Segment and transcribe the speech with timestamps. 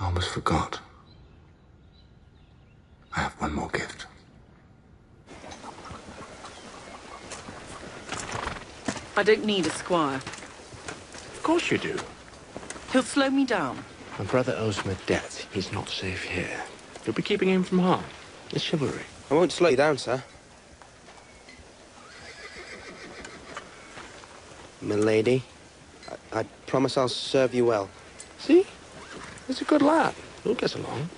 [0.00, 0.80] I almost forgot.
[3.14, 4.06] I have one more gift.
[9.16, 10.16] I don't need a squire.
[10.16, 11.98] Of course you do.
[12.92, 13.84] He'll slow me down.
[14.18, 15.46] My brother owes him a debt.
[15.52, 16.62] He's not safe here.
[17.04, 18.04] You'll be keeping him from harm.
[18.50, 19.02] It's chivalry.
[19.30, 20.22] I won't slow you down, sir.
[24.80, 25.42] Milady,
[26.32, 27.88] I, I promise I'll serve you well.
[28.38, 28.66] See?
[29.46, 30.14] He's a good lad.
[30.44, 31.08] We'll get along.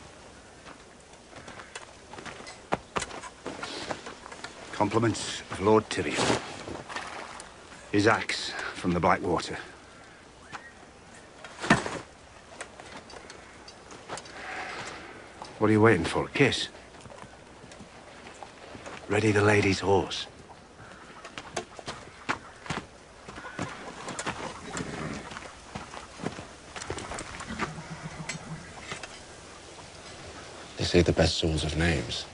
[4.72, 6.40] Compliments of Lord Tyrion.
[7.92, 9.58] His axe from the Blackwater.
[15.58, 16.24] What are you waiting for?
[16.24, 16.68] A kiss?
[19.08, 20.26] Ready the lady's horse.
[31.02, 32.24] The best souls of names.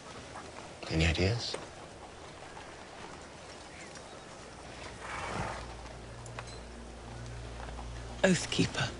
[0.93, 1.57] Any ideas?
[8.23, 9.00] Oathkeeper.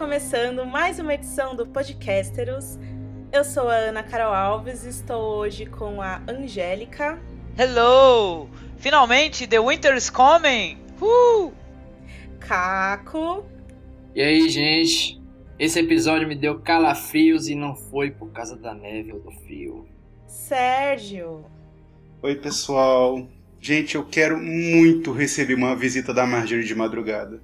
[0.00, 2.78] Começando mais uma edição do Podcasteros.
[3.30, 7.20] Eu sou a Ana Carol Alves e estou hoje com a Angélica,
[7.58, 8.48] Hello!
[8.78, 10.78] Finalmente, The Winter is coming!
[11.02, 11.52] Uh!
[12.38, 13.44] Caco
[14.14, 15.20] E aí, gente?
[15.58, 19.86] Esse episódio me deu calafrios e não foi por causa da neve ou do frio.
[20.26, 21.44] Sérgio.
[22.22, 23.28] Oi, pessoal.
[23.60, 27.42] Gente, eu quero muito receber uma visita da Marjorie de madrugada.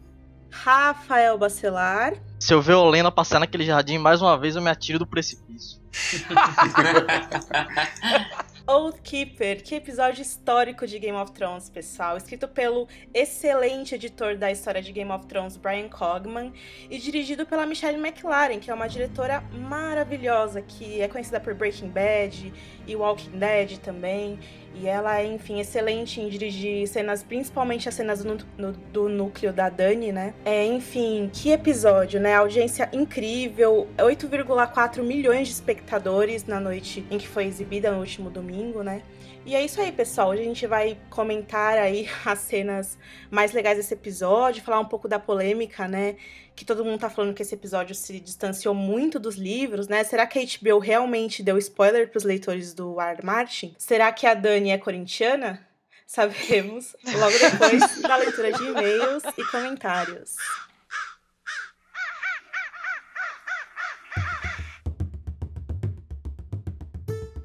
[0.51, 2.15] Rafael Bacelar.
[2.47, 5.07] Se eu ver o Lena passar naquele jardim mais uma vez, eu me atiro do
[5.07, 5.81] precipício.
[8.69, 12.17] Oathkeeper, que episódio histórico de Game of Thrones, pessoal.
[12.17, 16.53] Escrito pelo excelente editor da história de Game of Thrones, Brian Cogman,
[16.89, 21.89] e dirigido pela Michelle McLaren, que é uma diretora maravilhosa, que é conhecida por Breaking
[21.89, 22.53] Bad
[22.87, 24.39] e Walking Dead também.
[24.79, 29.51] E ela é, enfim, excelente em dirigir cenas, principalmente as cenas do, no- do núcleo
[29.53, 30.35] da Dani, né?
[30.45, 32.35] É, enfim, que episódio, né?
[32.35, 38.83] Audiência incrível, 8,4 milhões de espectadores na noite em que foi exibida no último domingo,
[38.83, 39.01] né?
[39.47, 40.33] E é isso aí, pessoal.
[40.33, 42.99] A gente vai comentar aí as cenas
[43.31, 46.17] mais legais desse episódio, falar um pouco da polêmica, né?
[46.57, 50.03] Que todo mundo tá falando que esse episódio se distanciou muito dos livros, né?
[50.03, 53.23] Será que a HBO realmente deu spoiler pros leitores do R.
[53.23, 53.77] Martin?
[53.79, 55.65] Será que a Dani é corintiana?
[56.07, 60.37] Saberemos logo depois da leitura de e-mails e comentários.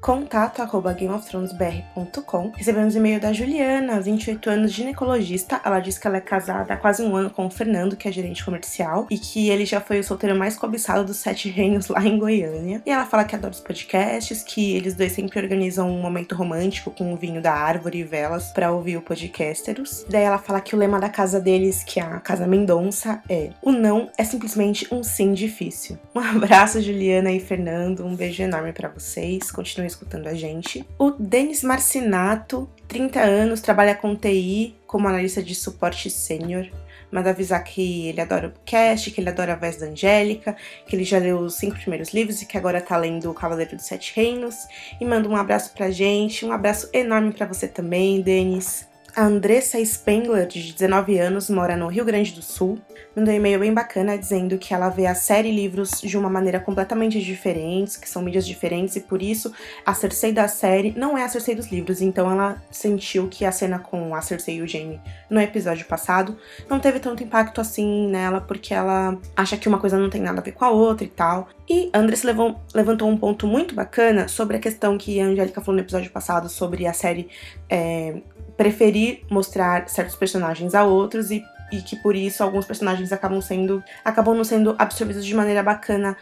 [0.02, 2.52] Contato arroba gameofthronesbr.com.
[2.56, 5.60] Recebemos e-mail da Juliana, 28 anos, ginecologista.
[5.64, 8.12] Ela diz que ela é casada há quase um ano com o Fernando, que é
[8.12, 12.04] gerente comercial, e que ele já foi o solteiro mais cobiçado dos sete reinos lá
[12.04, 12.82] em Goiânia.
[12.84, 16.90] E ela fala que adora os podcasts, que eles dois sempre organizam um momento romântico
[16.90, 20.04] com o vinho da árvore e velas para ouvir o podcasteros.
[20.08, 23.50] Daí ela fala que o lema da casa deles, que é a Casa Mendonça, é
[23.62, 25.96] o não é simplesmente um sim difícil.
[26.12, 28.04] Um abraço, Juliana e Fernando.
[28.04, 29.48] Um beijo enorme para vocês.
[29.52, 30.86] Continuem escutando a gente.
[30.98, 36.68] O Denis Marcinato, 30 anos, trabalha com TI como analista de suporte sênior.
[37.10, 40.96] Manda avisar que ele adora o podcast, que ele adora a voz da Angélica, que
[40.96, 43.84] ele já leu os cinco primeiros livros e que agora tá lendo O Cavaleiro dos
[43.84, 44.56] Sete Reinos.
[44.98, 48.90] E manda um abraço pra gente, um abraço enorme para você também, Denis.
[49.14, 52.78] A Andressa Spengler, de 19 anos, mora no Rio Grande do Sul.
[53.14, 56.58] Mandou um e-mail bem bacana dizendo que ela vê a série livros de uma maneira
[56.58, 59.52] completamente diferente, que são mídias diferentes, e por isso
[59.84, 62.00] a Cersei da série não é a Cersei dos livros.
[62.00, 64.98] Então ela sentiu que a cena com a Cersei e o Jaime
[65.28, 66.38] no episódio passado
[66.70, 70.40] não teve tanto impacto assim nela, porque ela acha que uma coisa não tem nada
[70.40, 71.50] a ver com a outra e tal.
[71.68, 75.76] E Andressa levou- levantou um ponto muito bacana sobre a questão que a Angélica falou
[75.76, 77.28] no episódio passado sobre a série
[77.68, 78.22] é,
[78.62, 83.82] preferir mostrar certos personagens a outros e e que por isso alguns personagens acabam sendo
[84.04, 86.16] acabam não sendo absorvidos de maneira bacana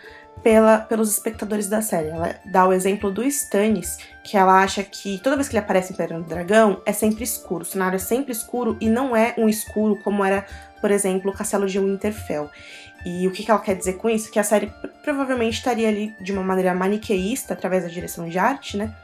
[0.45, 2.09] pela, pelos espectadores da série.
[2.09, 5.91] Ela dá o exemplo do Stannis, que ela acha que toda vez que ele aparece
[5.91, 9.35] em Império do Dragão é sempre escuro, o cenário é sempre escuro e não é
[9.37, 10.47] um escuro como era,
[10.81, 12.49] por exemplo, o Castelo de Winterfell.
[13.05, 14.31] E o que, que ela quer dizer com isso?
[14.31, 14.73] Que a série
[15.03, 18.95] provavelmente estaria ali de uma maneira maniqueísta, através da direção de arte, né?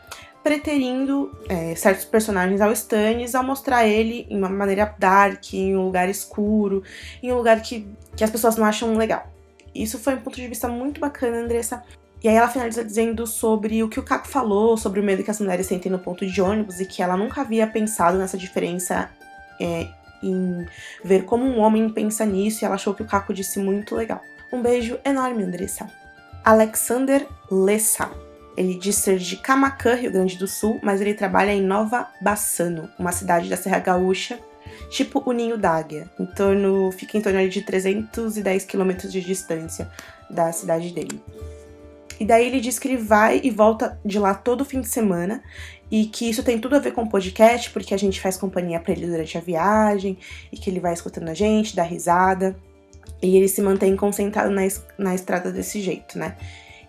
[0.47, 5.87] Preterindo é, certos personagens ao Stannis ao mostrar ele em uma maneira dark, em um
[5.87, 6.85] lugar escuro,
[7.21, 7.85] em um lugar que,
[8.15, 9.27] que as pessoas não acham legal.
[9.75, 11.83] Isso foi um ponto de vista muito bacana, Andressa.
[12.23, 15.33] E aí ela finaliza dizendo sobre o que o Caco falou, sobre o medo que
[15.33, 19.11] as mulheres sentem no ponto de ônibus e que ela nunca havia pensado nessa diferença
[19.61, 19.89] é,
[20.23, 20.65] em
[21.05, 24.23] ver como um homem pensa nisso e ela achou que o Caco disse muito legal.
[24.53, 25.91] Um beijo enorme, Andressa.
[26.45, 28.26] Alexander Lessa.
[28.57, 32.89] Ele diz ser de Camacan, Rio Grande do Sul, mas ele trabalha em Nova Bassano,
[32.99, 34.39] uma cidade da Serra Gaúcha,
[34.91, 36.11] tipo o Ninho d'Águia.
[36.19, 39.91] Em torno, fica em torno de 310 quilômetros de distância
[40.31, 41.21] da cidade dele.
[42.19, 45.43] E daí ele diz que ele vai e volta de lá todo fim de semana
[45.91, 48.81] e que isso tem tudo a ver com o podcast, porque a gente faz companhia
[48.81, 50.19] para ele durante a viagem
[50.51, 52.57] e que ele vai escutando a gente, dá risada.
[53.23, 54.63] E ele se mantém concentrado na,
[54.99, 56.37] na estrada desse jeito, né?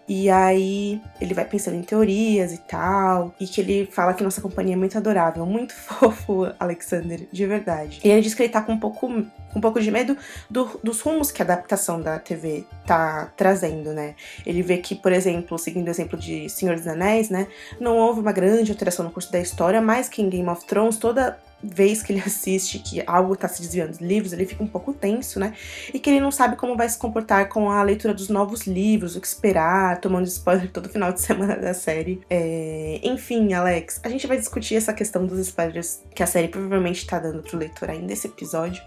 [0.08, 3.36] E aí ele vai pensando em teorias e tal.
[3.40, 5.46] E que ele fala que nossa companhia é muito adorável.
[5.46, 8.00] Muito fofo, Alexander, de verdade.
[8.04, 10.18] E ele diz que ele tá com um pouco, um pouco de medo
[10.50, 14.16] do, dos rumos que a adaptação da TV tá trazendo, né?
[14.46, 17.48] Ele vê que, por exemplo, seguindo o exemplo de Senhor dos Anéis, né?
[17.80, 20.98] Não houve uma grande alteração no curso da história, mas que em Game of Thrones
[20.98, 24.68] toda vez que ele assiste que algo está se desviando dos livros, ele fica um
[24.68, 25.54] pouco tenso, né?
[25.94, 29.16] E que ele não sabe como vai se comportar com a leitura dos novos livros,
[29.16, 32.22] o que esperar, tomando spoiler todo final de semana da série.
[32.30, 33.00] É...
[33.04, 37.20] Enfim, Alex, a gente vai discutir essa questão dos spoilers que a série provavelmente está
[37.20, 38.82] dando pro leitor ainda nesse episódio.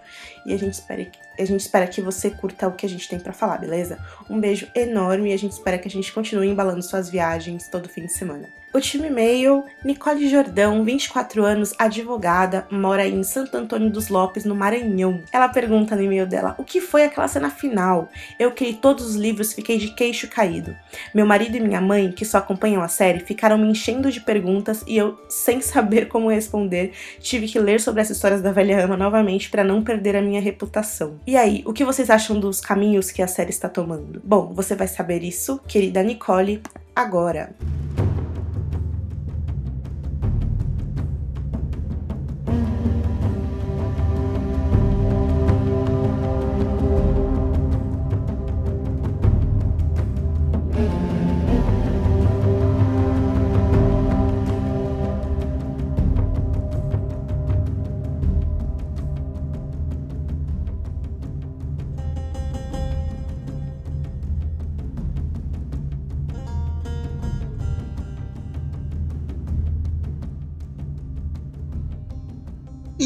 [0.47, 3.09] E a gente espera que, a gente espera que você curta o que a gente
[3.09, 3.99] tem para falar, beleza?
[4.29, 7.89] Um beijo enorme e a gente espera que a gente continue embalando suas viagens todo
[7.89, 8.60] fim de semana.
[8.73, 14.55] O time e-mail, Nicole Jordão, 24 anos, advogada, mora em Santo Antônio dos Lopes, no
[14.55, 15.25] Maranhão.
[15.33, 18.09] Ela pergunta no e-mail dela: o que foi aquela cena final?
[18.39, 20.77] Eu que li todos os livros, fiquei de queixo caído.
[21.13, 24.85] Meu marido e minha mãe, que só acompanham a série, ficaram me enchendo de perguntas
[24.87, 28.97] e eu, sem saber como responder, tive que ler sobre as histórias da velha ama
[28.97, 31.19] novamente para não perder a minha reputação.
[31.27, 34.23] E aí, o que vocês acham dos caminhos que a série está tomando?
[34.25, 36.63] Bom, você vai saber isso, querida Nicole,
[36.95, 37.53] agora.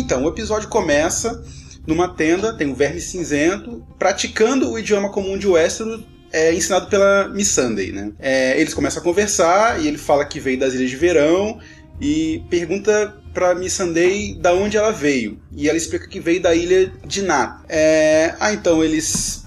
[0.04, 1.42] Então, o episódio começa
[1.86, 7.28] numa tenda, tem um verme cinzento, praticando o idioma comum de Westeros, é, ensinado pela
[7.28, 8.12] Miss Sunday, né?
[8.18, 11.58] É, eles começam a conversar e ele fala que veio das Ilhas de Verão
[11.98, 15.40] e pergunta pra Miss Sunday da onde ela veio.
[15.50, 17.62] E ela explica que veio da ilha de Nat.
[17.66, 19.46] É, ah, então eles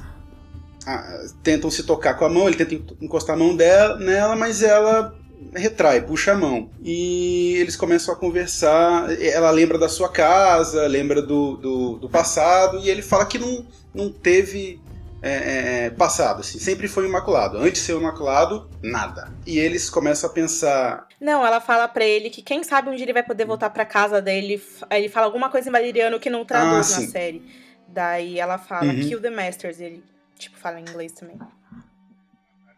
[0.87, 4.63] ah, tentam se tocar com a mão, ele tenta encostar a mão dela, nela, mas
[4.63, 5.16] ela
[5.53, 6.69] retrai, puxa a mão.
[6.83, 9.09] E eles começam a conversar.
[9.21, 13.65] Ela lembra da sua casa, lembra do, do, do passado, e ele fala que não,
[13.93, 14.79] não teve
[15.21, 17.57] é, é, é passado, assim, sempre foi imaculado.
[17.57, 19.33] Antes de ser imaculado, nada.
[19.45, 21.07] E eles começam a pensar.
[21.19, 23.85] Não, ela fala para ele que quem sabe um dia ele vai poder voltar para
[23.85, 24.61] casa dele.
[24.91, 27.43] Ele fala alguma coisa em valeriano que não traduz ah, na série.
[27.87, 28.99] Daí ela fala, uhum.
[28.99, 29.79] kill the masters.
[29.79, 30.03] E ele,
[30.37, 31.37] tipo, fala em inglês também.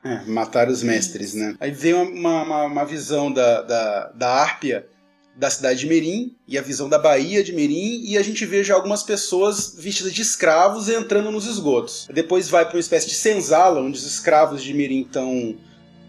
[0.03, 1.55] É, matar os mestres, né?
[1.59, 4.87] Aí vem uma, uma, uma visão da, da, da Árpia
[5.35, 8.61] da cidade de Merim e a visão da Baía de Merim e a gente vê
[8.61, 12.09] já algumas pessoas vestidas de escravos entrando nos esgotos.
[12.13, 15.55] Depois vai para uma espécie de senzala onde os escravos de Merim estão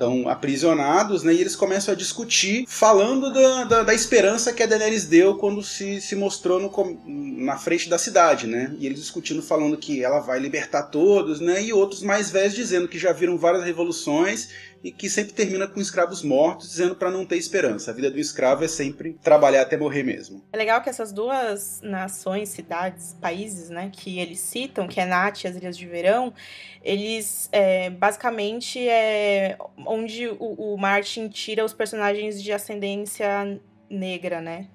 [0.00, 1.35] estão aprisionados, né?
[1.35, 5.62] E eles começam a discutir, falando da, da, da, esperança que a Daenerys deu quando
[5.62, 8.75] se, se mostrou no, na frente da cidade, né?
[8.78, 11.62] E eles discutindo, falando que ela vai libertar todos, né?
[11.62, 14.49] E outros mais velhos dizendo que já viram várias revoluções
[14.83, 17.91] e que sempre termina com escravos mortos, dizendo para não ter esperança.
[17.91, 20.43] A vida do escravo é sempre trabalhar até morrer mesmo.
[20.53, 25.45] É legal que essas duas nações, cidades, países, né, que eles citam, que é Nath
[25.45, 26.33] e as Ilhas de Verão,
[26.83, 34.69] eles é, basicamente é onde o, o Martin tira os personagens de ascendência negra, né?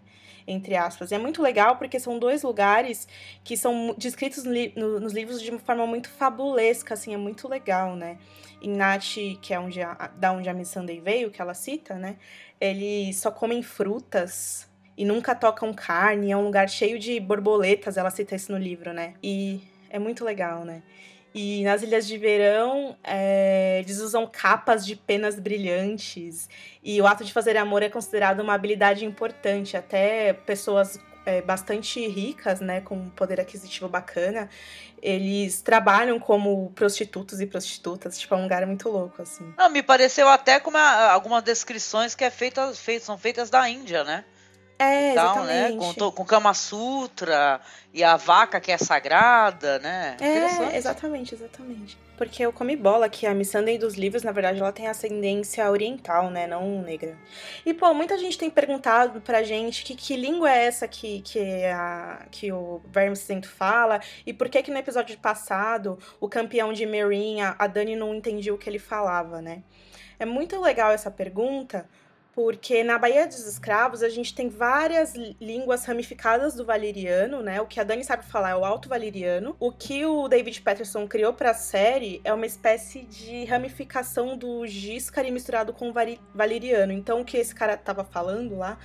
[0.48, 1.12] entre aspas.
[1.12, 3.08] E é muito legal porque são dois lugares
[3.44, 7.48] que são descritos no no, nos livros de uma forma muito fabulesca, assim, é muito
[7.48, 8.18] legal, né?
[8.68, 12.18] Nath, que é onde a, da onde a Miss Sunday veio, que ela cita, né?
[12.60, 14.68] Eles só comem frutas
[14.98, 18.94] e nunca tocam carne, é um lugar cheio de borboletas, ela cita isso no livro,
[18.94, 19.16] né?
[19.22, 20.84] E é muito legal, né?
[21.38, 26.48] E nas Ilhas de Verão, é, eles usam capas de penas brilhantes.
[26.82, 29.76] E o ato de fazer amor é considerado uma habilidade importante.
[29.76, 34.50] Até pessoas é, bastante ricas, né, com poder aquisitivo bacana,
[35.02, 38.18] eles trabalham como prostitutos e prostitutas.
[38.18, 39.54] Tipo, é um lugar muito louco, assim.
[39.58, 44.04] Não, me pareceu até como algumas descrições que é feita, feit, são feitas da Índia,
[44.04, 44.24] né?
[44.78, 45.70] É, Tal, né?
[45.70, 46.00] exatamente.
[46.00, 47.62] Com, com Kama Sutra
[47.94, 50.18] e a vaca que é sagrada, né?
[50.20, 51.98] É, exatamente, exatamente.
[52.18, 55.70] Porque o Come Bola, que é a Missandei dos livros, na verdade, ela tem ascendência
[55.70, 56.46] oriental, né?
[56.46, 57.18] Não negra.
[57.66, 61.66] E, pô, muita gente tem perguntado pra gente que, que língua é essa que, que,
[61.66, 66.74] a, que o Verme Cinzento fala e por que que no episódio passado o campeão
[66.74, 69.64] de Meereen, a, a Dani, não entendia o que ele falava, né?
[70.20, 71.88] É muito legal essa pergunta,
[72.36, 77.62] porque na Baía dos Escravos a gente tem várias línguas ramificadas do valeriano, né?
[77.62, 79.56] O que a Dani sabe falar é o alto valeriano.
[79.58, 84.68] O que o David Patterson criou para a série é uma espécie de ramificação do
[84.68, 85.94] Giscari misturado com o
[86.34, 86.92] valeriano.
[86.92, 88.78] Então o que esse cara tava falando lá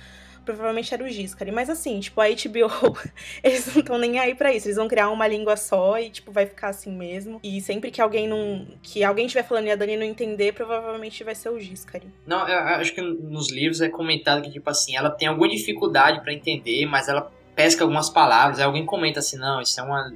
[0.45, 1.51] provavelmente era o Giscari.
[1.51, 2.97] Mas assim, tipo, a HBO,
[3.43, 4.67] eles não estão nem aí pra isso.
[4.67, 7.39] Eles vão criar uma língua só e, tipo, vai ficar assim mesmo.
[7.43, 8.67] E sempre que alguém não.
[8.81, 12.07] que alguém estiver falando e a Dani não entender, provavelmente vai ser o Giscari.
[12.25, 16.21] Não, eu acho que nos livros é comentado que, tipo assim, ela tem alguma dificuldade
[16.21, 18.59] para entender, mas ela pesca algumas palavras.
[18.59, 20.11] Aí alguém comenta assim, não, isso é uma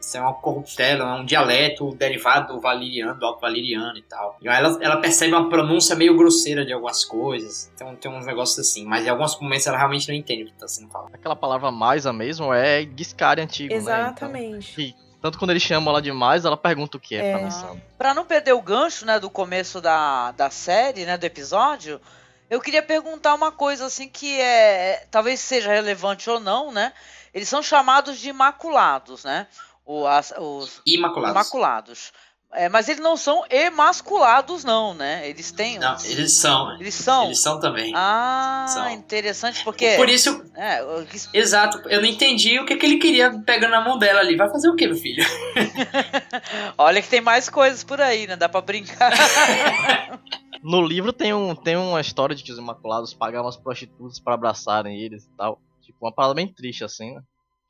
[0.00, 4.36] isso é uma corruptela, é um dialeto derivado do valeriano, do alto valeriano e tal.
[4.40, 7.70] E aí ela, ela percebe uma pronúncia meio grosseira de algumas coisas.
[7.74, 8.84] Então tem uns negócios assim.
[8.84, 11.10] Mas em alguns momentos ela realmente não entende o que tá sendo falado.
[11.14, 14.80] Aquela palavra maisa mesmo é Giscari antigo, Exatamente.
[14.80, 14.84] né?
[14.84, 17.32] Então, e, tanto quando eles chamam ela de mais, ela pergunta o que é, É.
[17.36, 17.80] pra missão.
[17.98, 22.00] Pra não perder o gancho, né, do começo da, da série, né, do episódio,
[22.48, 26.92] eu queria perguntar uma coisa assim que é talvez seja relevante ou não, né?
[27.34, 29.46] Eles são chamados de imaculados, né?
[29.88, 31.34] O, as- os Imaculados.
[31.34, 32.12] imaculados.
[32.52, 35.28] É, mas eles não são emasculados, não, né?
[35.28, 35.78] Eles têm.
[35.78, 36.72] Não, eles são.
[36.80, 37.24] Eles são.
[37.26, 37.92] Eles são também.
[37.94, 38.90] Ah, São.
[38.90, 39.96] interessante, porque.
[39.96, 43.82] Por isso, É, que- exato, eu não entendi o que, que ele queria pegando na
[43.82, 44.34] mão dela ali.
[44.36, 45.22] Vai fazer o que, meu filho?
[46.78, 48.36] olha que tem mais coisas por aí, né?
[48.36, 49.12] Dá pra brincar.
[50.60, 54.34] No livro tem, um, tem uma história de que os Imaculados pagavam as prostitutas pra
[54.34, 55.60] abraçarem eles e tal.
[55.80, 57.20] Tipo, uma parada bem triste, assim, né?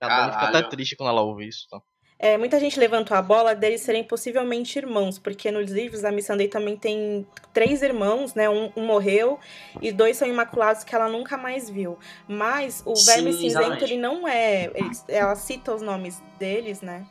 [0.00, 1.66] A Dani fica até triste quando ela ouve isso.
[1.70, 1.78] Tá?
[2.20, 6.48] É, muita gente levantou a bola deles serem possivelmente irmãos, porque nos livros a Missandei
[6.48, 8.50] também tem três irmãos, né?
[8.50, 9.38] Um, um morreu
[9.80, 11.96] e dois são imaculados que ela nunca mais viu.
[12.26, 13.84] Mas o Sim, Verme Cinzento, exatamente.
[13.84, 14.64] ele não é.
[14.74, 17.06] ele- ela cita os nomes deles, né?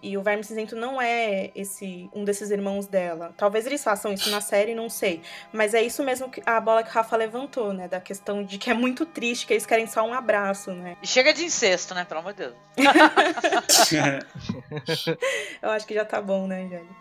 [0.00, 3.34] E o Verme Cinzento não é esse um desses irmãos dela.
[3.36, 5.20] Talvez eles façam isso na série, não sei.
[5.52, 7.88] Mas é isso mesmo que a bola que o Rafa levantou, né?
[7.88, 10.96] Da questão de que é muito triste, que eles querem só um abraço, né?
[11.02, 12.04] E chega de incesto, né?
[12.04, 12.54] Pelo amor de Deus.
[15.60, 16.94] Eu acho que já tá bom, né, Angélica?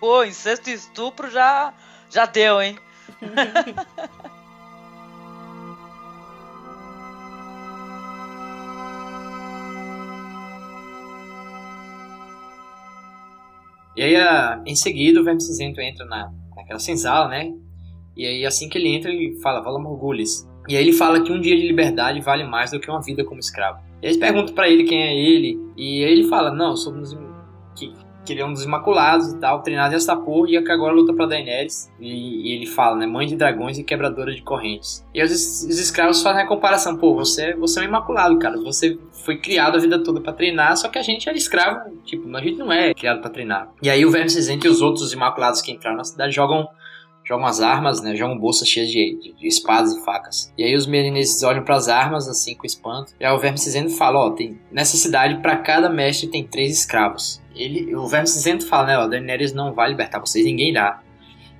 [0.00, 1.72] Pô, incesto e estupro já,
[2.10, 2.76] já deu, hein?
[13.96, 17.52] E aí, a- em seguida, o Verme Cinzento entra na, naquela senzala, né?
[18.16, 20.46] E aí, assim que ele entra, ele fala, Vala Morgulhos.
[20.68, 23.24] E aí ele fala que um dia de liberdade vale mais do que uma vida
[23.24, 23.80] como escravo.
[24.02, 27.16] E eles perguntam pra ele quem é ele, e aí ele fala, não, somos
[27.74, 27.92] que,
[28.24, 31.12] que ele é um dos Imaculados e tal, treinado em Astapor, e que agora luta
[31.12, 31.90] pra Daenerys.
[31.98, 35.06] E, e ele fala, né, mãe de dragões e quebradora de correntes.
[35.14, 38.98] E os, os escravos fazem a comparação, pô, você, você é um Imaculado, cara, você
[39.24, 42.40] foi criado a vida toda pra treinar, só que a gente era escravo, tipo, a
[42.40, 43.68] gente não é criado pra treinar.
[43.82, 46.68] E aí o Verme Cinzento e os outros Imaculados que entraram na cidade jogam
[47.30, 48.14] jogam as armas, né?
[48.16, 50.52] Jogam bolsas cheias de, de- de espadas e facas.
[50.58, 53.12] E aí os menineses olham pras armas, assim, com espanto.
[53.20, 56.76] E aí o Verme Cinzento fala, ó, tem, nessa cidade, pra cada mestre tem três
[56.76, 57.40] escravos.
[57.54, 61.00] Ele, o Verme Cinzento fala, né, ó, Daenerys não vai libertar vocês, ninguém dá.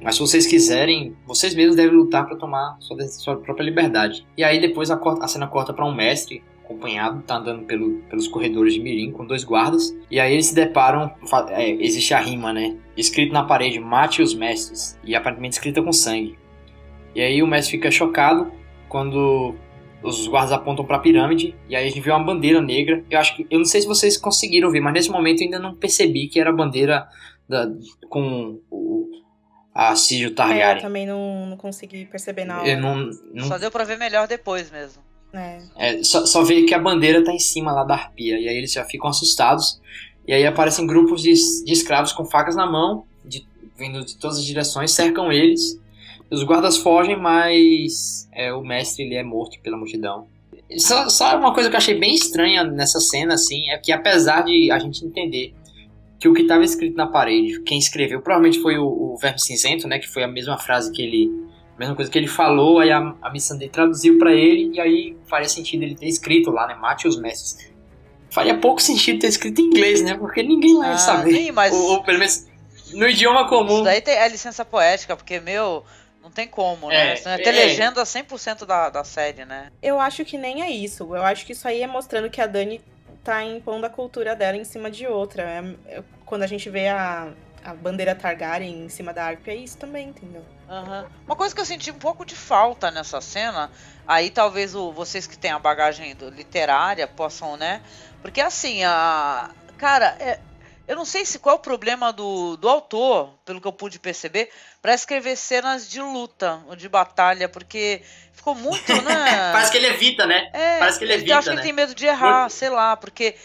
[0.03, 4.27] Mas se vocês quiserem, vocês mesmos devem lutar pra tomar sua, sua própria liberdade.
[4.37, 6.43] E aí depois a, cor- a cena corta pra um mestre
[6.75, 9.95] acompanhado, tá andando pelo- pelos corredores de Mirim com dois guardas.
[10.11, 11.13] E aí eles se deparam,
[11.51, 12.77] é, existe a rima, né?
[12.97, 14.99] Escrito na parede, mate os mestres.
[15.05, 16.39] E aparentemente escrita com sangue.
[17.15, 18.51] E aí o mestre fica chocado
[18.89, 19.55] quando
[20.03, 21.55] os guardas apontam pra pirâmide.
[21.69, 23.05] E aí a gente vê uma bandeira negra.
[23.11, 25.59] Eu acho que, eu não sei se vocês conseguiram ver, mas nesse momento eu ainda
[25.59, 27.07] não percebi que era a bandeira
[27.49, 27.69] da-
[28.09, 29.09] com o,
[29.75, 30.83] a Sigil É, eu Targaryen.
[30.83, 32.69] também não, não consegui perceber na hora.
[32.69, 35.03] eu não, não Só deu pra ver melhor depois mesmo.
[35.33, 35.59] É.
[35.77, 38.39] É, só, só vê que a bandeira tá em cima lá da arpia.
[38.39, 39.81] E aí eles já ficam assustados.
[40.27, 41.33] E aí aparecem grupos de,
[41.65, 43.47] de escravos com facas na mão, de-
[43.77, 45.81] vindo de todas as direções, cercam eles.
[46.31, 50.27] Os guardas fogem, mas é, o mestre ele é morto pela multidão.
[50.79, 54.43] Só, só uma coisa que eu achei bem estranha nessa cena, assim, é que apesar
[54.43, 55.53] de a gente entender
[56.21, 59.89] que o que estava escrito na parede, quem escreveu provavelmente foi o, o Verme Cinzento,
[59.89, 59.99] né?
[59.99, 61.31] Que foi a mesma frase que ele.
[61.81, 65.49] Mesma coisa que ele falou, aí a, a Missandei traduziu pra ele, e aí faria
[65.49, 66.75] sentido ele ter escrito lá, né?
[66.75, 67.71] Mate os mestres.
[68.29, 70.15] Faria pouco sentido ter escrito em inglês, né?
[70.19, 71.33] Porque ninguém lá ia Ah, saber.
[71.33, 72.47] nem, mas- Ou, ou pelo menos
[72.93, 73.77] no idioma comum.
[73.77, 75.83] Isso daí tem a licença poética, porque, meu,
[76.23, 77.15] não tem como, né?
[77.15, 77.53] É, Senão é ter é.
[77.65, 79.71] legenda 100% da, da série, né?
[79.83, 81.05] Eu acho que nem é isso.
[81.17, 82.79] Eu acho que isso aí é mostrando que a Dani
[83.25, 85.43] tá impondo a cultura dela em cima de outra.
[85.43, 87.29] É- é- quando a gente vê a,
[87.65, 90.45] a bandeira Targaryen em cima da Arpia, é isso também, entendeu?
[90.71, 91.05] Aham.
[91.27, 93.69] Uma coisa que eu senti um pouco de falta nessa cena,
[94.07, 97.83] aí talvez o, vocês que têm a bagagem do- literária possam, né?
[98.23, 99.51] Porque assim, a.
[99.77, 100.39] Cara, é-
[100.87, 103.99] eu não sei se qual é o problema do, do autor, pelo que eu pude
[103.99, 104.51] perceber,
[104.81, 109.51] pra escrever cenas de luta ou de batalha, porque ficou muito, né?
[109.53, 110.51] Parece que ele evita, né?
[110.53, 111.63] É, Parece que ele eu evita, acho que ele né?
[111.63, 113.37] tem medo de errar, sei lá, porque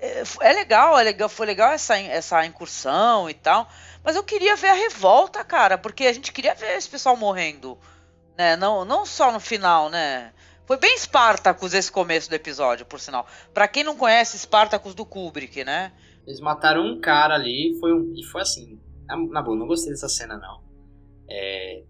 [0.00, 3.68] é, é legal, é legal, foi legal essa, essa incursão e tal,
[4.02, 7.78] mas eu queria ver a revolta, cara, porque a gente queria ver esse pessoal morrendo,
[8.36, 8.56] né?
[8.56, 10.32] Não, não só no final, né?
[10.66, 13.26] Foi bem Spartacus esse começo do episódio, por sinal.
[13.52, 15.92] Pra quem não conhece Spartacus do Kubrick, né?
[16.26, 18.80] Eles mataram um cara ali foi um, e foi assim.
[19.06, 20.62] Na, na boa, não gostei dessa cena, não.
[21.28, 21.82] É.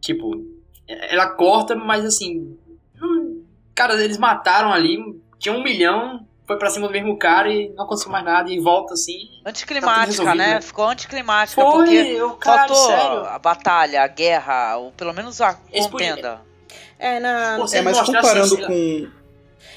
[0.00, 0.32] Tipo,
[0.88, 2.58] ela corta, mas assim.
[3.00, 4.98] hum, cara, eles mataram ali,
[5.38, 8.60] tinha um milhão, foi pra cima do mesmo cara e não aconteceu mais nada e
[8.60, 9.30] volta assim.
[9.44, 10.54] Anticlimática, resolvido, né?
[10.54, 10.60] né?
[10.60, 13.24] Ficou anticlimática, Foi, porque eu, caralho, faltou sério.
[13.26, 16.40] a batalha, a guerra, ou pelo menos a contenda.
[16.98, 17.56] É, na.
[17.58, 19.24] Pô, É, mas comparando assim, com.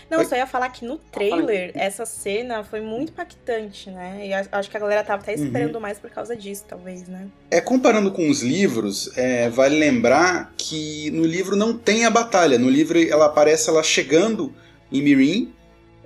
[0.10, 4.26] Não, só ia falar que no trailer, essa cena foi muito impactante, né?
[4.26, 7.28] E acho que a galera tava até esperando mais por causa disso, talvez, né?
[7.52, 12.58] É, comparando com os livros, é, vale lembrar que no livro não tem a batalha.
[12.58, 14.54] No livro ela aparece ela chegando
[14.90, 15.54] em Mirin,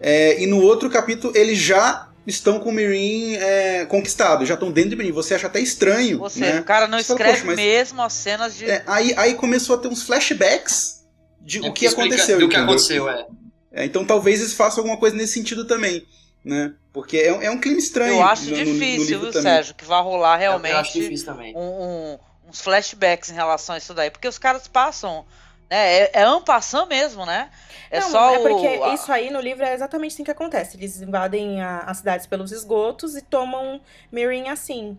[0.01, 4.91] é, e no outro capítulo eles já estão com Mirin é, conquistado, já estão dentro
[4.91, 5.11] de Mirin.
[5.11, 6.59] Você acha até estranho, seja, né?
[6.59, 8.69] o cara não Você fala, escreve "Poxa, mas- mesmo as cenas de.
[8.69, 11.03] É, aí, aí começou a ter uns flashbacks
[11.39, 12.39] de É o que explica- aconteceu.
[12.39, 12.63] Do que entendeu?
[12.75, 13.25] aconteceu, é.
[13.73, 16.05] É, então talvez eles façam alguma coisa nesse sentido também,
[16.43, 16.73] né?
[16.93, 18.15] Porque é, um- é um clima estranho.
[18.15, 19.41] Eu acho no- no- no difícil, livro viu.
[19.41, 21.55] Sérgio, que vai rolar Eu acho realmente difícil também.
[21.55, 22.17] um- um-
[22.49, 24.11] uns flashbacks em relação a isso daí.
[24.11, 25.25] Porque os caras passam.
[25.71, 27.49] Né, é, é passant mesmo, né?
[27.89, 28.41] É não, só é o.
[28.43, 30.75] porque a- isso aí no livro é exatamente assim que acontece.
[30.75, 33.79] Eles invadem a- as cidades pelos esgotos e tomam
[34.11, 34.97] Mirin assim.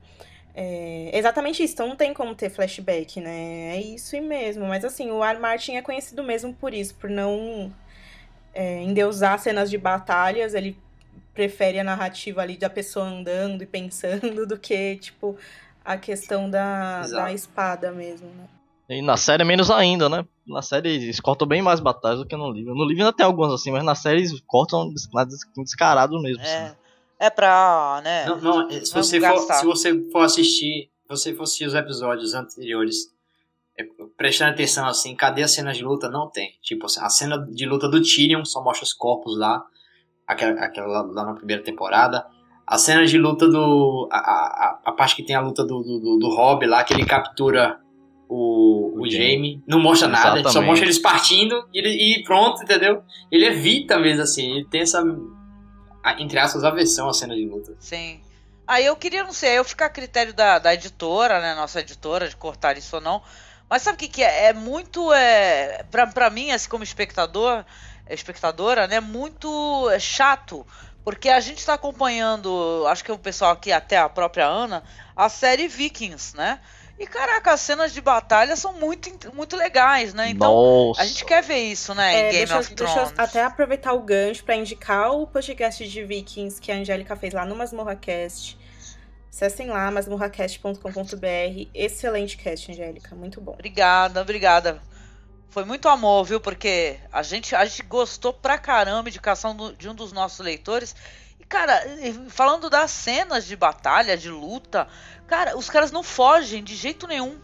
[0.54, 3.76] É exatamente isso, então não tem como ter flashback, né?
[3.76, 4.66] É isso mesmo.
[4.66, 5.38] Mas assim, o R.
[5.38, 7.72] Martin é conhecido mesmo por isso, por não
[8.54, 10.54] é, endeusar cenas de batalhas.
[10.54, 10.76] Ele
[11.34, 15.36] prefere a narrativa ali da pessoa andando e pensando do que, tipo,
[15.84, 17.22] a questão da, Exato.
[17.24, 18.44] da espada mesmo, né?
[18.98, 20.24] E na série menos ainda, né?
[20.46, 22.74] Na série eles cortam bem mais batalhas do que no livro.
[22.74, 24.92] No livro ainda tem algumas assim, mas na série eles cortam
[25.58, 26.42] descarado mesmo.
[26.42, 26.76] É, assim.
[27.18, 28.00] é pra.
[28.02, 31.66] Né, Não, não, se, Vamos você for, se você for assistir, se você for assistir
[31.66, 33.12] os episódios anteriores,
[33.78, 33.84] é,
[34.16, 36.08] prestando atenção assim, cadê as cenas de luta?
[36.10, 36.58] Não tem.
[36.62, 39.64] Tipo, assim, a cena de luta do Tyrion só mostra os corpos lá,
[40.26, 42.26] aquela, aquela lá, lá na primeira temporada.
[42.66, 44.08] A cena de luta do.
[44.10, 46.94] A, a, a parte que tem a luta do, do, do, do Robb lá, que
[46.94, 47.78] ele captura
[48.32, 49.62] o, o O Jaime.
[49.66, 50.66] Não mostra nada, só Exatamente.
[50.68, 51.90] mostra eles partindo e, ele-
[52.20, 53.02] e pronto, entendeu?
[53.30, 55.02] Ele evita mesmo assim, ele tem essa.
[56.02, 57.74] a- Entre aspas, aversão à cena de luta.
[57.78, 58.20] Sim.
[58.66, 61.54] Aí eu queria, não sei, eu ficar a critério da, da editora, né?
[61.54, 63.20] Nossa editora, de cortar isso ou não.
[63.68, 64.46] Mas sabe o que, que é?
[64.46, 65.12] É muito.
[65.12, 67.64] É, pra, pra mim, assim, como espectador,
[68.08, 69.00] espectadora, né?
[69.00, 70.66] Muito é, chato.
[71.04, 74.84] Porque a gente tá acompanhando, acho que o pessoal aqui, até a própria Ana,
[75.16, 76.60] a série Vikings, né?
[76.98, 80.28] E caraca, as cenas de batalha são muito, muito legais, né?
[80.30, 81.02] Então, Nossa.
[81.02, 82.12] a gente quer ver isso, né?
[82.12, 83.12] Em É, Game deixa, of deixa Thrones.
[83.18, 87.32] eu até aproveitar o gancho pra indicar o podcast de Vikings que a Angélica fez
[87.34, 88.56] lá no MasmorraCast.
[89.32, 91.68] Acessem lá, masmorracast.com.br.
[91.74, 93.14] Excelente cast, Angélica.
[93.14, 93.52] Muito bom.
[93.52, 94.80] Obrigada, obrigada.
[95.48, 96.40] Foi muito amor, viu?
[96.40, 100.94] Porque a gente, a gente gostou pra caramba, indicação do- de um dos nossos leitores.
[101.52, 101.82] Cara,
[102.30, 104.88] falando das cenas de batalha, de luta,
[105.26, 107.38] cara, os caras não fogem de jeito nenhum.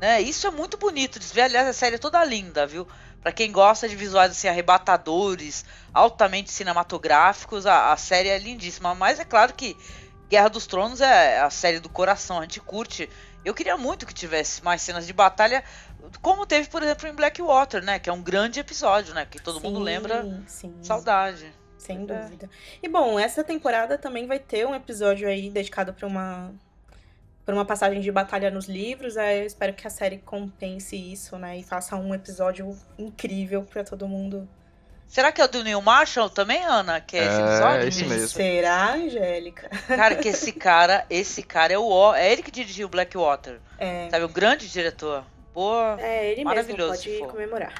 [0.00, 0.22] Né?
[0.22, 1.42] Isso é muito bonito de ver.
[1.42, 2.88] Aliás, a série é toda linda, viu?
[3.20, 8.94] Pra quem gosta de visuais assim, arrebatadores, altamente cinematográficos, a, a série é lindíssima.
[8.94, 9.76] Mas é claro que
[10.30, 12.38] Guerra dos Tronos é a série do coração.
[12.38, 13.10] A gente curte
[13.44, 15.62] Eu queria muito que tivesse mais cenas de batalha,
[16.22, 17.98] como teve, por exemplo, em Blackwater, né?
[17.98, 19.26] Que é um grande episódio, né?
[19.26, 20.42] Que todo mundo Sim, lembra.
[20.46, 20.78] Sim.
[20.82, 21.59] Saudade.
[21.80, 22.06] Sem é.
[22.06, 22.48] dúvida.
[22.82, 26.52] E bom, essa temporada também vai ter um episódio aí dedicado para uma
[27.44, 29.16] para uma passagem de batalha nos livros.
[29.16, 33.82] Aí eu espero que a série compense isso, né, e faça um episódio incrível para
[33.82, 34.48] todo mundo.
[35.08, 37.00] Será que é o do Neil Marshall também, Ana?
[37.00, 37.88] Que é esse É, episódio?
[37.88, 38.28] esse mesmo.
[38.28, 39.68] Será, Angélica?
[39.88, 43.58] Cara, que esse cara, esse cara é o é ele que dirigiu Blackwater.
[43.76, 45.24] É, Sabe, um grande diretor.
[45.52, 45.96] Boa.
[46.00, 47.28] é ele mesmo, Maravilhoso, pode se for.
[47.28, 47.74] comemorar.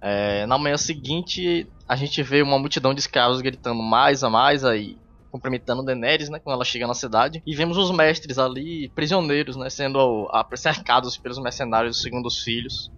[0.00, 4.64] É, na manhã seguinte, a gente vê uma multidão de escravos gritando mais a mais
[4.64, 4.96] aí,
[5.30, 7.42] cumprimentando Daenerys, né, quando ela chega na cidade.
[7.46, 12.90] E vemos os mestres ali, prisioneiros, né, sendo cercados pelos mercenários dos segundos filhos,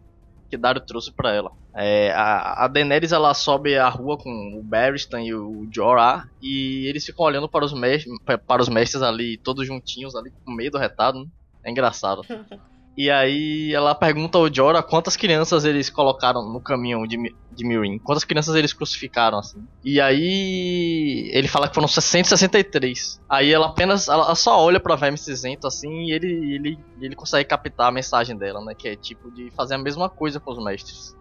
[0.50, 1.50] que Dario trouxe pra ela.
[1.76, 6.87] É, a, a Daenerys, ela sobe a rua com o Barristan e o Jorah, e
[6.88, 8.04] eles ficam olhando para os, mes-
[8.46, 11.26] para os mestres ali, todos juntinhos ali, com medo, retado, né?
[11.66, 12.22] É engraçado.
[12.96, 17.16] E aí ela pergunta ao Jorah quantas crianças eles colocaram no caminho de,
[17.50, 17.98] de Mirin.
[17.98, 19.66] Quantas crianças eles crucificaram, assim.
[19.85, 23.20] E aí ele fala que foram 663.
[23.28, 27.48] Aí ela apenas, ela só olha pra Verme Cinzento, assim, e ele, ele, ele consegue
[27.48, 28.74] captar a mensagem dela, né?
[28.74, 31.16] Que é tipo de fazer a mesma coisa com os mestres.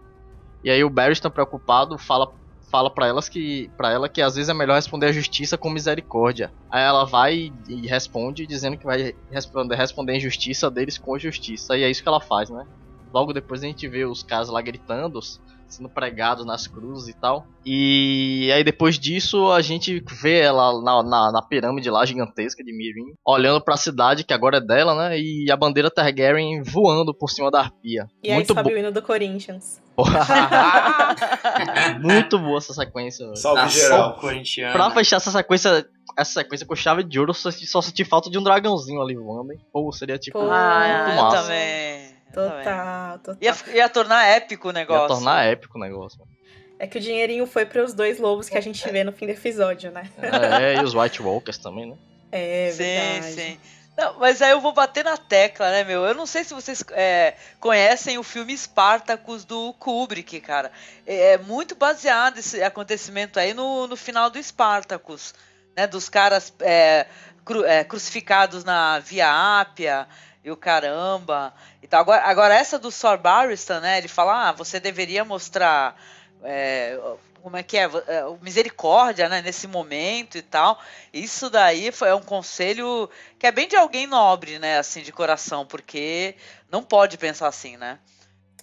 [0.62, 2.32] E aí o Barristan preocupado fala
[2.70, 5.70] fala para elas que para ela que às vezes é melhor responder a justiça com
[5.70, 6.52] misericórdia.
[6.70, 11.76] Aí ela vai e responde dizendo que vai responder responder a injustiça deles com justiça.
[11.76, 12.66] E é isso que ela faz, né?
[13.12, 15.20] Logo depois a gente vê os caras lá gritando,
[15.68, 17.46] sendo pregados nas cruzes e tal.
[17.66, 22.72] E aí depois disso a gente vê ela na, na, na pirâmide lá gigantesca de
[22.76, 25.18] Mirin, olhando pra cidade que agora é dela, né?
[25.18, 28.06] E a bandeira Targaryen voando por cima da arpia.
[28.22, 29.82] E aí Muito sobe bo- o hino do Corinthians.
[32.00, 33.24] Muito boa essa sequência.
[33.26, 33.36] velho.
[33.36, 34.16] Salve Nação geral.
[34.18, 34.72] corintiana.
[34.72, 38.38] Pra fechar essa sequência, essa sequência com chave de ouro, só, só senti falta de
[38.38, 39.58] um dragãozinho ali voando, hein?
[39.72, 41.36] Pô, seria tipo Pô, Ah, muito massa.
[41.36, 42.13] eu também.
[42.34, 43.36] Total, total.
[43.40, 45.02] Ia, ia tornar épico o negócio.
[45.02, 46.20] Ia tornar épico o negócio.
[46.78, 49.26] É que o dinheirinho foi para os dois lobos que a gente vê no fim
[49.26, 50.10] do episódio, né?
[50.60, 51.96] É, e os White Walkers também, né?
[52.32, 53.32] É sim, verdade.
[53.34, 53.60] sim.
[53.96, 56.04] Não, mas aí eu vou bater na tecla, né, meu?
[56.04, 60.72] Eu não sei se vocês é, conhecem o filme Spartacus do Kubrick, cara.
[61.06, 65.32] É muito baseado esse acontecimento aí no, no final do Spartacus,
[65.76, 65.86] né?
[65.86, 67.06] Dos caras é,
[67.44, 70.08] cru- é, crucificados na Via Ápia
[70.44, 71.54] e o caramba.
[71.82, 72.00] E tal.
[72.02, 73.98] Agora, agora essa do Sor Barristan, né?
[73.98, 75.98] Ele fala, ah, você deveria mostrar...
[76.42, 76.98] é,
[77.44, 77.84] como é que é?
[77.84, 79.42] É, Misericórdia, né?
[79.42, 80.80] Nesse momento e tal.
[81.12, 84.78] Isso daí foi é um conselho que é bem de alguém nobre, né?
[84.78, 86.36] Assim, de coração, porque
[86.70, 87.98] não pode pensar assim, né?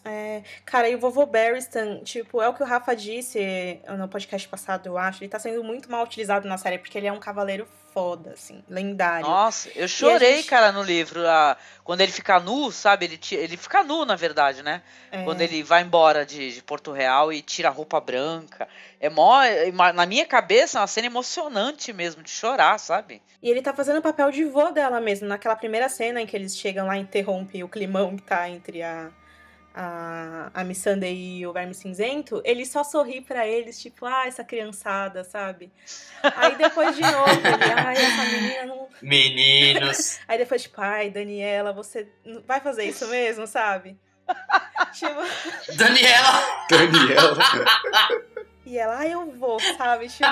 [0.04, 4.48] É, cara, e o vovô Barristan, tipo, é o que o Rafa disse no podcast
[4.48, 5.24] passado, eu acho.
[5.24, 8.64] Ele tá sendo muito mal utilizado na série, porque ele é um cavaleiro foda, assim,
[8.70, 9.28] lendário.
[9.28, 11.28] Nossa, eu chorei, gente- cara, no livro.
[11.28, 13.06] ah, quando ele fica nu, sabe?
[13.06, 14.82] Ele, ti- ele fica nu, na verdade, né?
[15.12, 15.24] É.
[15.24, 18.68] Quando ele vai embora de, de Porto Real e tira a roupa branca.
[19.00, 19.44] É mó.
[19.44, 23.22] é Na minha cabeça, é uma cena emocionante mesmo, de chorar, sabe?
[23.44, 26.36] E ele tá fazendo o papel de vô dela mesmo, naquela primeira cena em que
[26.36, 29.10] eles chegam lá e interrompem o climão que tá entre a,
[29.74, 34.44] a, a Missandei e o Verme Cinzento, ele só sorri pra eles, tipo, ah, essa
[34.44, 35.72] criançada, sabe?
[36.22, 38.90] Aí depois de novo, ele, ai, essa menina não.
[39.02, 40.20] Meninos.
[40.28, 42.08] Aí depois, tipo, ai, Daniela, você
[42.46, 43.98] vai fazer isso mesmo, sabe?
[44.94, 45.22] tipo,
[45.76, 46.68] Daniela!
[46.70, 47.36] Daniel.
[48.66, 50.08] e ela, ai, eu vou, sabe?
[50.10, 50.26] Tipo,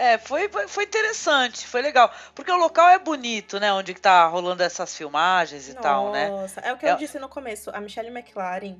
[0.00, 2.10] É, foi, foi- interessante, foi legal.
[2.34, 3.70] Porque o local é bonito, né?
[3.70, 6.30] Onde tá rolando essas filmagens e tal, né?
[6.30, 7.70] Nossa, é o que É- eu disse no começo.
[7.70, 8.78] A Michelle McLaren,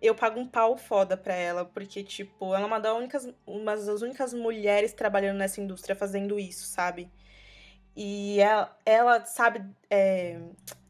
[0.00, 3.76] eu pago um pau foda pra ela, porque, tipo, ela é uma das únicas, uma
[3.76, 7.10] das únicas mulheres trabalhando nessa indústria fazendo isso, sabe?
[7.96, 10.38] E ela, ela sabe é,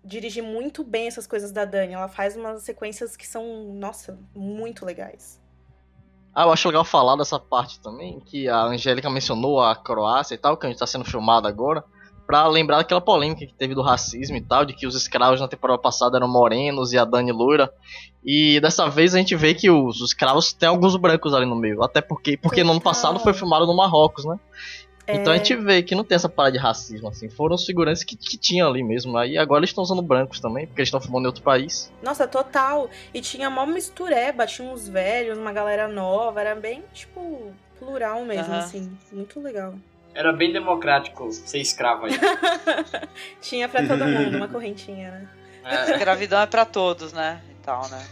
[0.05, 1.95] dirigir muito bem essas coisas da Dani.
[1.95, 5.41] Ela faz umas sequências que são, nossa, muito legais.
[6.39, 10.39] Ah, eu acho legal falar dessa parte também, que a Angélica mencionou a Croácia e
[10.39, 11.83] tal, que a gente tá sendo filmado agora,
[12.29, 15.49] pra lembrar daquela polêmica que teve do racismo e tal, de que os escravos na
[15.49, 17.69] temporada passada eram morenos e a Dani loira.
[18.25, 21.57] E dessa vez a gente vê que os, os escravos têm alguns brancos ali no
[21.57, 24.39] meio, até porque, porque no ano passado foi filmado no Marrocos, né?
[25.11, 25.39] Então a É.
[25.39, 27.31] gente vê que não tem essa parada de racismo, assim.
[27.31, 29.17] Foram os figurantes que, que tinham ali mesmo.
[29.17, 31.91] Aí agora eles estão usando brancos também, porque eles estão filmando em outro país.
[32.03, 32.91] Nossa, total.
[33.15, 38.53] E tinha mó mistureba, tinha uns velhos, uma galera nova, era bem, tipo, plural mesmo,
[38.53, 38.59] Aham.
[38.65, 38.99] assim.
[39.11, 39.75] Muito legal.
[40.15, 42.13] Era bem democrático ser escravo aí.
[43.41, 45.29] Tinha pra todo mundo uma correntinha, né?
[45.65, 47.41] É, Escravidão é pra todos, né?
[47.51, 48.05] E tal, né?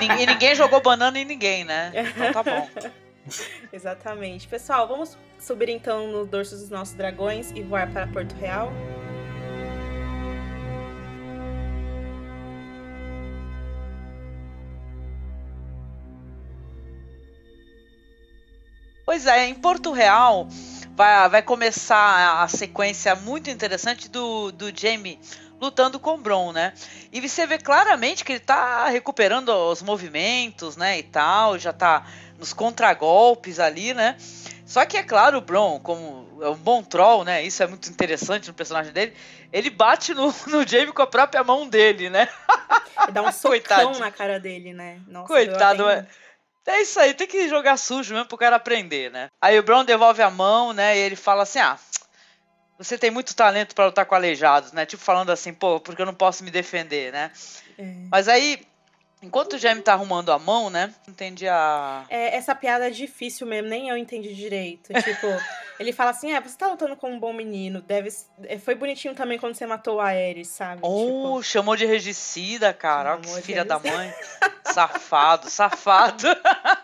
[0.00, 1.92] E E ninguém jogou banana em ninguém, né?
[2.14, 2.68] Então tá bom.
[3.72, 4.46] Exatamente.
[4.48, 8.72] Pessoal, vamos subir então no dorso dos nossos dragões e voar para Porto Real?
[19.04, 20.46] Pois é, em Porto Real
[20.94, 25.18] vai, vai começar a sequência muito interessante do, do Jamie
[25.60, 26.72] lutando com Bron, né?
[27.12, 32.06] E você vê claramente que ele tá recuperando os movimentos, né, e tal, já tá
[32.40, 34.16] nos contragolpes ali, né?
[34.66, 37.42] Só que é claro, o Bron, como é um bom troll, né?
[37.42, 39.14] Isso é muito interessante no personagem dele.
[39.52, 42.28] Ele bate no, no Jamie com a própria mão dele, né?
[43.02, 43.98] Ele dá um socão Coitado.
[43.98, 45.00] na cara dele, né?
[45.06, 46.06] Nossa, Coitado, é.
[46.66, 49.28] É isso aí, tem que jogar sujo mesmo pro cara aprender, né?
[49.40, 50.96] Aí o Brown devolve a mão, né?
[50.96, 51.76] E ele fala assim: ah,
[52.78, 54.86] você tem muito talento pra lutar com aleijados, né?
[54.86, 57.32] Tipo falando assim, pô, porque eu não posso me defender, né?
[57.76, 57.82] É.
[58.10, 58.62] Mas aí,
[59.22, 60.94] enquanto o Jamie tá arrumando a mão, né?
[61.08, 62.04] Entendi a.
[62.08, 64.92] É, essa piada é difícil mesmo, nem eu entendi direito.
[64.94, 65.26] Tipo,
[65.78, 68.08] ele fala assim: é, você tá lutando com um bom menino, deve.
[68.44, 70.80] é, Foi bonitinho também quando você matou o Ares, sabe?
[70.82, 73.12] Oh, Tipo, chamou de regicida, cara.
[73.14, 74.12] Olha que filha da mãe.
[74.64, 76.26] safado, safado.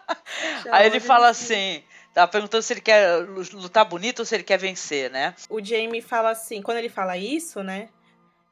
[0.70, 1.83] Aí ele fala assim.
[2.12, 3.18] Tá perguntando se ele quer
[3.53, 5.35] lutar bonito ou se ele quer vencer, né?
[5.51, 7.90] o Jamie fala assim, quando ele fala isso, né?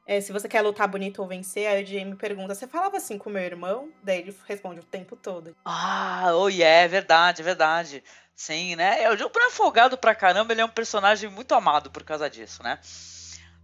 [0.05, 3.17] É, se você quer lutar bonito ou vencer, aí o Jamie pergunta: Você falava assim
[3.17, 3.89] com meu irmão?
[4.03, 5.55] Daí ele responde o tempo todo.
[5.65, 8.03] Ah, oh yeah, é verdade, é verdade.
[8.35, 9.01] Sim, né?
[9.03, 12.29] É, O Bran é folgado pra caramba, ele é um personagem muito amado por causa
[12.29, 12.79] disso, né?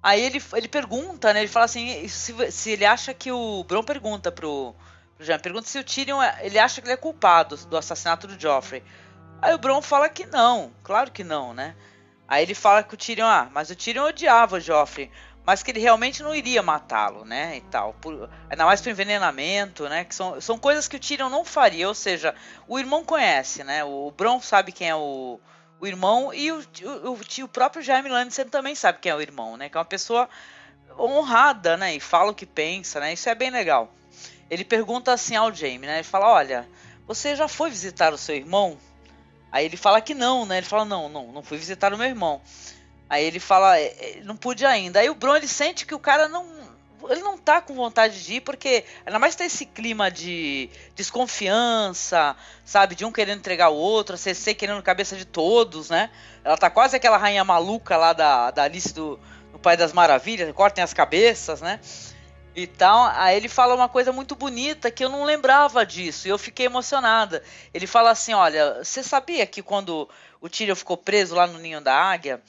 [0.02, 1.42] Aí ele, ele pergunta, né?
[1.42, 4.74] Ele fala assim, se, se ele acha que o Bron pergunta pro,
[5.16, 8.26] pro Jaime, pergunta se o Tyrion, é- ele acha que ele é culpado do assassinato
[8.26, 8.84] do Joffrey.
[9.42, 11.76] Aí o Bron fala que não, claro que não, né?
[12.28, 15.12] Aí ele fala que o Tyrion, ah, mas o Tyrion odiava o Joffrey,
[15.46, 17.58] mas que ele realmente não iria matá-lo, né?
[17.58, 20.06] E tal, por, ainda mais por envenenamento, né?
[20.06, 22.36] Que são, são coisas que o Tyrion não faria, ou seja,
[22.68, 23.84] o irmão conhece, né?
[23.84, 25.40] O Bron sabe quem é o,
[25.80, 29.22] o irmão e o, o, o, o próprio Jaime Lannister também sabe quem é o
[29.22, 29.68] irmão, né?
[29.68, 30.30] Que é uma pessoa
[30.98, 31.96] honrada, né?
[31.96, 33.14] E fala o que pensa, né?
[33.14, 33.92] Isso é bem legal.
[34.50, 35.96] Ele pergunta assim ao Jaime, né?
[35.96, 36.68] Ele fala, olha,
[37.08, 38.78] você já foi visitar o seu irmão?
[39.52, 40.58] Aí ele fala que não, né?
[40.58, 42.42] Ele fala, não, não, não fui visitar o meu irmão.
[43.12, 45.02] Aí ele fala, "É, é, não pude ainda.
[45.02, 46.48] Aí o Bron ele sente que o cara não.
[47.10, 52.38] Ele não tá com vontade de ir, porque ainda mais tem esse clima de desconfiança,
[52.64, 52.96] sabe?
[52.96, 56.10] De um querendo entregar o outro, a CC querendo cabeça de todos, né?
[56.42, 59.20] Ela tá quase aquela rainha maluca lá da, da Alice do,
[59.52, 61.82] do Pai das Maravilhas, cortem as cabeças, né?
[62.56, 66.32] E tal, aí ele fala uma coisa muito bonita que eu não lembrava disso, e
[66.32, 67.44] eu fiquei emocionada.
[67.74, 70.08] Ele fala assim: olha, você sabia que quando
[70.40, 72.42] o Tyrion ficou preso lá no ninho da águia,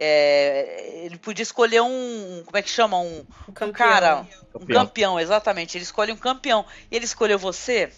[0.00, 2.42] é, ele podia escolher um.
[2.46, 2.98] Como é que chama?
[2.98, 3.72] Um, um campeão.
[3.72, 4.26] cara.
[4.54, 4.80] Um Campeão.
[4.86, 5.76] campeão, exatamente.
[5.76, 6.64] Ele escolhe um campeão.
[6.90, 7.92] E ele escolheu você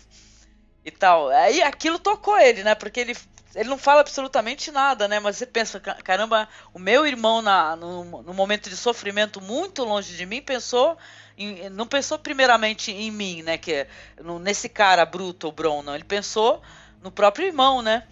[0.85, 1.29] e tal.
[1.29, 2.75] Aí aquilo tocou ele, né?
[2.75, 3.17] Porque ele,
[3.55, 5.21] ele não fala absolutamente nada, né?
[5.21, 9.85] Mas você pensa, "Ca- caramba, o meu irmão na, no, no momento de sofrimento muito
[9.85, 10.99] longe de mim pensou.
[11.39, 13.57] em- não pensou primeiramente em mim, né?
[13.57, 13.89] Que é
[14.21, 15.95] no- nesse cara bruto, o Bron, não.
[15.95, 16.61] Ele pensou
[17.01, 18.03] no próprio irmão, né?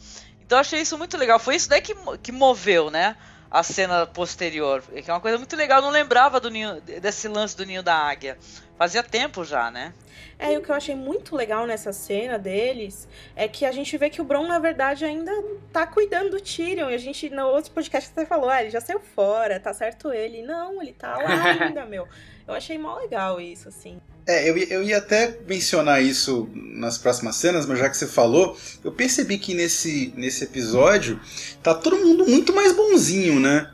[0.40, 1.38] Então eu achei isso muito legal.
[1.38, 3.14] Foi isso daí que, que moveu, né?
[3.50, 4.82] A cena posterior.
[4.82, 5.78] Que é uma coisa muito legal.
[5.78, 8.38] Eu não lembrava do ninho, desse lance do ninho da águia.
[8.78, 9.92] Fazia tempo já, né?
[10.38, 13.94] É, e o que eu achei muito legal nessa cena deles é que a gente
[13.98, 15.30] vê que o Bron, na verdade, ainda
[15.70, 16.88] tá cuidando do Tyrion.
[16.88, 20.10] E a gente, no outro podcast, você falou, ah, ele já saiu fora, tá certo
[20.10, 20.40] ele.
[20.40, 22.08] Não, ele tá lá ainda, meu.
[22.50, 23.98] Eu achei mó legal isso, assim.
[24.26, 28.56] É, eu, eu ia até mencionar isso nas próximas cenas, mas já que você falou,
[28.84, 31.18] eu percebi que nesse, nesse episódio
[31.62, 33.70] tá todo mundo muito mais bonzinho, né?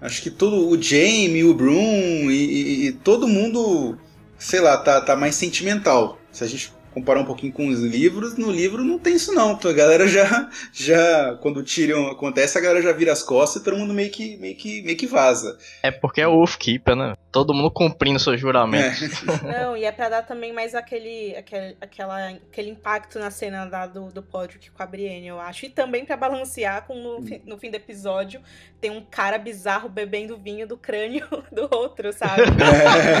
[0.00, 3.96] Acho que todo o Jamie, o Broom e, e- e todo mundo,
[4.38, 6.18] sei lá, tá, tá mais sentimental.
[6.32, 9.58] Se a gente comparar um pouquinho com os livros, no livro não tem isso não.
[9.62, 13.64] A galera já, já quando o Tyrion acontece, a galera já vira as costas e
[13.64, 15.58] todo mundo meio que, meio que, meio que vaza.
[15.82, 17.14] É porque é o Wolfkeeper, né?
[17.32, 19.00] Todo mundo cumprindo seus juramentos.
[19.42, 23.86] Não, e é pra dar também mais aquele, aquele, aquela, aquele impacto na cena da,
[23.86, 25.66] do, do Podrick com a Brienne, eu acho.
[25.66, 28.40] E também pra balancear com no, fi- no fim do episódio
[28.80, 32.42] tem um cara bizarro bebendo vinho do crânio do outro, sabe?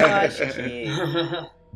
[0.00, 0.84] Eu acho que.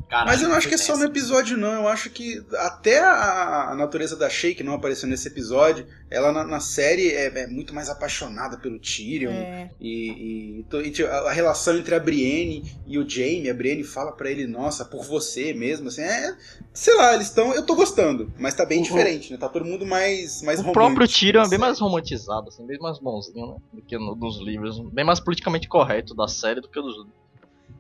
[0.09, 1.73] Caralho, Mas eu não acho que é só no episódio, não.
[1.73, 6.33] Eu acho que até a, a natureza da Shay, que não apareceu nesse episódio, ela
[6.33, 9.31] na, na série é, é muito mais apaixonada pelo Tyrion.
[9.33, 13.85] É, E, e, e, tipo, a relação entre a Brienne e o Jaime, a Brienne
[13.85, 16.35] fala pra ele, nossa, por você mesmo, assim, é.
[16.73, 17.53] Sei lá, eles estão.
[17.55, 19.37] Eu tô gostando, mas tá bem O- diferente, né?
[19.39, 22.79] Tá todo mundo mais, mais O romântico próprio Tyrion é bem mais romantizado, assim, bem
[22.79, 23.57] mais bonzinho, né?
[23.75, 24.79] Do que no- nos livros.
[24.91, 27.18] Bem mais politicamente correto da série do que dos livros.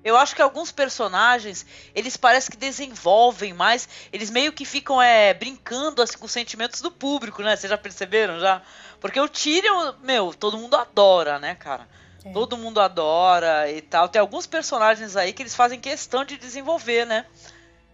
[0.04, 5.34] Eu acho que alguns personagens, eles parecem que desenvolvem mais, eles meio que ficam é,
[5.34, 7.56] brincando assim, com os sentimentos do público, né?
[7.56, 8.62] Vocês já perceberam já?
[9.00, 11.88] Porque o Tyrion, meu, todo mundo adora, né, cara?
[12.24, 12.32] É.
[12.32, 14.08] Todo mundo adora e tal.
[14.08, 17.26] Tem alguns personagens aí que eles fazem questão de desenvolver, né?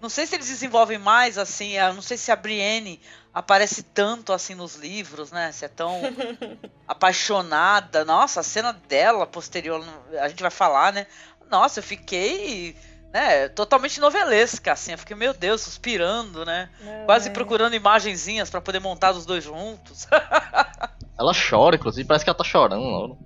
[0.00, 3.00] Não sei se eles desenvolvem mais, assim, não sei se a Brienne
[3.34, 5.50] aparece tanto assim nos livros, né?
[5.50, 6.00] Você é tão
[6.86, 8.04] apaixonada.
[8.04, 9.84] Nossa, a cena dela posterior,
[10.20, 11.06] a gente vai falar, né?
[11.54, 12.74] Nossa, eu fiquei
[13.12, 14.90] né, totalmente novelesca, assim.
[14.90, 16.68] Eu fiquei, meu Deus, suspirando, né?
[16.80, 17.32] Não, Quase é.
[17.32, 20.08] procurando imagenzinhas pra poder montar os dois juntos.
[21.16, 23.16] Ela chora, inclusive, parece que ela tá chorando.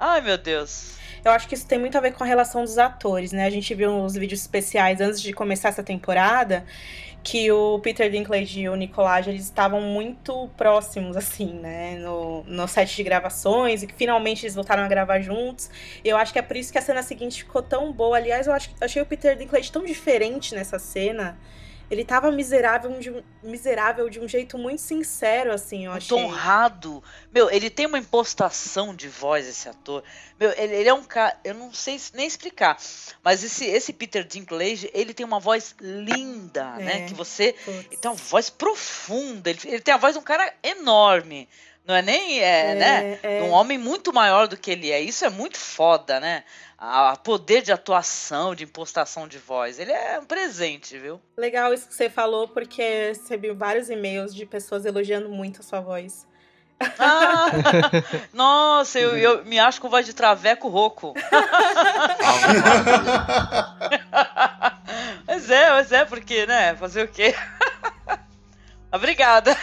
[0.00, 0.96] Ai, meu Deus.
[1.22, 3.44] Eu acho que isso tem muito a ver com a relação dos atores, né?
[3.44, 6.64] A gente viu nos vídeos especiais antes de começar essa temporada
[7.30, 11.98] que o Peter Dinklage e o Nicolás eles estavam muito próximos, assim, né?
[11.98, 15.68] No, no set de gravações, e que finalmente eles voltaram a gravar juntos.
[16.02, 18.16] Eu acho que é por isso que a cena seguinte ficou tão boa.
[18.16, 21.38] Aliás, eu acho, achei o Peter Dinklage tão diferente nessa cena.
[21.90, 26.16] Ele tava miserável de um, miserável de um jeito muito sincero, assim, eu achei.
[26.16, 27.02] Honrado.
[27.32, 30.02] Meu, ele tem uma impostação de voz, esse ator.
[30.38, 31.36] Meu, ele, ele é um cara.
[31.42, 32.76] Eu não sei nem explicar.
[33.24, 37.06] Mas esse, esse Peter Dinklage, ele tem uma voz linda, É, né?
[37.06, 37.54] Que você.
[37.64, 37.86] putz.
[37.86, 39.50] Ele tem uma voz profunda.
[39.50, 41.48] Ele, ele tem a voz de um cara enorme.
[41.88, 42.40] Não é nem.
[42.40, 43.18] É, É, né?
[43.22, 43.42] é.
[43.42, 45.00] Um homem muito maior do que ele é.
[45.00, 46.44] Isso é muito foda, né?
[46.76, 49.78] A, poder de atuação, de impostação de voz.
[49.78, 51.18] Ele é um presente, viu?
[51.34, 55.80] Legal isso que você falou, porque recebi vários e-mails de pessoas elogiando muito a sua
[55.80, 56.26] voz.
[56.98, 57.46] Ah,
[58.34, 61.14] nossa, eu, eu me acho com voz de traveco rouco.
[65.26, 66.76] mas é, mas é, porque, né?
[66.76, 67.34] Fazer o quê?
[68.92, 69.56] Obrigada.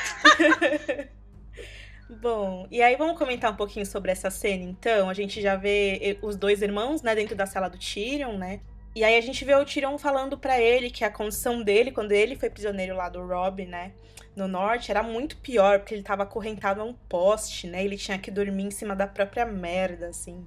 [2.07, 5.09] Bom, e aí vamos comentar um pouquinho sobre essa cena, então.
[5.09, 8.61] A gente já vê eh, os dois irmãos, né, dentro da sala do Tyrion, né?
[8.95, 12.11] E aí a gente vê o Tyrion falando pra ele que a condição dele, quando
[12.11, 13.91] ele foi prisioneiro lá do Robb, né,
[14.35, 17.83] no norte, era muito pior, porque ele tava acorrentado a um poste, né?
[17.83, 20.45] Ele tinha que dormir em cima da própria merda, assim.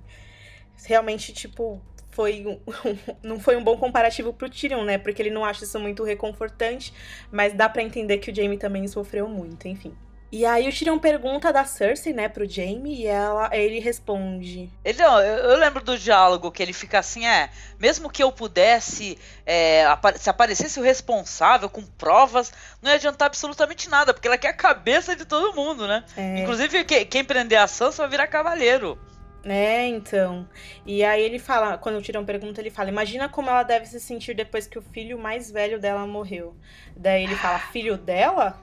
[0.87, 2.61] Realmente, tipo, foi um-
[3.23, 4.99] não foi um bom comparativo pro Tyrion, né?
[4.99, 6.93] Porque ele não acha isso muito reconfortante,
[7.33, 9.95] mas dá pra entender que o Jaime também sofreu muito, enfim.
[10.31, 14.69] E aí o Tyrion pergunta da Cersei, né, pro Jaime, e ela, ele responde.
[14.85, 19.17] Ele, eu, eu lembro do diálogo que ele fica assim, é, mesmo que eu pudesse,
[19.47, 19.85] é,
[20.17, 24.53] se aparecesse o responsável com provas, não ia adiantar absolutamente nada, porque ela quer a
[24.53, 26.05] cabeça de todo mundo, né?
[26.15, 28.99] É, Inclusive, que- quem prender a Sansa vai virar cavaleiro.
[29.45, 30.47] É, então.
[30.85, 33.99] E aí ele fala, quando o Tyrion pergunta, ele fala: Imagina como ela deve se
[33.99, 36.55] sentir depois que o filho mais velho dela morreu.
[36.95, 38.61] Daí ele fala: Filho dela?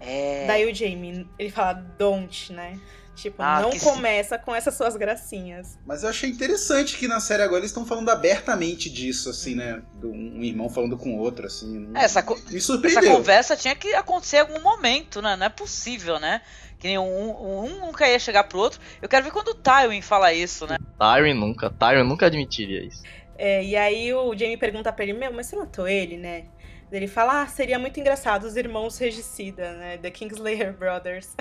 [0.00, 0.46] É.
[0.46, 2.78] Daí o Jaime, ele fala: Don't, né?
[3.14, 5.78] Tipo, Ah, não começa com essas suas gracinhas.
[5.86, 9.82] Mas eu achei interessante que na série agora eles estão falando abertamente disso, assim, né?
[9.94, 11.88] Do- Um irmão falando com o outro, assim.
[11.94, 13.12] É, essa, co- Me essa surpreendeu.
[13.16, 15.34] conversa tinha que acontecer em algum momento, né?
[15.34, 16.42] Não é possível, né?
[16.78, 18.78] Que nem um, um nunca ia chegar pro outro.
[19.00, 20.76] Eu quero ver quando o Tywin fala isso, né?
[20.98, 23.02] Tyrion nunca, Tyrion nunca admitiria isso.
[23.38, 26.44] É, e aí o Jaime pergunta pra ele: Meu, mas você matou ele, né?
[26.90, 29.98] Ele fala: Ah, seria muito engraçado os irmãos Regicida, né?
[29.98, 31.34] The Kingslayer Brothers.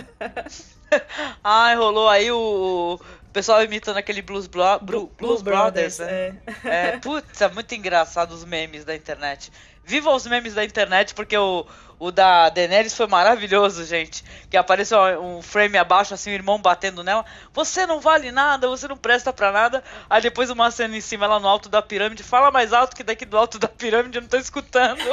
[1.43, 2.99] Ai, rolou aí o
[3.36, 6.38] pessoal imitando aquele Blues, Bro- Bru- Blues Brothers, né?
[6.63, 6.69] é.
[6.93, 9.52] É, putz, é muito engraçado os memes da internet.
[9.84, 11.63] Viva os memes da internet, porque o,
[12.00, 14.24] o da Daenerys foi maravilhoso, gente.
[14.50, 17.24] Que apareceu um frame abaixo, assim, o irmão batendo nela.
[17.54, 19.84] Você não vale nada, você não presta pra nada.
[20.10, 22.24] Aí depois uma cena em cima, lá no alto da pirâmide.
[22.24, 25.04] Fala mais alto que daqui do alto da pirâmide eu não tô escutando.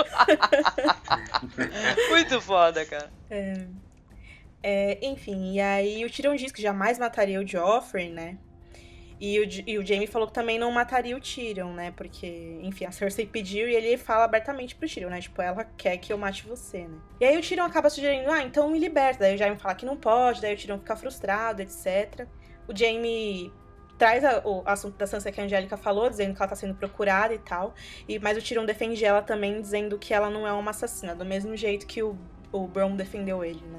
[2.09, 3.11] muito foda, cara.
[3.31, 3.67] É.
[4.63, 8.39] É, enfim, e aí o Tyrion diz que jamais mataria o Joffrey, né?
[9.25, 11.93] E o, e o Jaime falou que também não mataria o Tyrion, né?
[11.93, 15.21] Porque, enfim, a Cersei pediu e ele fala abertamente pro Tyrion, né?
[15.21, 16.99] Tipo, ela quer que eu mate você, né?
[17.21, 19.21] E aí o Tyrion acaba sugerindo, ah, então me liberta.
[19.21, 22.27] Daí o Jaime fala que não pode, daí o Tyrion fica frustrado, etc.
[22.67, 23.53] O Jaime
[23.97, 26.75] traz a- o assunto da Sansa que a Angélica falou, dizendo que ela tá sendo
[26.75, 27.75] procurada e tal.
[28.09, 31.25] E, mas o Tyrion defende ela também, dizendo que ela não é uma assassina, do
[31.25, 32.17] mesmo jeito que o,
[32.51, 33.79] o Bron defendeu ele, né?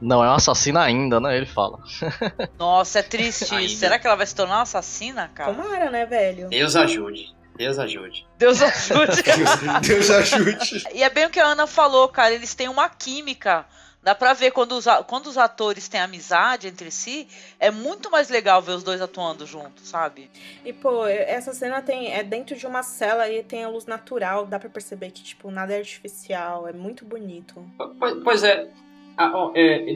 [0.00, 1.36] Não é um assassino ainda, né?
[1.36, 1.78] Ele fala.
[2.58, 3.54] Nossa, é triste.
[3.54, 3.74] Ainda.
[3.74, 5.54] Será que ela vai se tornar uma assassina, cara?
[5.54, 6.48] Tomara, né, velho?
[6.48, 7.34] Deus ajude.
[7.56, 8.26] Deus ajude.
[8.36, 9.22] Deus ajude.
[9.86, 10.84] Deus ajude.
[10.92, 12.34] E é bem o que a Ana falou, cara.
[12.34, 13.64] Eles têm uma química.
[14.06, 17.26] Dá pra ver quando os, quando os atores têm amizade entre si,
[17.58, 20.30] é muito mais legal ver os dois atuando juntos, sabe?
[20.64, 24.46] E, pô, essa cena tem é dentro de uma cela e tem a luz natural,
[24.46, 27.68] dá pra perceber que, tipo, nada é artificial, é muito bonito.
[27.98, 28.70] Pois, pois é,
[29.16, 29.90] ah, é,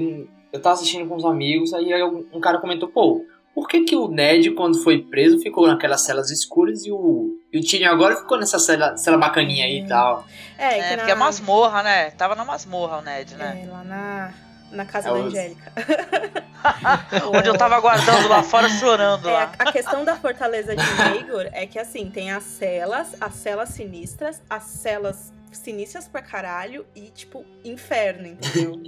[0.53, 4.09] eu tava assistindo com uns amigos, aí um, cara comentou, pô, por que que o
[4.09, 8.39] Ned, quando foi preso, ficou naquelas celas escuras e o, e o Tyrion agora ficou
[8.39, 10.25] nessa cela, cela bacaninha aí e tal?
[10.57, 12.11] É, É, que porque é masmorra, né?
[12.13, 13.63] Tava na masmorra o Ned, né?
[13.65, 14.33] é, lá na,
[14.71, 15.73] na casa É da os- Angélica.
[17.35, 19.53] Onde eu tava aguardando lá fora chorando É, lá.
[19.59, 24.43] a, questão da fortaleza de Maegor é que, assim, tem as celas, as celas sinistras,
[24.49, 28.81] as celas sinistras pra caralho e, tipo, inferno, entendeu?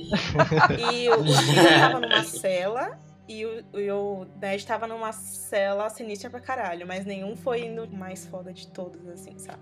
[0.78, 6.28] e o, o tava numa cela e o, e o Ned tava numa cela sinistra
[6.30, 9.59] pra caralho, mas nenhum foi indo mais foda de todos, assim, sabe?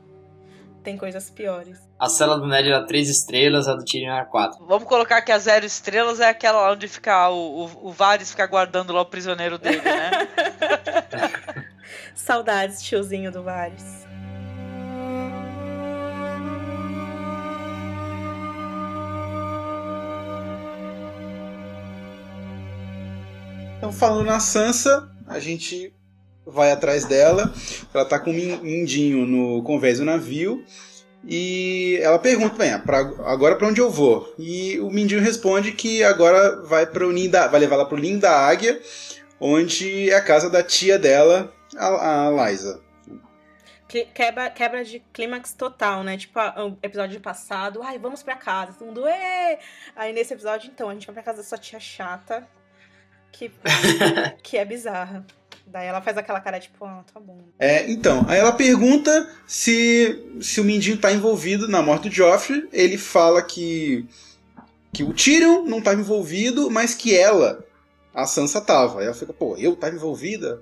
[0.82, 1.78] Tem coisas piores.
[1.98, 4.64] A cela do Ned era 3 estrelas, a do Tyrion era 4.
[4.66, 8.30] Vamos colocar que a zero estrelas é aquela lá onde fica o, o, o Varys
[8.30, 10.10] fica guardando lá o prisioneiro dele, né?
[12.14, 14.06] Saudades, tiozinho do Varys.
[23.76, 25.92] Então, falando na Sansa, a gente
[26.46, 27.52] vai atrás dela.
[27.92, 30.64] Ela tá com um min- mindinho no convés do navio.
[31.24, 34.34] E ela pergunta, bem, pra, agora pra onde eu vou?
[34.38, 37.98] E o Mindinho responde que agora vai para o ninho da, vai levar ela pro
[37.98, 38.80] ninho da águia,
[39.38, 42.80] onde é a casa da tia dela, a, a Liza.
[44.14, 46.16] Quebra, quebra de clímax total, né?
[46.16, 49.58] Tipo, o episódio passado, ai, vamos pra casa, todo mundo, Ê!
[49.96, 52.48] Aí nesse episódio, então, a gente vai pra casa da sua tia chata,
[53.32, 53.50] que,
[54.42, 55.26] que é bizarra.
[55.70, 57.38] Daí ela faz aquela cara, tipo, ah, tá bom.
[57.58, 62.68] É, então, aí ela pergunta se, se o Mindinho tá envolvido na morte do Joffrey.
[62.72, 64.04] Ele fala que,
[64.92, 67.64] que o Tyrion não tava envolvido, mas que ela,
[68.12, 68.98] a Sansa, tava.
[68.98, 70.60] Aí ela fica, pô, eu tava envolvida?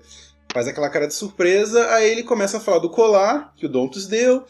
[0.52, 1.88] Faz aquela cara de surpresa.
[1.90, 4.44] Aí ele começa a falar do colar que o Dontos deu.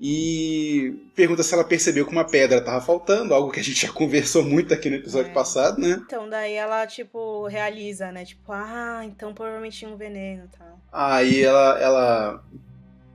[0.00, 3.92] E pergunta se ela percebeu que uma pedra tava faltando, algo que a gente já
[3.92, 5.34] conversou muito aqui no episódio É.
[5.34, 6.00] passado, né?
[6.04, 8.24] Então, daí ela, tipo, realiza, né?
[8.24, 10.78] Tipo, ah, então provavelmente tinha um veneno e tal.
[10.92, 12.44] Aí ela, ela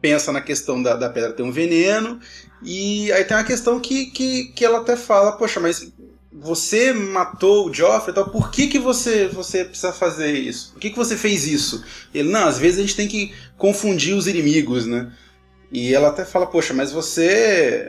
[0.01, 2.19] pensa na questão da, da pedra ter um veneno.
[2.63, 5.91] E aí tem uma questão que, que, que ela até fala, poxa, mas
[6.41, 10.71] você matou o Joffrey, então por que, que você, você precisa fazer isso?
[10.73, 11.83] Por que, que você fez isso?
[12.13, 15.11] Ele, não, às vezes a gente tem que confundir os inimigos, né?
[15.71, 17.87] E ela até fala, poxa, mas você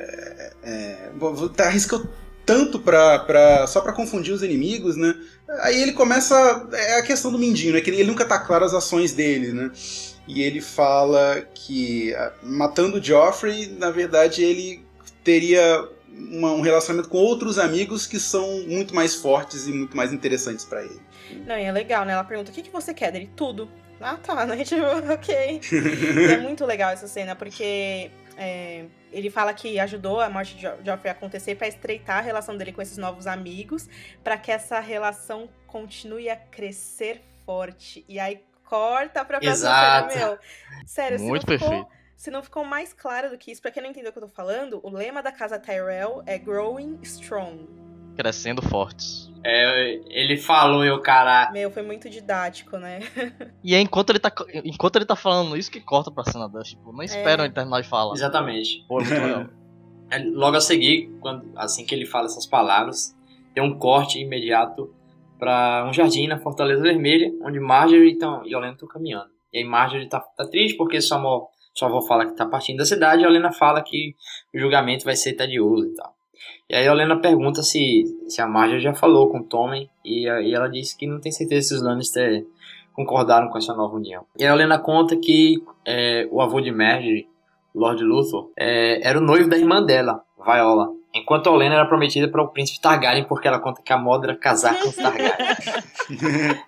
[0.62, 1.10] é,
[1.56, 2.04] tá arriscou
[2.44, 5.14] tanto pra, pra, só pra confundir os inimigos, né?
[5.60, 6.68] Aí ele começa.
[6.72, 7.80] É a questão do Mindinho, né?
[7.80, 9.70] Que ele, ele nunca tá claro as ações dele, né?
[10.26, 14.84] E ele fala que matando o Joffrey, na verdade, ele
[15.24, 20.12] teria uma- um relacionamento com outros amigos que são muito mais fortes e muito mais
[20.12, 21.00] interessantes pra ele.
[21.46, 22.12] Não, e é legal, né?
[22.12, 23.30] Ela pergunta, o que, que você quer dele?
[23.36, 23.70] Tudo.
[24.00, 24.62] Ah, tá, né?
[24.64, 24.82] Tipo,
[25.12, 25.60] ok.
[25.72, 30.62] E é muito legal essa cena, porque é, ele fala que ajudou a morte de
[30.62, 33.88] Jo- Joffrey a acontecer pra estreitar a relação dele com esses novos amigos,
[34.24, 38.04] pra que essa relação continue a crescer forte.
[38.08, 40.12] E aí corta pra Exato.
[40.14, 40.38] cena, meu.
[40.86, 41.99] Sério, se Muito ficou, perfeito.
[42.20, 44.24] Se não ficou mais claro do que isso, pra quem não entendeu o que eu
[44.24, 47.66] tô falando, o lema da casa Tyrell é Growing Strong.
[48.14, 49.32] Crescendo fortes.
[49.42, 51.50] É, ele falou e o cara.
[51.50, 53.00] Meu, foi muito didático, né?
[53.64, 54.30] E é enquanto ele tá,
[54.62, 56.62] enquanto ele tá falando isso que corta pra cena dela.
[56.62, 58.12] Tipo, não esperam ele terminar de falar.
[58.12, 58.84] Exatamente.
[58.86, 59.46] Pô, é muito legal.
[60.12, 63.16] É, Logo a seguir, quando, assim que ele fala essas palavras,
[63.54, 64.92] tem um corte imediato
[65.38, 69.30] para um jardim na Fortaleza Vermelha, onde Marjorie então, e Olena estão caminhando.
[69.52, 72.78] E aí Marjorie tá, tá triste porque sua avó, sua avó fala que tá partindo
[72.78, 74.14] da cidade e a Olena fala que
[74.54, 76.14] o julgamento vai ser tedioso e tal.
[76.68, 80.26] E aí a Olena pergunta se, se a Marjorie já falou com o Tommen e,
[80.26, 82.44] e ela disse que não tem certeza se os Lannister
[82.92, 84.24] concordaram com essa nova união.
[84.38, 87.28] E a Olena conta que é, o avô de Marjorie,
[87.74, 90.88] Lord Luthor, é, era o noivo da irmã dela, Viola.
[91.12, 94.28] Enquanto a Olenna era prometida para o príncipe Targaryen, porque ela conta que a moda
[94.28, 95.32] era casar com os Targaryen.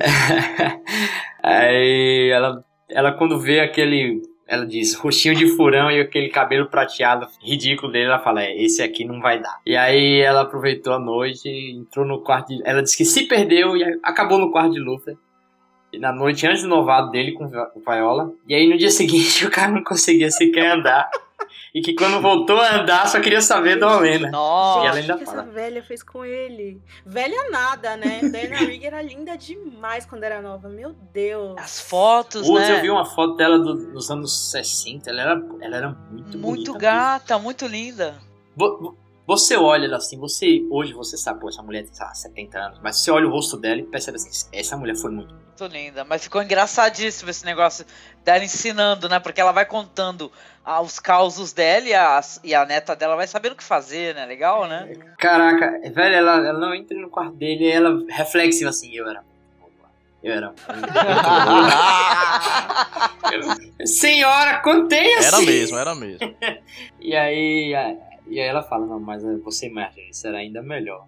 [1.42, 7.26] Aí ela, ela quando vê aquele, ela diz, roxinho de furão e aquele cabelo prateado
[7.42, 9.60] ridículo dele, ela fala, é, esse aqui não vai dar.
[9.64, 13.76] E aí ela aproveitou a noite, entrou no quarto de, ela disse que se perdeu
[13.76, 15.16] e acabou no quarto de luta.
[15.92, 18.32] E na noite antes do novado dele com com Viola.
[18.46, 21.10] E aí no dia seguinte o cara não conseguia sequer andar.
[21.74, 24.28] E que quando voltou a andar só queria saber da Olena.
[24.30, 24.84] Nossa.
[24.84, 25.42] E ela o ainda que fala.
[25.42, 26.82] essa velha fez com ele?
[27.06, 28.20] Velha nada, né?
[28.22, 30.68] Diana Rigg era linda demais quando era nova.
[30.68, 31.54] Meu Deus.
[31.58, 32.78] As fotos, Putz, né?
[32.78, 36.72] eu vi uma foto dela do- dos anos 60, ela era, ela era muito Muito
[36.72, 36.78] bonita.
[36.78, 38.16] gata, muito linda.
[38.56, 38.98] Vo- vo-
[39.30, 42.58] Você olha ela assim, você hoje você sabe, pô, essa mulher tem sei lá, 70
[42.58, 45.32] anos, mas você olha o rosto dela e percebe assim, essa mulher foi muito.
[45.32, 46.02] Muito linda.
[46.02, 47.86] Mas ficou engraçadíssimo esse negócio
[48.24, 49.20] dela ensinando, né?
[49.20, 50.32] Porque ela vai contando
[50.64, 54.16] ah, os causos dela e a, e a neta dela vai sabendo o que fazer,
[54.16, 54.26] né?
[54.26, 54.92] Legal, né?
[55.16, 59.22] Caraca, velho, ela, ela não entra no quarto dele e ela reflexiva assim, eu era.
[60.24, 60.52] Eu era
[63.86, 65.26] Senhora, contei assim.
[65.28, 66.18] Era mesmo, era mesmo.
[67.00, 71.06] E aí, a- e aí ela fala, não, mas eh, você, Marjorie, será ainda melhor.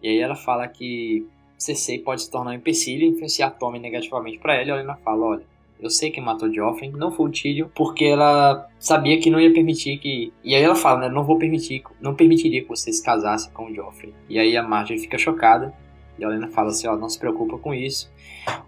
[0.00, 1.26] E aí ela fala que
[1.58, 4.80] Cersei pode se tornar um empecilho e influenciar Tommen negativamente pra ela.
[4.80, 5.42] E a fala, olha,
[5.80, 9.52] eu sei quem matou Joffrey, não foi o Tyrion, porque ela sabia que não ia
[9.52, 10.32] permitir que...
[10.44, 13.66] E aí ela fala, né, não vou permitir, não permitiria que você se casasse com
[13.66, 14.14] o Joffrey.
[14.28, 15.74] E aí a Marjorie fica chocada,
[16.18, 18.12] e a Helena fala assim, ó, não se preocupa com isso,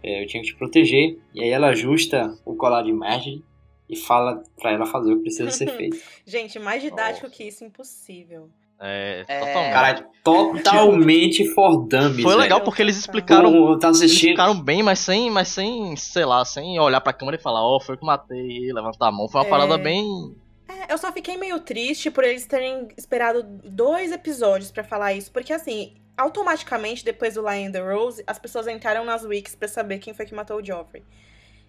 [0.02, 1.18] é, eu tinha que te proteger.
[1.34, 3.44] E aí ela ajusta o colar de Marjorie
[3.92, 5.96] e fala pra ela fazer o que precisa ser feito.
[6.26, 8.48] Gente, mais didático que isso, impossível.
[8.80, 9.38] É, É.
[9.38, 9.72] totalmente.
[9.72, 12.64] Cara, totalmente for dummies, Foi legal velho.
[12.64, 13.52] porque eles explicaram.
[13.52, 14.30] Pô, tava Eles assistindo...
[14.30, 17.78] explicaram bem, mas sem, mas sem, sei lá, sem olhar pra câmera e falar, ó,
[17.78, 19.28] foi eu que matei, levantar a mão.
[19.28, 19.50] Foi uma É.
[19.50, 20.34] parada bem.
[20.68, 25.30] É, eu só fiquei meio triste por eles terem esperado dois episódios pra falar isso,
[25.30, 29.68] porque assim, automaticamente depois do Lion and the Rose, as pessoas entraram nas wikis pra
[29.68, 31.04] saber quem foi que matou o Joffrey.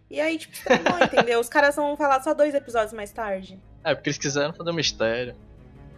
[0.10, 1.40] E aí, tipo, estragou, entendeu?
[1.40, 3.60] Os caras vão falar só dois episódios mais tarde.
[3.84, 5.36] É, porque eles quiseram fazer um mistério.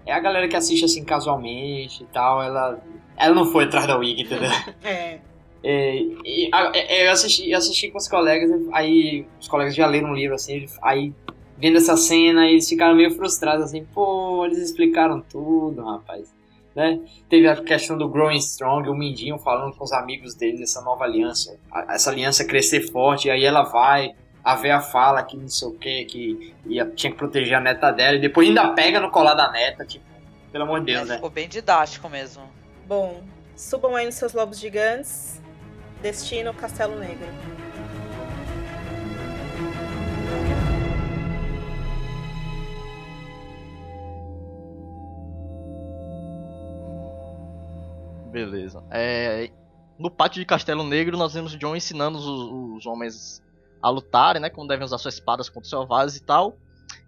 [0.06, 2.80] É a galera que assiste assim casualmente e tal, ela.
[3.18, 4.50] Ela não foi atrás da Wiki, entendeu?
[4.84, 5.20] É.
[5.68, 10.10] É, e, a- é, eu assisti, assisti com os colegas, aí os colegas já leram
[10.10, 11.12] um livro assim, aí
[11.58, 16.32] vendo essa cena, eles ficaram meio frustrados assim, pô, eles explicaram tudo, rapaz.
[16.76, 17.00] Né?
[17.30, 21.06] Teve a questão do Growing Strong, o Mindinho falando com os amigos dele dessa nova
[21.06, 24.14] aliança, a- essa aliança crescer forte, e aí ela vai,
[24.44, 27.92] a Véia fala que não sei o que, que ia, tinha que proteger a neta
[27.92, 30.04] dela, e depois ainda pega no colar da neta, tipo,
[30.52, 31.16] pelo amor de Deus, É, né?
[31.16, 32.44] ficou bem didático mesmo.
[32.86, 33.24] Bom,
[33.56, 35.42] subam aí nos seus lobos gigantes.
[36.02, 37.26] Destino Castelo Negro.
[48.36, 48.84] Beleza.
[48.92, 49.50] É,
[49.98, 53.42] no pátio de Castelo Negro, nós vemos John ensinando os, os homens
[53.82, 54.50] a lutarem, né?
[54.50, 56.58] Como devem usar suas espadas contra os selvagens e tal.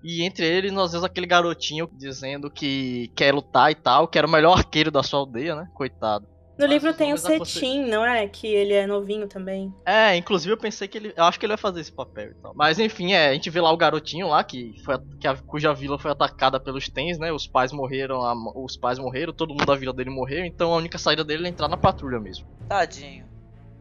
[0.01, 4.25] E entre eles, nós vemos aquele garotinho dizendo que quer lutar e tal, que era
[4.25, 5.69] o melhor arqueiro da sua aldeia, né?
[5.73, 6.25] Coitado.
[6.57, 8.27] No livro tem o Cetim, não é?
[8.27, 9.71] Que ele é novinho também.
[9.85, 11.13] É, inclusive eu pensei que ele.
[11.15, 12.53] Eu acho que ele vai fazer esse papel e tal.
[12.55, 15.73] Mas enfim, é, a gente vê lá o garotinho lá, que foi que a- cuja
[15.73, 17.31] vila foi atacada pelos Tens, né?
[17.31, 20.77] Os pais morreram, a- os pais morreram, todo mundo da vila dele morreu, então a
[20.77, 22.47] única saída dele é entrar na patrulha mesmo.
[22.67, 23.25] Tadinho.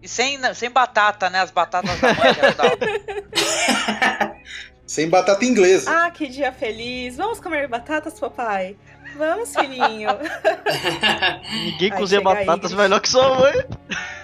[0.03, 1.41] E sem, sem batata, né?
[1.41, 2.77] As batatas da mãe que ela dava.
[4.87, 5.91] Sem batata inglesa.
[5.91, 7.17] Ah, que dia feliz!
[7.17, 8.77] Vamos comer batatas, papai?
[9.17, 10.11] Vamos, filhinho.
[11.65, 13.65] Ninguém cozinha batatas melhor que sua mãe.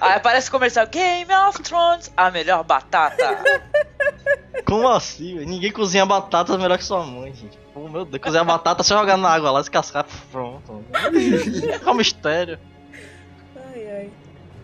[0.01, 3.39] Aí aparece o comercial Game of Thrones, a melhor batata.
[4.67, 5.37] Como assim?
[5.37, 5.49] velho?
[5.49, 7.59] Ninguém cozinha batatas melhor que sua mãe, gente.
[7.73, 10.85] Pô, meu Deus, cozinhar batata só jogar na água lá, descascar, pronto.
[11.83, 12.59] Qual mistério?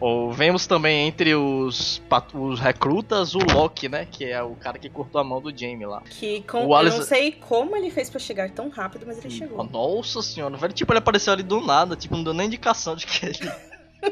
[0.00, 2.00] Ou vemos também entre os,
[2.34, 4.06] os recrutas o Loki, né?
[4.10, 6.02] Que é o cara que cortou a mão do Jamie lá.
[6.02, 6.66] Que com...
[6.66, 9.64] O Alice- Eu não sei como ele fez pra chegar tão rápido, mas ele chegou.
[9.64, 10.72] Nossa senhora, velho.
[10.72, 13.52] Tipo, ele apareceu ali do nada, tipo, não deu nem indicação de que ele.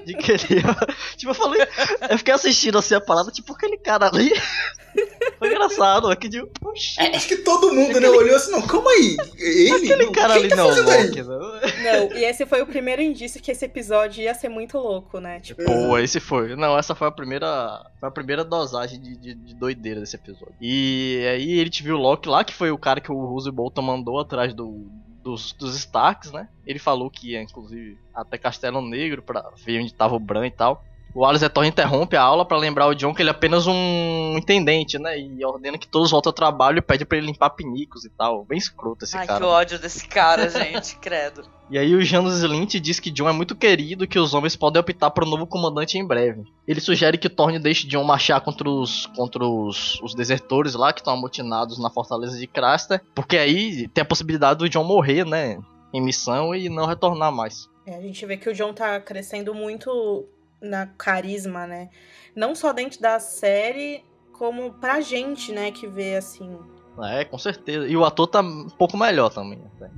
[0.04, 1.62] De que ele ia- Tipo, eu falei.
[2.10, 4.32] Eu fiquei assistindo assim a parada, tipo, aquele cara ali.
[5.38, 8.90] Foi engraçado, é que tipo, poxa, Acho que todo mundo, né, olhou assim, não, calma
[8.90, 9.16] aí.
[9.36, 9.92] Ele?
[9.92, 11.02] aquele cara ali tá não é?
[11.04, 11.38] Loki, não.
[11.38, 15.38] Não, e esse foi o primeiro indício que esse episódio ia ser muito louco, né?
[15.40, 16.56] Tipo, Pô, esse foi.
[16.56, 17.84] Não, essa foi a primeira.
[18.00, 20.54] Foi a primeira dosagem de, de, de doideira desse episódio.
[20.60, 23.50] E aí ele te viu o Loki lá, que foi o cara que o Roose
[23.50, 24.86] Bolton mandou atrás do,
[25.26, 26.48] dos, dos Starks, né?
[26.64, 30.52] Ele falou que ia, inclusive, até Castelo Negro pra ver onde tava o Bran e
[30.52, 30.84] tal.
[31.16, 34.98] O Alistair interrompe a aula pra lembrar o John que ele é apenas um intendente,
[34.98, 35.18] né?
[35.18, 38.44] E ordena que todos voltem ao trabalho e pede pra ele limpar pinicos e tal.
[38.44, 39.40] Bem escroto esse Ai, cara.
[39.40, 41.42] que ódio desse cara, gente, credo.
[41.70, 44.54] E aí o Janus Lynch diz que John é muito querido e que os homens
[44.56, 46.44] podem optar por um novo comandante em breve.
[46.68, 51.00] Ele sugere que Thorne deixe John marchar contra os contra os, os desertores lá que
[51.00, 55.58] estão amotinados na fortaleza de Craster, porque aí tem a possibilidade do John morrer, né,
[55.94, 57.70] em missão e não retornar mais.
[57.86, 60.28] é, a gente vê que o John tá crescendo muito
[60.60, 61.88] na carisma, né?
[62.34, 66.58] Não só dentro da série, como pra gente, né, que vê assim.
[67.02, 67.86] É, com certeza.
[67.86, 69.60] E o ator tá um pouco melhor também.
[69.76, 69.90] até.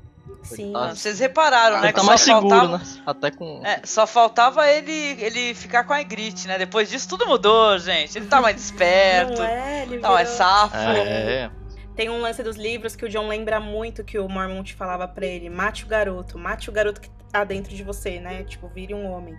[0.43, 0.73] Sim.
[0.73, 1.87] tá- Vocês repararam, né?
[1.87, 2.85] Ele que tá só mais seguro, faltava- né?
[3.07, 6.57] Até com É, só faltava ele, ele ficar com a Ygritte, né?
[6.57, 8.17] Depois disso tudo mudou, gente.
[8.17, 10.77] Ele tá mais esperto, Não é, ele tá mais virou- safo.
[10.77, 11.51] É,
[11.97, 15.27] Tem um lance dos livros que o John lembra muito que o Mormont falava pra
[15.27, 18.45] ele: mate o garoto, mate o garoto que tá dentro de você, né?
[18.45, 19.37] Tipo, vire um homem.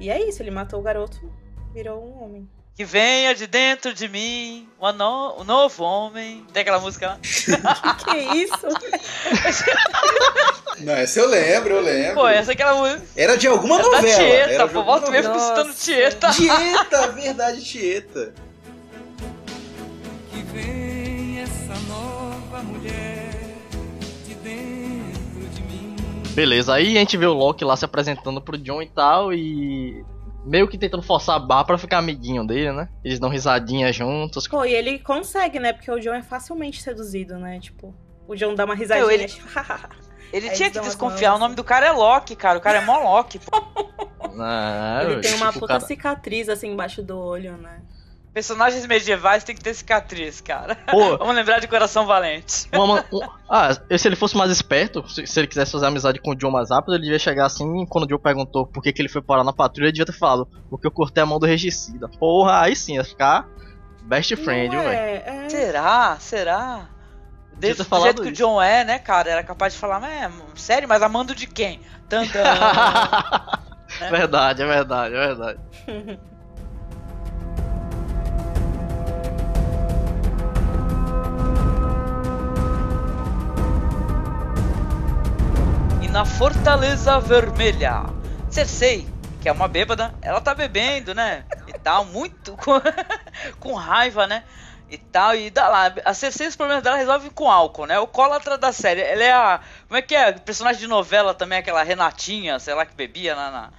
[0.00, 1.20] E é isso, ele matou o garoto,
[1.72, 2.48] virou um homem.
[2.74, 6.44] Que venha de dentro de mim um, no- um novo homem.
[6.52, 7.18] Tem aquela música lá?
[7.22, 8.58] que que é isso?
[10.80, 12.14] Não, essa eu lembro, eu lembro.
[12.14, 13.02] Pô, essa é aquela música.
[13.16, 14.16] Era de alguma É da novela.
[14.16, 14.82] Tieta, era pô.
[14.82, 16.30] Volta mesmo citando Tieta.
[16.32, 18.34] Tieta, verdade, Tieta.
[26.34, 30.04] Beleza, aí a gente vê o Loki lá se apresentando pro John e tal, e
[30.44, 32.88] meio que tentando forçar a barra pra ficar amiguinho dele, né?
[33.04, 34.48] Eles dão risadinha juntos.
[34.48, 35.72] Pô, e ele consegue, né?
[35.72, 37.60] Porque o John é facilmente seduzido, né?
[37.60, 37.94] Tipo,
[38.26, 39.12] o John dá uma risadinha.
[39.12, 39.46] ele- tipo,
[40.32, 41.30] Ele tinha que desconfiar.
[41.30, 42.58] O mãos, nome do cara é Loki, cara.
[42.58, 43.38] O cara é mó Loki.
[43.38, 43.56] pô.
[44.34, 47.80] Não, ele tem uma tipo, puta cara- cicatriz assim embaixo do olho, né?
[48.34, 50.74] Personagens medievais tem que ter cicatriz, cara.
[50.90, 51.16] Pô.
[51.18, 52.68] Vamos lembrar de Coração Valente.
[52.74, 56.20] Uma um- ah, e se ele fosse mais esperto, se, se ele quisesse fazer amizade
[56.20, 58.82] com o John mais rápido, ele devia chegar assim, e quando o John perguntou por
[58.82, 61.26] que, que ele foi parar na patrulha, ele devia ter falado, porque eu cortei a
[61.26, 62.08] mão do regicida.
[62.08, 63.46] Porra, aí sim, ia ficar
[64.02, 64.88] best friend, velho.
[64.88, 65.48] é, é.
[65.48, 66.16] Será?
[66.18, 66.88] Será?
[67.56, 68.32] Desse do jeito que o.
[68.32, 69.30] John é, né, cara?
[69.30, 71.80] Era capaz de falar, mas é, sério, mas amando de quem?
[72.08, 72.42] Tantan.
[74.10, 75.60] verdade, é verdade, é verdade.
[86.14, 88.04] na Fortaleza Vermelha.
[88.48, 89.04] Cersei,
[89.42, 91.44] que é uma bêbada, ela tá bebendo, né?
[91.66, 92.80] E tal, muito com,
[93.58, 94.44] com raiva, né?
[94.88, 95.92] E tal, e dá lá.
[96.04, 97.98] A Cersei, os problemas dela resolve com álcool, né?
[97.98, 99.00] O cólatra da série.
[99.00, 99.60] Ela é a.
[99.88, 100.30] Como é que é?
[100.30, 103.70] Personagem de novela também, aquela Renatinha, sei lá, que bebia na, na,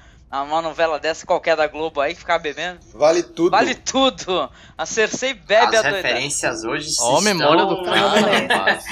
[0.43, 2.79] numa novela dessa qualquer da Globo aí, que ficava bebendo.
[2.93, 3.51] Vale tudo.
[3.51, 4.49] Vale tudo!
[4.77, 5.95] A Cersei bebe As a doida.
[5.97, 7.93] referências hoje Ó, a memória do estão...
[7.93, 8.85] cara, Ah, rapaz.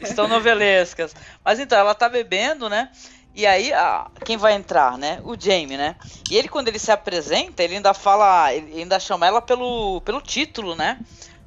[0.00, 1.14] Estão novelescas.
[1.44, 2.90] Mas então, ela tá bebendo, né?
[3.34, 5.20] E aí, ah, quem vai entrar, né?
[5.24, 5.94] O Jamie, né?
[6.28, 8.52] E ele, quando ele se apresenta, ele ainda fala.
[8.52, 10.98] Ele ainda chama ela pelo, pelo título, né?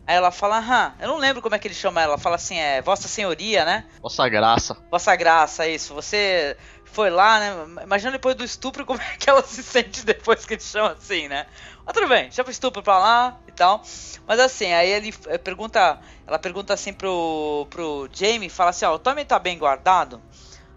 [0.08, 2.18] Aí ela fala, aham, eu não lembro como é que ele chama ela.
[2.18, 3.86] Fala assim, é Vossa Senhoria, né?
[4.02, 4.76] Nossa graça.
[4.90, 5.94] Vossa Graça, isso.
[5.94, 6.56] Você
[6.92, 7.84] foi lá, né?
[7.84, 11.28] Imagina depois do estupro como é que ela se sente depois que ele chama assim,
[11.28, 11.46] né?
[11.86, 13.82] Mas tudo bem, chama o estupro pra lá e tal.
[14.28, 18.94] Mas assim, aí ele eh, pergunta, ela pergunta assim pro, pro Jamie, fala assim, ó,
[18.94, 20.22] o Tommy tá bem guardado?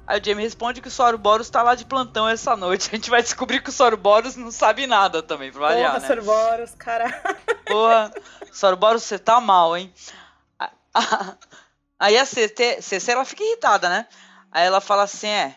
[0.07, 2.89] Aí o Jamie responde que o Sauroboros tá lá de plantão essa noite.
[2.93, 6.07] A gente vai descobrir que o Sauroboros não sabe nada também, pra variar, Porra, né?
[6.09, 7.23] Sorboros, cara.
[7.67, 8.13] Porra,
[8.53, 9.93] Sauroboros, você tá mal, hein?
[11.99, 14.07] Aí a CC, CC, ela fica irritada, né?
[14.53, 15.57] Aí ela fala assim, é,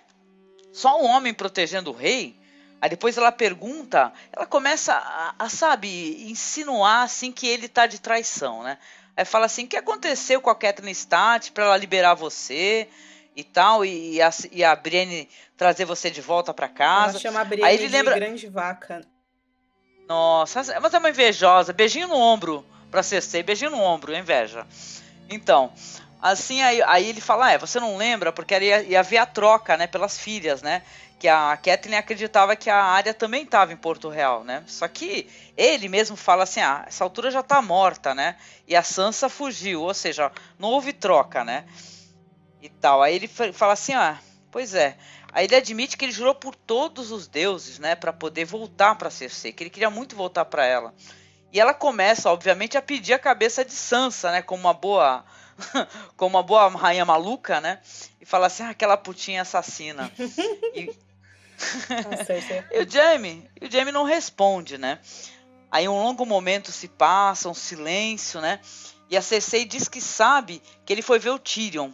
[0.77, 2.35] só um homem protegendo o rei?
[2.79, 7.99] Aí depois ela pergunta, ela começa a, a, sabe, insinuar assim que ele tá de
[7.99, 8.77] traição, né?
[9.15, 12.87] Aí fala assim, o que aconteceu com a Catherine Stat pra ela liberar você
[13.35, 17.13] e tal, e a, e a Brienne trazer você de volta pra casa?
[17.13, 19.01] Ela chama a Brienne Aí ele de lembra- grande vaca.
[20.07, 21.73] Nossa, mas é uma invejosa.
[21.73, 24.65] Beijinho no ombro pra Cersei, beijinho no ombro, inveja.
[25.29, 25.73] Então,
[26.31, 28.31] assim, aí, aí ele fala, ah, é, você não lembra?
[28.31, 30.81] Porque ia, ia haver a troca, né, pelas filhas, né?
[31.19, 34.63] Que a Kathleen acreditava que a área também estava em Porto Real, né?
[34.67, 38.35] Só que ele mesmo fala assim, ah, essa altura já tá morta, né?
[38.67, 41.65] E a Sansa fugiu, ou seja, não houve troca, né?
[42.61, 43.01] E tal.
[43.01, 44.19] Aí ele fa- fala assim, ah,
[44.51, 44.97] pois é.
[45.31, 49.09] Aí ele admite que ele jurou por todos os deuses, né, Pra poder voltar pra
[49.09, 50.93] Cersei, que ele queria muito voltar pra ela.
[51.51, 55.25] E ela começa, obviamente, a pedir a cabeça de Sansa, né, como uma boa
[56.15, 57.79] como uma boa rainha maluca, né?
[58.21, 60.11] E fala assim, ah, aquela putinha assassina.
[60.75, 60.89] e,
[62.11, 62.63] A Cersei.
[62.71, 64.99] e o Jamie, e o Jamie não responde, né?
[65.71, 68.59] Aí um longo momento se passa, um silêncio, né?
[69.09, 71.91] E a Cersei diz que sabe que ele foi ver o Tyrion.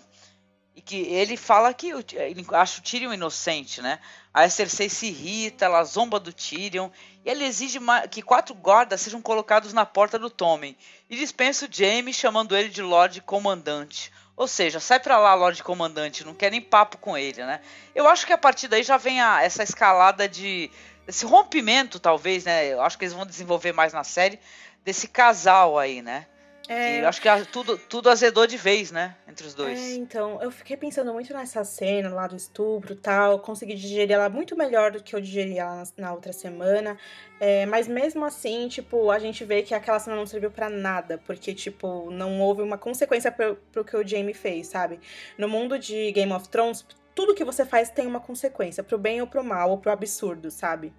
[0.75, 3.99] E que ele fala que o- ele acha o Tyrion inocente, né?
[4.33, 6.89] A Cersei se irrita, ela zomba do Tyrion.
[7.23, 7.79] E ela exige
[8.09, 10.75] que quatro guardas sejam colocados na porta do Tommen.
[11.09, 14.11] E dispensa o Jaime chamando ele de Lorde Comandante.
[14.35, 17.61] Ou seja, sai pra lá, Lorde Comandante, não quer nem papo com ele, né?
[17.93, 20.71] Eu acho que a partir daí já vem a- essa escalada de.
[21.07, 22.65] esse rompimento, talvez, né?
[22.65, 24.39] Eu acho que eles vão desenvolver mais na série,
[24.83, 26.25] desse casal aí, né?
[26.69, 29.15] É, E eu acho que a- tudo, tudo azedou de vez, né?
[29.27, 29.77] Entre os dois.
[29.77, 33.39] É, então, eu fiquei pensando muito nessa cena lá do estupro e tal.
[33.39, 36.97] Consegui digerir ela muito melhor do que eu digeri ela na, na outra semana.
[37.39, 41.17] É, mas mesmo assim, tipo, a gente vê que aquela cena não serviu pra nada.
[41.25, 44.99] Porque, tipo, não houve uma consequência pro, pro que o Jamie fez, sabe?
[45.37, 49.19] No mundo de Game of Thrones, tudo que você faz tem uma consequência, pro bem
[49.21, 50.93] ou pro mal, ou pro absurdo, sabe?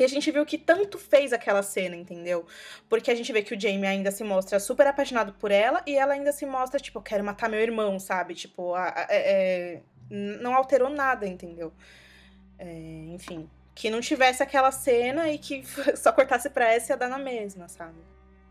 [0.00, 2.46] E a gente viu que tanto fez aquela cena, entendeu?
[2.88, 5.94] Porque a gente vê que o Jamie ainda se mostra super apaixonado por ela e
[5.94, 8.34] ela ainda se mostra, tipo, eu quero matar meu irmão, sabe?
[8.34, 9.80] Tipo, a- a- é- é,
[10.10, 11.70] não alterou nada, entendeu?
[12.58, 12.64] É,
[13.14, 15.62] enfim, que não tivesse aquela cena e que
[15.96, 17.98] só cortasse pra essa ia dar na mesma, sabe?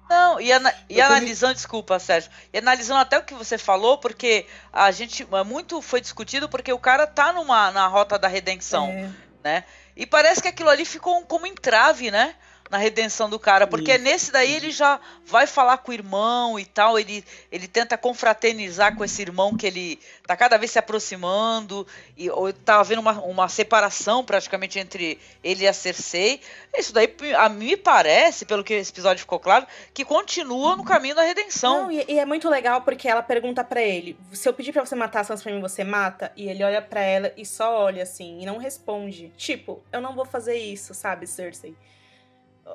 [0.10, 4.46] Não, e, ana- e analisando, desculpa, Sérgio, e analisando até o que você falou, porque
[4.74, 8.88] a gente é, muito foi discutido porque o cara tá numa na rota da redenção,
[8.90, 9.10] É.
[9.44, 9.64] né?
[9.96, 12.36] E parece que aquilo ali ficou como entrave, né?
[12.70, 16.66] Na redenção do cara, porque nesse daí ele já vai falar com o irmão e
[16.66, 21.88] tal, ele, ele tenta confraternizar com esse irmão que ele tá cada vez se aproximando,
[22.16, 26.42] e ou tá havendo uma, uma separação praticamente entre ele e a Cersei.
[26.78, 30.84] Isso daí, a mim me parece, pelo que esse episódio ficou claro, que continua no
[30.84, 31.84] caminho da redenção.
[31.84, 34.86] Não, e, e é muito legal porque ela pergunta pra ele: se eu pedir pra
[34.86, 36.32] você matar a Sansa pra mim, você mata?
[36.36, 39.32] E ele olha pra ela e só olha assim, e não responde.
[39.38, 41.76] Tipo, eu não vou fazer isso, sabe, Cersei?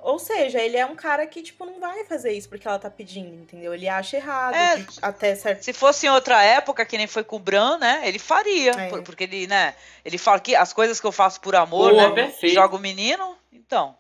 [0.02, 2.90] Ou seja, ele é um cara que, tipo, não vai fazer isso porque ela tá
[2.90, 3.72] pedindo, entendeu?
[3.72, 4.84] Ele acha errado, É.
[5.00, 5.62] até certo.
[5.62, 8.02] Se fosse em outra época, que nem foi com o Bran, né?
[8.04, 8.72] Ele faria.
[8.72, 8.88] É.
[8.88, 9.74] por- Porque ele, né?
[10.04, 12.14] Ele fala que as coisas que eu faço por amor, Boa, né?
[12.14, 12.54] perfeito.
[12.54, 13.94] Joga o menino, então.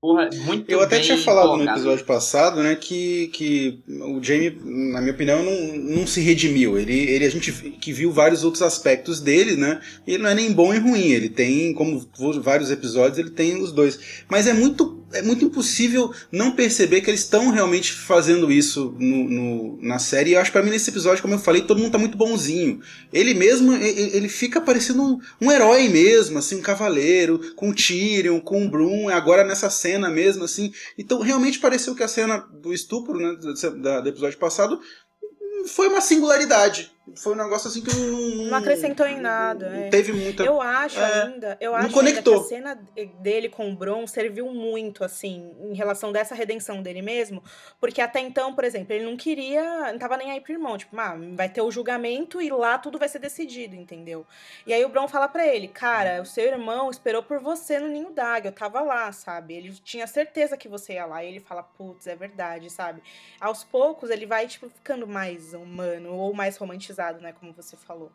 [0.00, 4.50] Porra, muito Eu até bem tinha falado no episódio passado, né, que, que o Jamie,
[4.64, 5.52] na minha opinião, não,
[6.00, 6.76] não se redimiu.
[6.76, 10.34] Ele, ele, a gente que viu vários outros aspectos dele, né, e ele não é
[10.34, 11.12] nem bom nem ruim.
[11.12, 12.04] Ele tem, como
[12.40, 14.24] vários episódios, ele tem os dois.
[14.28, 19.28] Mas é muito, é muito impossível não perceber que eles estão realmente fazendo isso no,
[19.28, 20.30] no- na série.
[20.30, 22.16] E eu acho que pra mim, nesse episódio, como eu falei, todo mundo tá muito
[22.16, 22.80] bonzinho.
[23.12, 27.70] Ele mesmo, e- e- ele fica parecendo um, um herói mesmo, assim, um cavaleiro, com
[27.70, 30.72] o Tyrion, com o Brum, agora nessa cena mesmo, assim.
[30.98, 34.80] Então, realmente pareceu que a cena do estupro, né, do, do episódio passado,
[35.22, 36.90] hum, foi uma singularidade.
[37.16, 38.46] Foi um negócio assim que não...
[38.46, 39.68] Não acrescentou em nada.
[39.70, 39.88] não é.
[39.88, 40.44] teve muita...
[40.44, 42.34] Eu acho É, ainda, eu não acho ainda conectou.
[42.34, 42.74] que a cena
[43.18, 47.42] dele com o Bron serviu muito, assim, em relação dessa redenção dele mesmo,
[47.80, 50.96] porque até então, por exemplo, ele não queria, não tava nem aí pro irmão, tipo,
[50.98, 54.24] ah, vai ter o julgamento e lá tudo vai ser decidido, entendeu?
[54.64, 57.88] E aí o Bron fala pra ele, cara, o seu irmão esperou por você no
[57.88, 59.54] ninho d'águia, eu tava lá, sabe?
[59.54, 63.02] Ele tinha certeza que você ia lá, e ele fala, putz, é verdade, sabe?
[63.40, 68.10] Aos poucos ele vai, tipo, ficando mais humano, ou mais romantizado, né, como você falou.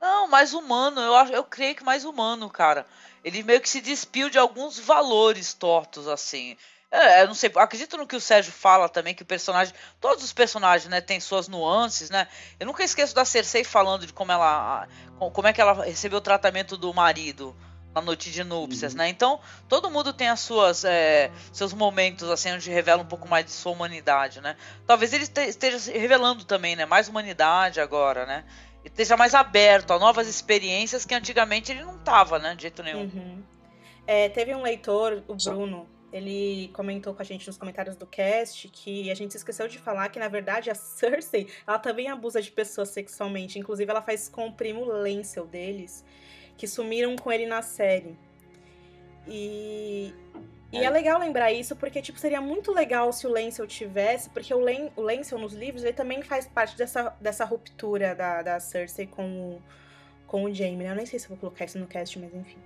[0.00, 2.86] Não, mais humano, eu, acho, eu creio que mais humano, cara.
[3.24, 6.56] Ele meio que se despiu de alguns valores tortos, assim.
[6.90, 9.74] É, eu não sei, acredito no que o Sérgio fala também, que o personagem.
[10.00, 12.28] Todos os personagens, né, têm suas nuances, né?
[12.60, 14.86] Eu nunca esqueço da Cersei falando de como ela.
[15.18, 17.56] com- como é que ela recebeu o tratamento do marido
[17.94, 19.08] na noite de núpcias, né?
[19.08, 19.38] Então,
[19.68, 20.84] todo mundo tem as suas.
[20.84, 24.56] é, seus momentos, assim, onde revela um pouco mais de sua humanidade, né?
[24.86, 26.84] Talvez ele este- esteja se revelando também, né?
[26.84, 28.44] Mais humanidade agora, né?
[28.84, 32.54] E esteja mais aberto a novas experiências que antigamente ele não tava, né?
[32.54, 33.02] De jeito nenhum.
[33.02, 33.42] Uhum.
[34.06, 38.68] É, teve um leitor, o Bruno, ele comentou com a gente nos comentários do cast
[38.68, 42.42] que a gente se esqueceu de falar que, na verdade, a Cersei, ela também abusa
[42.42, 43.58] de pessoas sexualmente.
[43.58, 46.04] Inclusive, ela faz com o primo Lancel deles,
[46.56, 48.16] que sumiram com ele na série.
[49.26, 50.12] E...
[50.72, 54.52] E é legal lembrar isso, porque, tipo, seria muito legal se o Lancel tivesse, porque
[54.52, 58.58] o, Len, o Lancel nos livros, ele também faz parte dessa, dessa ruptura da, da
[58.58, 59.62] Cersei com o,
[60.26, 60.90] com o Jaime, né?
[60.90, 62.58] Eu nem sei se eu vou colocar isso no cast, mas enfim.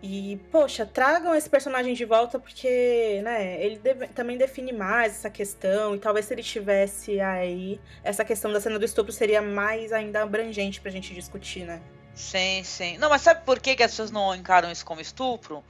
[0.00, 5.28] E, poxa, tragam esse personagem de volta porque, né, ele deve- também define mais essa
[5.28, 5.96] questão.
[5.96, 10.22] E talvez se ele tivesse aí, essa questão da cena do estupro seria mais ainda
[10.22, 11.82] abrangente pra gente discutir, né?
[12.16, 12.98] Sim, sim.
[12.98, 15.62] Não, mas sabe por que, que as pessoas não encaram isso como estupro?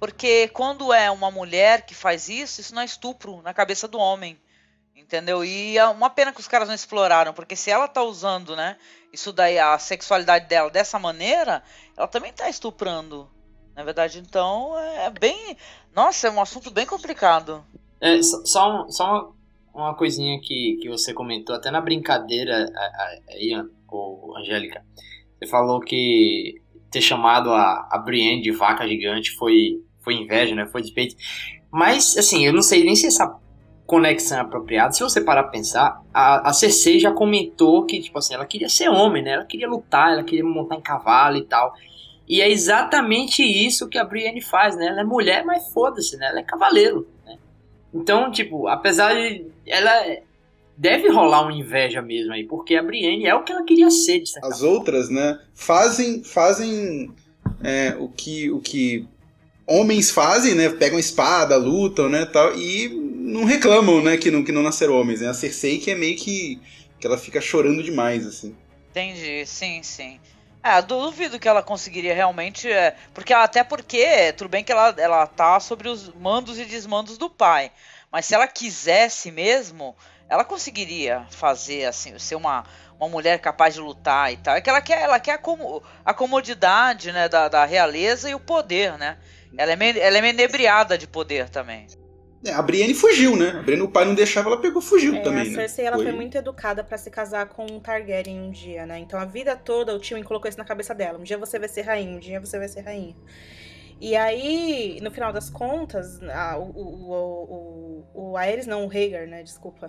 [0.00, 3.98] Porque quando é uma mulher que faz isso, isso não é estupro na cabeça do
[3.98, 4.38] homem.
[4.96, 5.44] Entendeu?
[5.44, 8.76] E é uma pena que os caras não exploraram, porque se ela tá usando, né,
[9.12, 11.62] isso daí, a sexualidade dela dessa maneira,
[11.96, 13.30] ela também tá estuprando.
[13.74, 15.56] Na verdade, então, é bem.
[15.94, 17.64] Nossa, é um assunto bem complicado.
[18.00, 19.34] É, só só, um- uma,
[19.74, 22.66] uma coisinha que, que você comentou, até na brincadeira
[23.28, 23.52] aí,
[23.88, 24.84] ou Angélica.
[25.42, 30.66] Você falou que ter chamado a, a Brienne de vaca gigante foi, foi inveja, né?
[30.66, 31.16] Foi despeito.
[31.68, 33.36] Mas, assim, eu não sei nem se essa
[33.84, 34.92] conexão é apropriada.
[34.92, 38.88] Se você parar pra pensar, a, a já comentou que, tipo assim, ela queria ser
[38.88, 39.32] homem, né?
[39.32, 41.74] Ela queria lutar, ela queria montar em cavalo e tal.
[42.28, 44.86] E é exatamente isso que a Brienne faz, né?
[44.86, 46.28] Ela é mulher, mas foda-se, né?
[46.28, 47.36] Ela é cavaleiro, né?
[47.92, 49.46] Então, tipo, apesar de.
[49.66, 50.18] Ela.
[50.76, 54.20] Deve rolar uma inveja mesmo aí, porque a Brienne é o que ela queria ser,
[54.20, 57.12] de certa As outras, né, fazem, fazem
[57.62, 59.06] é, o, que, o que
[59.66, 60.68] homens fazem, né?
[60.70, 65.20] Pegam espada, lutam, né, tal, e não reclamam, né, que não, que não nasceram homens,
[65.20, 65.28] né?
[65.28, 66.60] A Cersei que é meio que
[67.02, 68.56] que ela fica chorando demais, assim.
[68.90, 70.20] Entendi, sim, sim.
[70.62, 72.70] É, duvido que ela conseguiria realmente.
[72.70, 77.18] É, porque até porque, tudo bem que ela, ela tá sobre os mandos e desmandos
[77.18, 77.72] do pai.
[78.10, 79.96] Mas se ela quisesse mesmo,
[80.32, 82.64] ela conseguiria fazer, assim, ser uma,
[82.98, 84.56] uma mulher capaz de lutar e tal.
[84.56, 88.34] É que ela quer, ela quer a, como, a comodidade né, da, da realeza e
[88.34, 89.18] o poder, né?
[89.58, 91.86] Ela é, meio, ela é meio inebriada de poder também.
[92.46, 93.50] É, a Brienne fugiu, né?
[93.50, 95.54] A Brienne, o pai não deixava, ela pegou, fugiu É, também, a né?
[95.54, 96.10] Cersei ela foi...
[96.12, 98.98] muito educada pra se casar com um Targaryen um dia, né?
[98.98, 101.18] Então a vida toda o Tywin colocou isso na cabeça dela.
[101.18, 103.14] Um dia você vai ser rainha, um dia você vai ser rainha.
[104.00, 109.28] E aí, no final das contas, a, o, o, o, o, Ares, não, o Rhaegar,
[109.28, 109.44] né?
[109.44, 109.88] Desculpa.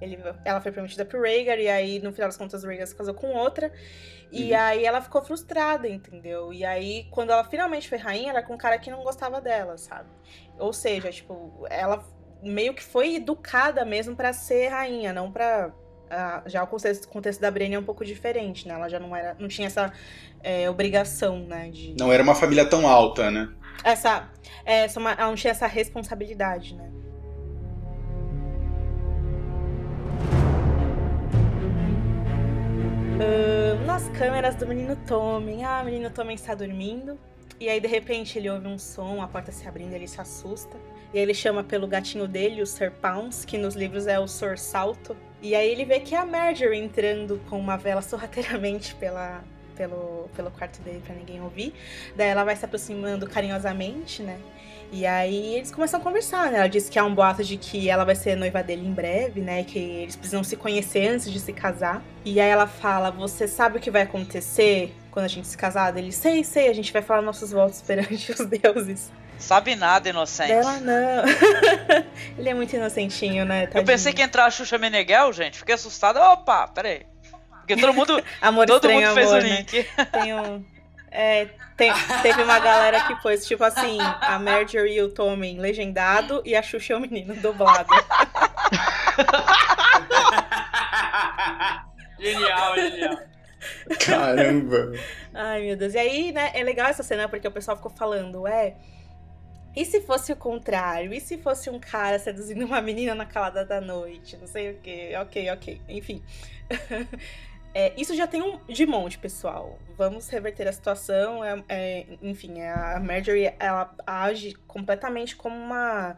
[0.00, 2.94] Ele, ela foi prometida pro Rhaegar, e aí, no final das contas, o Rhaegar se
[2.96, 3.70] casou com outra.
[4.32, 4.58] E Uhum.
[4.60, 6.52] aí ela ficou frustrada, entendeu?
[6.52, 9.76] E aí, quando ela finalmente foi rainha, era com um cara que não gostava dela,
[9.76, 10.08] sabe?
[10.58, 12.04] Ou seja, tipo, ela
[12.42, 15.72] meio que foi educada mesmo pra ser rainha, não pra.
[16.08, 18.74] ah, já o contexto, contexto da Brienne é um pouco diferente, né?
[18.74, 19.92] Ela já não era, não tinha essa
[20.42, 21.68] é, obrigação, né?
[21.70, 23.48] De Não era uma família tão alta, né?
[23.84, 24.30] essa,
[24.64, 26.90] é, essa uma- ela não tinha essa responsabilidade, né?
[33.86, 37.18] Nas câmeras do menino Tommen, ah, o menino está dormindo.
[37.58, 40.76] E aí, de repente, ele ouve um som, a porta se abrindo, ele se assusta.
[41.12, 44.26] E aí ele chama pelo gatinho dele, o Sir Pounce, que nos livros é o
[44.26, 45.16] Sir Salto.
[45.42, 49.42] E aí ele vê que é a Marjorie entrando com uma vela sorrateiramente pela,
[49.76, 51.74] pelo, pelo quarto dele pra ninguém ouvir.
[52.16, 54.38] Daí ela vai se aproximando carinhosamente, né?
[54.92, 56.58] E aí eles começam a conversar, né?
[56.58, 59.40] Ela diz que há um boato de que ela vai ser noiva dele em breve,
[59.40, 59.62] né?
[59.62, 62.02] Que eles precisam se conhecer antes de se casar.
[62.24, 65.96] E aí ela fala: Você sabe o que vai acontecer quando a gente se casar?
[65.96, 69.12] Ele, sei, sei, a gente vai falar nossos votos perante os deuses.
[69.38, 70.48] Sabe nada, inocente.
[70.48, 71.24] Dela não.
[72.36, 73.68] Ele é muito inocentinho, né?
[73.74, 75.58] Eu pensei que ia entrar a Xuxa Meneghel, gente.
[75.58, 76.20] Fiquei assustada.
[76.20, 77.06] Opa, peraí.
[77.60, 79.56] Porque todo mundo, Amor todo estranho, mundo fez o amor, né?
[79.56, 79.86] link.
[80.12, 80.64] Tem um.
[81.10, 81.46] É,
[81.76, 81.92] tem-
[82.22, 86.62] teve uma galera que pôs, tipo assim, a Marjorie e o Tommen legendado e a
[86.62, 87.88] Xuxa e o menino dublado.
[92.18, 93.18] genial, genial.
[94.04, 94.92] Caramba.
[95.34, 95.94] Ai, meu Deus.
[95.94, 98.74] E aí, né, é legal essa cena porque o pessoal ficou falando, é.
[99.74, 101.12] E se fosse o contrário?
[101.14, 104.36] E se fosse um cara seduzindo uma menina na calada da noite?
[104.36, 105.12] Não sei o quê.
[105.20, 105.80] Ok, ok.
[105.88, 106.22] Enfim.
[107.72, 109.78] É, isso já tem um de monte, pessoal.
[109.96, 111.44] Vamos reverter a situação.
[111.44, 116.16] É, é, enfim, a Marjorie ela age completamente como uma,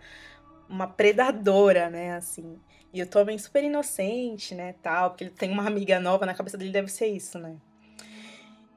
[0.69, 2.15] uma predadora, né?
[2.15, 2.59] Assim.
[2.93, 4.75] E o Tommen super inocente, né?
[4.83, 7.57] Tal, porque ele tem uma amiga nova na cabeça dele, deve ser isso, né?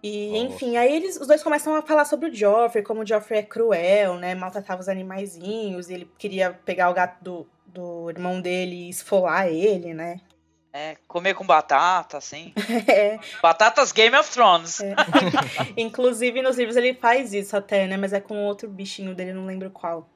[0.04, 0.54] E, Nossa.
[0.54, 3.44] enfim, aí eles, os dois começam a falar sobre o Joffrey, como o Joffrey é
[3.44, 4.36] cruel, né?
[4.36, 9.48] Maltratava os animaizinhos, e ele queria pegar o gato do, do irmão dele e esfolar
[9.48, 10.22] ele, né?
[10.78, 12.52] É, comer com batata, assim.
[12.86, 14.82] É, Batatas Game of Thrones.
[15.78, 17.96] inclusive nos livros ele faz isso até, né?
[17.96, 20.10] Mas é com outro bichinho dele, não lembro qual.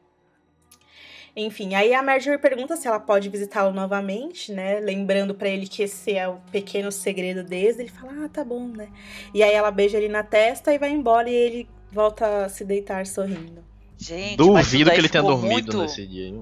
[1.33, 4.81] Enfim, aí a Marjorie pergunta se ela pode visitá-lo novamente, né?
[4.81, 7.79] Lembrando pra ele que esse é o pequeno segredo deles.
[7.79, 8.89] Ele fala, ah, tá bom, né?
[9.33, 12.65] E aí ela beija ele na testa e vai embora e ele volta a se
[12.65, 13.68] deitar sorrindo.
[14.01, 15.81] Gente, Duvido que ele tenha dormido muito...
[15.81, 16.33] nesse dia.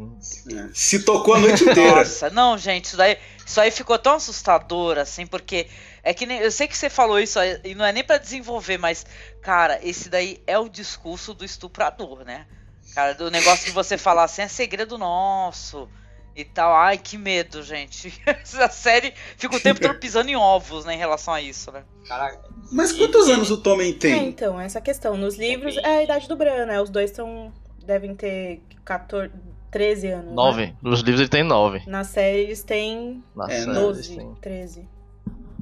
[0.75, 1.95] Se tocou a noite inteira.
[1.95, 5.67] Nossa, não, gente, isso daí, isso aí ficou tão assustador, assim, porque
[6.03, 8.19] é que nem, eu sei que você falou isso aí, e não é nem pra
[8.19, 9.07] desenvolver, mas,
[9.41, 12.45] cara, esse daí é o discurso do estuprador, né?
[12.93, 15.89] Cara, do negócio de você falar assim, é segredo nosso
[16.37, 16.73] e tal.
[16.73, 18.13] Ai, que medo, gente.
[18.25, 21.83] Essa série fica o tempo todo pisando em ovos, né, em relação a isso, né?
[22.07, 22.39] Caraca,
[22.71, 24.29] Mas quantos anos o Tommen É, tem?
[24.29, 25.17] então, essa questão.
[25.17, 26.79] Nos livros é a idade do Bran, né?
[26.81, 27.51] Os dois são.
[27.85, 29.31] devem ter 14,
[29.71, 30.25] 13 anos.
[30.27, 30.33] né?
[30.33, 30.75] Nove.
[30.81, 31.81] Nos livros ele tem nove.
[31.87, 34.35] Na série eles têm Na É, série eles 12, têm.
[34.41, 34.89] 13.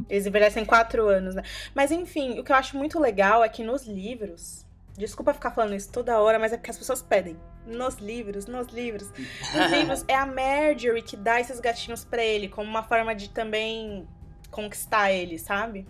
[0.09, 1.41] Eles envelhecem 4 anos, né?
[1.73, 4.64] Mas enfim, o que eu acho muito legal é que nos livros.
[4.97, 7.37] Desculpa ficar falando isso toda hora, mas é porque as pessoas pedem.
[7.67, 9.11] Nos livros, nos livros.
[9.11, 13.29] Nos livros é a Marjorie que dá esses gatinhos pra ele, como uma forma de
[13.29, 14.07] também
[14.51, 15.85] conquistar ele, sabe?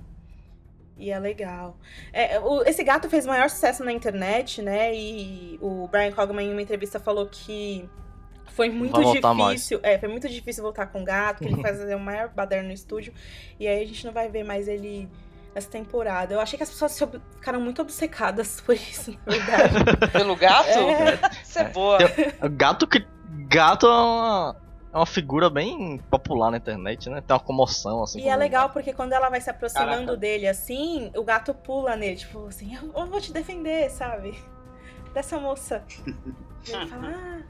[0.98, 1.78] E é legal.
[2.14, 4.96] É, o- esse gato fez maior sucesso na internet, né?
[4.96, 7.88] E o Brian Cogman, em uma entrevista, falou que
[8.48, 8.94] foi muito
[9.52, 9.80] difícil.
[9.84, 12.74] É, foi muito difícil voltar com o gato, que ele faz o maior baderno no
[12.74, 13.14] estúdio.
[13.60, 15.10] E aí a gente não vai ver mais ele
[15.56, 16.34] nessa temporada.
[16.34, 19.74] Eu achei que as pessoas se ob- ficaram muito obcecadas por isso, na verdade.
[20.12, 20.68] Pelo gato?
[20.68, 21.20] É.
[21.42, 21.98] Isso é boa.
[22.52, 23.08] Gato que.
[23.48, 24.56] Gato é uma,
[24.94, 27.22] é uma figura bem popular na internet, né?
[27.26, 28.20] Tem uma comoção, assim.
[28.22, 30.18] E é legal porque quando ela vai se aproximando Caraca.
[30.18, 34.38] dele assim, o gato pula nele, tipo assim, eu, vou te defender, sabe?
[35.14, 35.84] Dessa moça.
[36.68, 37.42] E ele fala, ah,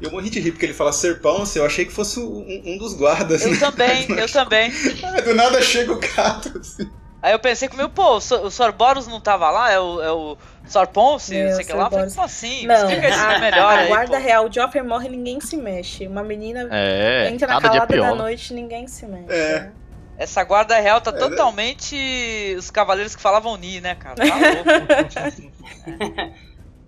[0.00, 2.94] Eu morri de rir porque ele fala Serpão, eu achei que fosse um, um dos
[2.94, 3.42] guardas.
[3.42, 3.56] Eu né?
[3.58, 4.70] também, eu também.
[5.02, 6.58] Ah, Do nada chega o gato.
[6.58, 6.88] assim.
[7.22, 9.70] Aí eu pensei comigo, pô, o Sor- o Sorboros não tava lá?
[9.70, 11.84] É o, é o Sor Ponce, É, não o sei o que lá.
[11.84, 12.66] Eu Falei, como assim?
[12.66, 14.22] Não, Explica isso a, melhor a aí, guarda pô.
[14.22, 16.06] real, o Joffrey morre e ninguém se mexe.
[16.06, 19.32] Uma menina É, entra na calada da noite e ninguém se mexe.
[19.34, 19.60] É.
[19.60, 19.72] né?
[20.16, 21.18] Essa guarda real tá né?
[21.18, 24.16] totalmente os cavaleiros que falavam Ni, né, cara?
[24.16, 24.24] Tá
[25.34, 25.52] louco.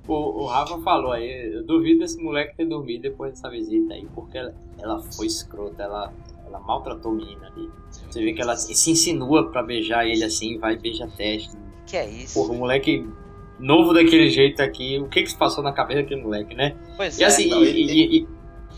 [0.08, 4.06] o, o Rafa falou aí, eu duvido esse moleque ter dormido depois dessa visita aí,
[4.14, 6.12] porque ela, ela foi escrota, ela,
[6.52, 7.70] ela maltratou a menina ali.
[7.90, 11.56] Você vê que ela se insinua pra beijar ele assim, vai e beija a testa.
[11.86, 12.34] que é isso?
[12.34, 13.06] Porra, o moleque
[13.58, 16.74] novo daquele jeito aqui, o que que se passou na cabeça daquele moleque, né?
[16.96, 17.26] Pois E é.
[17.26, 18.26] assim, não, e, ele-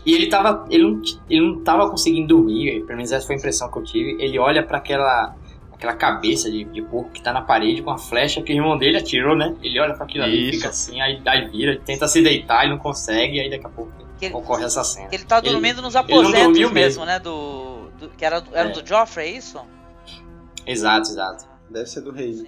[0.05, 0.67] e- ele tava.
[0.69, 3.83] Ele não, ele não tava conseguindo dormir, pelo menos essa foi a impressão que eu
[3.83, 4.21] tive.
[4.23, 5.35] Ele olha pra aquela.
[5.73, 8.77] aquela cabeça de, de porco que tá na parede com a flecha que o irmão
[8.77, 9.55] dele atirou, né?
[9.63, 10.57] Ele olha pra aquilo ali Isso.
[10.59, 13.91] fica assim, aí, aí vira, tenta se deitar e não consegue, aí daqui a pouco
[14.19, 15.09] Que ele- ocorre essa cena.
[15.09, 17.05] Que ele tá Ele- dormindo nos não aposentos dormiu mesmo, mesmo.
[17.05, 17.19] né?
[17.19, 18.71] Do, do- que era, era É.
[18.71, 19.59] do Joffrey, é isso?
[20.65, 21.45] Exato, exato.
[21.69, 22.47] Deve ser do rei.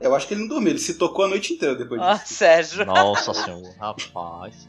[0.00, 2.34] Eu acho que ele não dormiu, ele se tocou a noite inteira depois Ah, disso.
[2.34, 2.84] Sérgio.
[2.84, 4.68] Nossa senhora, rapaz.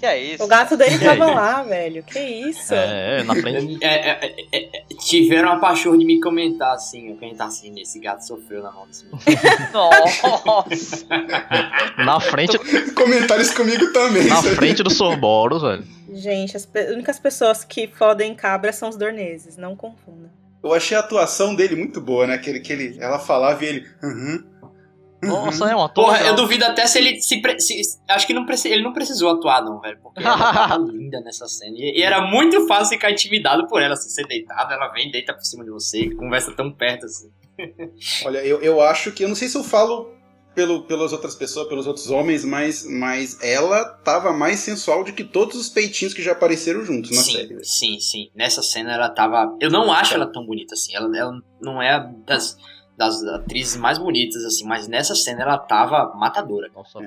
[0.00, 0.42] Que é isso?
[0.42, 2.02] O gato dele tava lá, velho.
[2.02, 2.72] Que isso?
[2.74, 3.78] É, na frente.
[3.84, 7.78] É, é, é, é, é, tiveram a paixão de me comentar assim, eu comentar assim,
[7.78, 9.04] esse gato sofreu na mão desse.
[9.72, 11.06] Nossa.
[12.04, 12.58] Na frente,
[12.94, 14.26] Comentários comigo também.
[14.26, 14.54] na sabe?
[14.56, 15.84] frente do Sorboros, velho.
[16.12, 20.30] Gente, as pe- únicas pessoas que fodem cabra são os dorneses, não confunda.
[20.62, 22.36] Eu achei a atuação dele muito boa, né?
[22.38, 23.86] Que ele, que ele, ela falava e ele.
[24.02, 24.44] Uhum.
[25.22, 28.32] Nossa, é uma ator Porra, eu duvido até se ele se, pre- se- acho que
[28.32, 31.76] não preci- ele não precisou atuar não, velho, porque ela tava linda nessa cena.
[31.76, 35.34] E, e era muito fácil ficar intimidado por ela, assim, ser deitada, ela vem, deita
[35.34, 37.30] por cima de você, conversa tão perto assim.
[38.24, 39.22] Olha, eu, eu acho que.
[39.24, 40.10] Eu não sei se eu falo
[40.54, 45.22] pelo, pelas outras pessoas, pelos outros homens, mas, mas ela tava mais sensual do que
[45.22, 47.64] todos os peitinhos que já apareceram juntos na sim, série.
[47.64, 48.30] sim, sim.
[48.34, 50.94] Nessa cena ela tava, eu não acho ela tão bonita assim.
[50.94, 52.56] Ela, ela não é das
[53.00, 56.68] das atrizes mais bonitas assim, mas nessa cena ela tava matadora.
[56.76, 56.98] Nossa,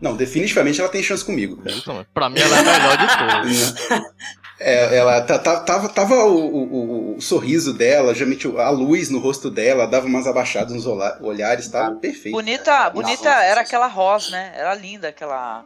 [0.00, 1.56] Não, definitivamente ela tem chance comigo.
[1.62, 2.06] cara.
[2.12, 3.74] Pra mim ela é a melhor de todas.
[4.60, 9.20] É, ela ta- ta- tava, tava o, o- o- sorriso dela, geralmente a luz no
[9.20, 12.34] rosto dela, dava umas abaixadas nos olhares, tava perfeito.
[12.34, 14.52] Bonita, bonita Nossa, era aquela Rose, né?
[14.56, 15.64] Era linda aquela.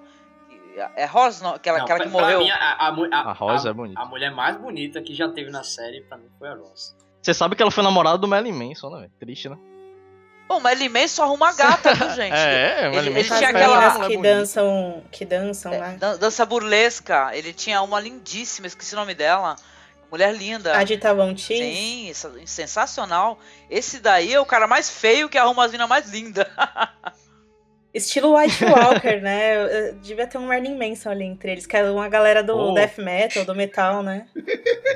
[0.95, 1.55] É Rose, não?
[1.55, 2.41] Aquela, Não, aquela pra- que pra morreu.
[2.41, 3.99] mim, a, a, a- A Rosa é bonita.
[3.99, 6.95] a mulher mais bonita que já teve na série, pra mim, foi a Ross.
[7.22, 9.09] Você sabe que ela foi namorada do Merlin Manson, né?
[9.18, 9.57] Triste, né?
[10.53, 12.34] Pô, mas ele mesmo só arruma gata, viu, gente?
[12.34, 15.88] É, o Ele- ele tinha é aquela- mulher que dançam, que dançam É, lá.
[15.92, 17.30] dan- dança burlesca.
[17.32, 19.57] Ele tinha uma lindíssima, esqueci o nome dela.
[20.11, 20.76] Mulher linda.
[20.76, 20.98] A de
[21.38, 22.12] Cheese.
[22.14, 23.38] Sim, sensacional.
[23.70, 26.46] Esse daí é o cara mais feio que arruma as minas mais lindas.
[27.94, 29.57] Estilo White Walker, né?
[29.57, 32.55] Eu- eu- Devia ter um Merlin Manson ali entre eles, que é uma galera do
[32.57, 32.74] Oh.
[32.74, 34.26] death metal, do metal, né?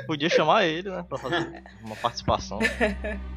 [0.05, 1.03] Podia chamar ele, né?
[1.07, 2.59] Pra fazer uma participação.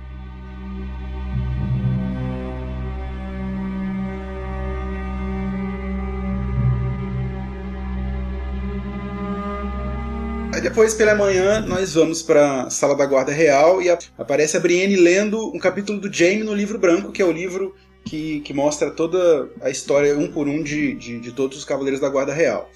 [10.60, 14.60] Aí depois, pela manhã, nós vamos pra sala da guarda real e a- aparece a
[14.60, 18.52] Brienne lendo um capítulo do Jaime no livro branco, que é o livro que, que
[18.52, 22.34] mostra toda a história, um por um, de, de, de todos os cavaleiros da guarda
[22.34, 22.70] real.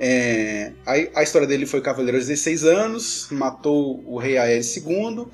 [0.00, 5.26] É, a, a história dele foi cavaleiro aos 16 anos, matou o rei Aerys II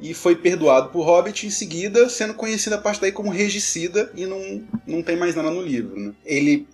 [0.00, 4.26] e foi perdoado por Hobbit em seguida, sendo conhecido a partir daí como regicida e
[4.26, 5.94] não, não tem mais nada no livro.
[5.96, 6.12] né?
[6.24, 6.66] Ele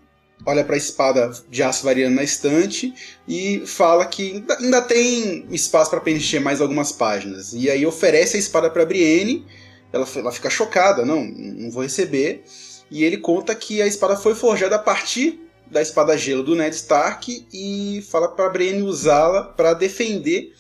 [0.44, 2.92] olha para a espada de aço variando na estante
[3.26, 7.52] e fala que ainda, tem espaço para preencher mais algumas páginas.
[7.52, 9.46] E aí oferece a espada para Brienne.
[9.92, 12.44] Ela, ela fica chocada, não, não vou receber.
[12.90, 16.74] E ele conta que a espada foi forjada a partir da espada gelo do Ned
[16.76, 20.52] Stark e fala para Brienne usá-la para defender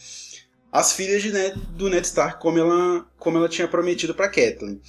[0.72, 4.80] as filhas Ned, do Ned Stark como ela, como ela tinha prometido para Catelyn.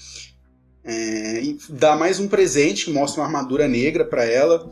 [0.87, 4.69] É, e dá mais um presente, mostra uma armadura negra para ela.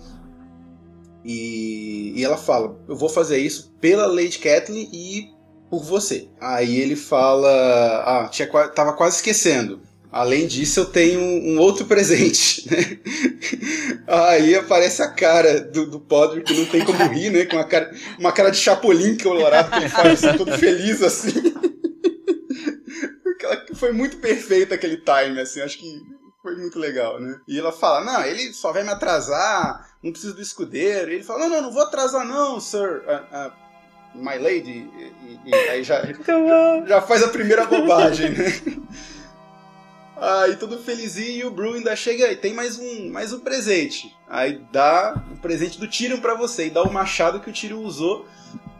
[1.25, 5.29] E, e ela fala: Eu vou fazer isso pela Lady Catelyn e
[5.69, 6.29] por você.
[6.39, 7.49] Aí ele fala:
[8.05, 9.81] Ah, tinha, tava quase esquecendo.
[10.09, 12.65] Além disso, eu tenho um outro presente.
[12.71, 12.97] né?
[14.07, 17.43] Aí aparece a cara do, do Podrick, que não tem como rir, né?
[17.43, 21.53] Com uma cara, uma cara de chapolim colorado que ele faz assim, todo feliz assim.
[23.75, 26.01] Foi muito perfeito aquele time, assim, acho que
[26.41, 27.39] foi muito legal, né?
[27.47, 31.11] E ela fala, não, ele só vai me atrasar, não precisa do escudeiro.
[31.11, 33.51] E ele fala, não, não, não vou atrasar não, sir, Ah, ah,
[34.13, 34.69] my lady.
[34.97, 35.13] E,
[35.45, 36.85] e- e aí já, Muito bom.
[36.87, 38.45] já faz a primeira bobagem, né?
[40.17, 44.15] Aí todo felizinho e o Bru ainda chega e tem mais um, mais um presente.
[44.29, 47.79] Aí dá o presente do Tyrion pra você e dá o machado que o Tyrion
[47.81, 48.25] usou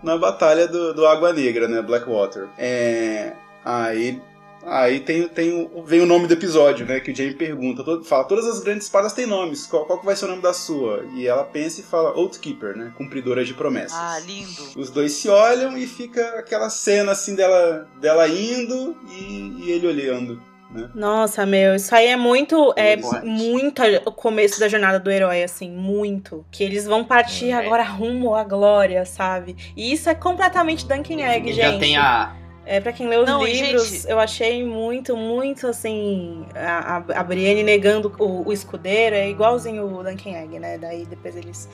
[0.02, 1.82] na batalha do, do Água Negra, né?
[1.82, 2.48] Blackwater.
[2.58, 3.34] É,
[3.66, 4.22] aí
[4.66, 7.00] aí tem, tem vem o nome do episódio, né?
[7.00, 10.16] Que o Jaime pergunta, todo- fala, todas as grandes espadas têm nomes, qual, qual vai
[10.16, 11.06] ser o nome da sua?
[11.16, 12.92] E ela pensa e fala Oathkeeper, né?
[12.98, 13.98] Cumpridora de promessas.
[13.98, 14.62] Ah, lindo.
[14.76, 19.88] Os dois se olham e fica aquela cena assim dela, dela indo e, e ele
[19.88, 20.42] olhando.
[20.72, 20.90] Né?
[20.96, 25.70] Nossa, meu, isso aí é muito, é muito o começo da jornada do herói, assim,
[25.72, 26.44] muito.
[26.52, 27.54] Que eles vão partir É.
[27.54, 29.56] agora rumo à glória, sabe?
[29.78, 31.72] E isso é completamente Dunkin' Egg, Ele gente.
[31.74, 32.36] já tem a.
[32.66, 36.46] É, pra quem lê os Não, livros, gente- eu achei muito, muito assim.
[36.56, 40.78] A, a, Brienne negando o, o escudeiro é igualzinho o Duncan Egg, né?
[40.78, 41.70] Daí depois eles.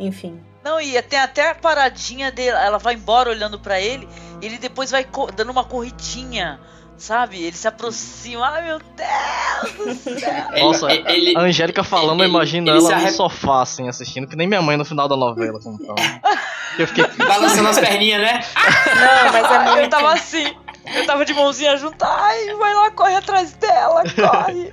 [0.00, 0.40] Enfim.
[0.64, 4.08] Não, e tem até a paradinha dele, ela vai embora olhando pra ele,
[4.40, 6.58] e ele depois vai dando uma corridinha,
[7.02, 7.42] sabe?
[7.42, 10.44] Ele se aproxima, ai meu Deus do céu.
[10.64, 14.26] Nossa, ele- a Angélica falando, eu ele- imagino ele ela se no sofá, assim, assistindo,
[14.26, 15.58] que nem minha mãe no final da novela.
[15.58, 15.94] assim, Então.
[16.78, 17.04] Eu fiquei.
[17.18, 18.40] Balançando as perninhas, né?
[18.86, 19.78] Não, mas é muito.
[19.80, 20.54] Eu tava assim,
[20.84, 24.72] eu tava de mãozinha junto, ai, vai lá, corre atrás dela, corre.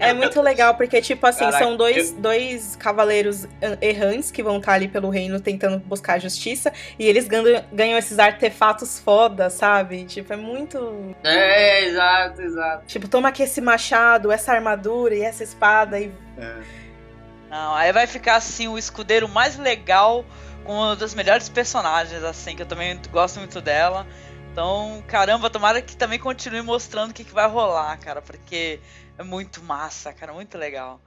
[0.00, 4.58] É muito legal, porque, tipo assim, Caraca, são dois, dois cavaleiros eh, errantes que vão
[4.58, 9.48] estar ali pelo reino tentando buscar a justiça, e eles ganham, ganham esses artefatos foda,
[9.48, 10.04] sabe?
[10.04, 11.14] Tipo, é muito.
[11.24, 12.86] É, exato, exato.
[12.86, 16.12] Tipo, toma aqui esse machado, essa armadura e essa espada, e
[17.50, 20.24] Não, aí vai ficar assim o escudeiro mais legal
[20.64, 24.06] com uma das melhores personagens, assim, que eu também gosto muito dela.
[24.56, 28.80] Então, caramba, tomara que também continue mostrando o que, que vai rolar, cara, porque
[29.18, 30.98] é muito massa, cara, muito legal.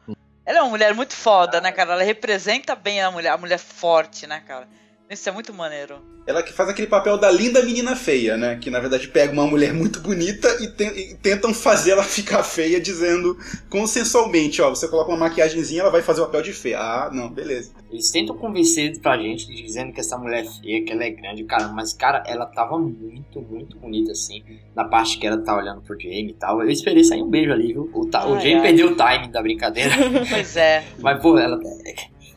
[0.46, 1.94] Ela é uma mulher muito foda, né, cara?
[1.94, 4.68] Ela representa bem a mulher, a mulher forte, né, cara?
[5.10, 5.96] Isso é muito maneiro.
[6.28, 8.56] Ela que faz aquele papel da linda menina feia, né?
[8.58, 12.44] Que na verdade pega uma mulher muito bonita e, ten- e tentam fazer ela ficar
[12.44, 13.36] feia, dizendo
[13.72, 16.78] consensualmente: ó, você coloca uma maquiagemzinha, ela vai fazer o papel de feia.
[16.80, 17.72] Ah, não, beleza.
[17.92, 21.44] Eles tentam convencer pra gente, dizendo que essa mulher é feia, que ela é grande,
[21.46, 24.44] cara, mas, cara, ela tava muito, muito bonita, assim,
[24.76, 26.62] na parte que ela tá olhando pro Jamie e tal.
[26.62, 27.90] Eu esperei sair um beijo ali, viu?
[27.94, 29.96] O, ta- o Jamie perdeu o timing da brincadeira,
[30.30, 30.84] Pois é.
[31.00, 31.60] mas, pô, ela,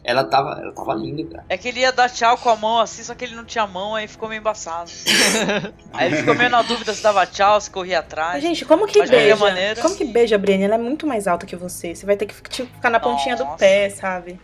[0.04, 1.44] ela, tava, ela tava linda, cara.
[1.48, 3.66] É que ele ia dar tchau com a mão assim, só que ele não tinha
[3.66, 4.90] mão, aí ficou meio embaçado.
[5.92, 8.34] aí ele ficou meio na dúvida se dava tchau, se corria atrás.
[8.34, 9.36] Mas, gente, como que Mas beija?
[9.36, 10.64] maneira- Como que beija a Brienne?
[10.64, 11.94] Ela é muito mais alta que você.
[11.94, 13.58] Você vai ter que tipo, ficar na pontinha do Nossa.
[13.58, 14.40] pé, sabe?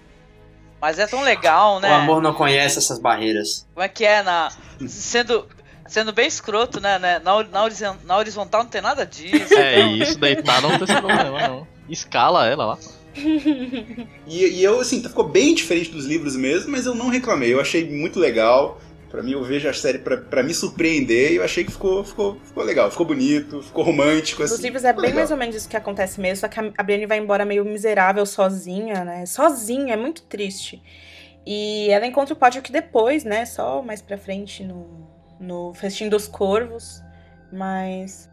[0.80, 1.90] Mas é tão legal, né?
[1.90, 3.66] O amor não conhece essas barreiras.
[3.74, 4.50] Como é que é na.
[4.86, 5.48] Sendo.
[5.88, 6.98] Sendo bem escroto, né?
[6.98, 7.18] né?
[7.24, 9.54] Na, na, horizon- na horizontal não tem nada disso.
[9.54, 11.66] É então- isso, deitar não tem esse problema, não.
[11.88, 12.78] Escala ela lá.
[14.27, 17.53] E, e eu, assim, ficou bem diferente dos livros mesmo, mas eu não reclamei.
[17.53, 18.81] Eu achei muito legal.
[19.11, 22.05] Pra mim, eu vejo a série pra, pra me surpreender e eu achei que ficou,
[22.05, 22.91] ficou, ficou legal.
[22.91, 24.53] Ficou bonito, ficou romântico, assim.
[24.53, 25.16] Nos livros é bem legal.
[25.16, 28.27] mais ou menos isso que acontece mesmo, só que a Brienne vai embora meio miserável,
[28.27, 29.25] sozinha, né?
[29.25, 30.83] Sozinha, é muito triste.
[31.47, 33.47] E ela encontra o Podrick depois, né?
[33.47, 35.09] Só mais pra frente no,
[35.41, 37.03] no Festim dos Corvos.
[37.51, 38.31] Mas.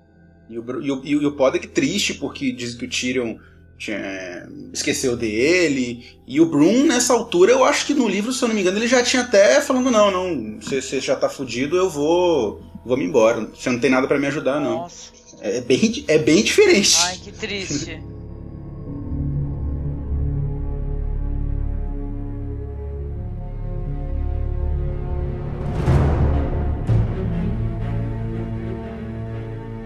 [0.50, 3.38] E o, e o, e o, Podrick triste, porque diz que o Tyrion
[3.78, 6.06] tinha- esqueceu dele.
[6.28, 8.78] E o Brum, nessa altura, eu acho que no livro, se eu não me engano,
[8.78, 12.98] ele já tinha até falando: não, não, você você já tá fudido, eu vou, vou
[12.98, 13.48] me embora.
[13.54, 14.80] Você não tem nada pra me ajudar, não.
[14.80, 15.14] Nossa.
[15.42, 16.96] É bem, é bem diferente.
[17.02, 18.02] Ai, que triste.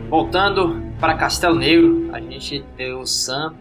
[0.10, 3.54] Voltando para Castelo Negro, a gente vê o Sam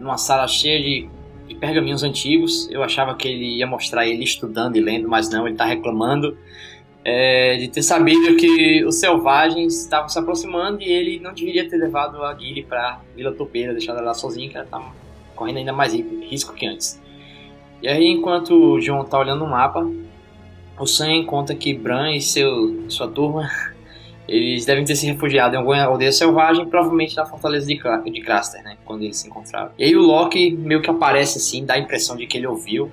[0.00, 1.08] numa sala cheia de,
[1.46, 2.68] de pergaminhos antigos.
[2.70, 6.36] Eu achava que ele ia mostrar ele estudando e lendo, mas não, ele está reclamando
[7.04, 11.76] é, de ter sabido que os selvagens estavam se aproximando e ele não deveria ter
[11.76, 14.92] levado a Guile para Vila Topeira, deixado ela lá sozinha, que ela tá
[15.36, 17.00] correndo ainda mais ri- risco que antes.
[17.82, 19.90] E aí, enquanto o John tá olhando o mapa,
[20.78, 23.50] o Sam conta que Bran e seu, sua turma
[24.30, 28.20] eles devem ter se refugiado em alguma aldeia selvagem, provavelmente na fortaleza de, Cra- de
[28.20, 28.76] Craster, né?
[28.84, 29.70] Quando eles se encontraram.
[29.76, 32.90] E aí o Loki meio que aparece assim, dá a impressão de que ele ouviu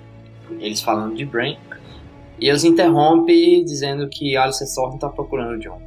[0.60, 1.56] eles falando de Bran.
[2.40, 5.80] E eles interrompe dizendo que Alistair Thornton tá procurando o John.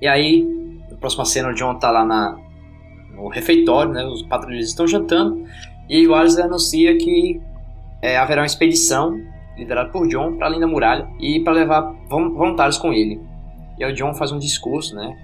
[0.00, 0.42] E aí,
[0.90, 2.38] na próxima cena, o John tá lá na,
[3.14, 4.04] no refeitório, né?
[4.06, 5.44] Os patrulheiros estão jantando.
[5.88, 7.40] E o Alistair anuncia que
[8.00, 9.20] é, haverá uma expedição
[9.58, 13.20] liderada por John para além da muralha e para levar vol- voluntários com ele.
[13.80, 15.16] E aí o John faz um discurso, né?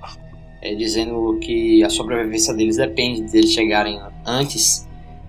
[0.66, 4.86] é, dizendo que a sobrevivência deles depende deles chegarem antes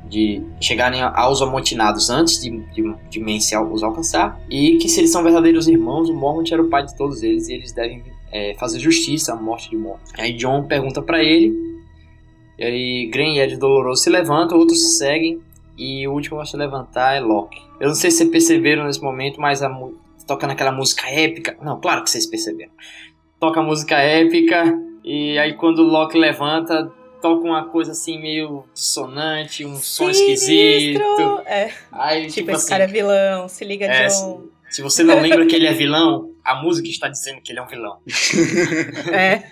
[0.10, 5.22] de chegarem aos amotinados antes de, de, de os alcançar e que se eles são
[5.22, 8.80] verdadeiros irmãos, o Mormont era o pai de todos eles e eles devem é, fazer
[8.80, 10.02] justiça à morte de Mormont.
[10.18, 11.54] Aí John pergunta para ele,
[12.58, 15.42] e aí Gren e Ed Doloroso se levantam, outros se seguem
[15.78, 17.62] e o último a se levantar é Loki.
[17.80, 19.70] Eu não sei se vocês perceberam nesse momento, mas a
[20.26, 21.58] toca naquela música épica.
[21.62, 22.72] Não, claro que vocês perceberam.
[23.40, 24.64] Toca música épica
[25.04, 26.92] e aí quando o Loki levanta,
[27.22, 31.00] toca uma coisa assim meio dissonante, um som esquisito.
[31.00, 31.42] Sinistro!
[31.46, 34.44] É, Aí, tipo, tipo, esse assim, cara é vilão, se liga, É, John.
[34.70, 37.62] se você não lembra que ele é vilão, a música está dizendo que ele é
[37.62, 38.00] um vilão.
[39.12, 39.44] É.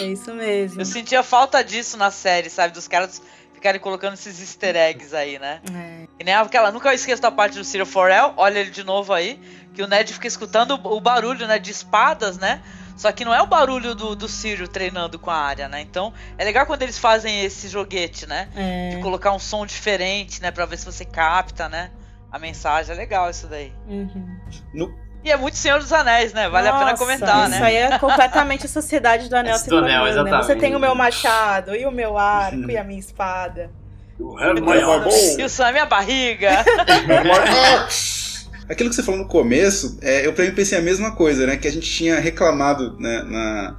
[0.00, 0.80] é isso mesmo.
[0.80, 2.74] Eu sentia falta disso na série, sabe?
[2.74, 3.20] Dos caras
[3.64, 5.58] ficarem colocando esses easter eggs aí, né?
[5.72, 6.06] É.
[6.20, 9.40] E nem aquela, nunca esqueço da parte do Ciro Forel, olha ele de novo aí,
[9.72, 12.60] que o Ned fica escutando o barulho, né, de espadas, né?
[12.94, 15.80] Só que não é o barulho do, do Círio treinando com a área, né?
[15.80, 18.50] Então é legal quando eles fazem esse joguete, né?
[18.54, 18.90] É.
[18.90, 20.50] De colocar um som diferente, né?
[20.50, 21.90] Pra ver se você capta, né?
[22.30, 22.94] A mensagem.
[22.94, 23.72] É legal isso daí.
[23.88, 24.38] Uhum.
[24.74, 24.94] No-
[25.24, 26.48] E é muito Senhor dos Anéis, né?
[26.50, 27.66] Vale a pena Nossa, comentar, Isso né?
[27.66, 30.12] aí é completamente a sociedade do anel do anel, né?
[30.12, 30.60] Você exatamente.
[30.60, 33.70] tem o meu machado, e o meu arco, e a minha espada.
[34.20, 35.38] My arms.
[35.38, 36.62] E o Sam é minha barriga.
[38.68, 41.56] Aquilo que você falou no começo, é, eu pra mim pensei a mesma coisa, né?
[41.56, 43.76] Que a gente tinha reclamado né, na,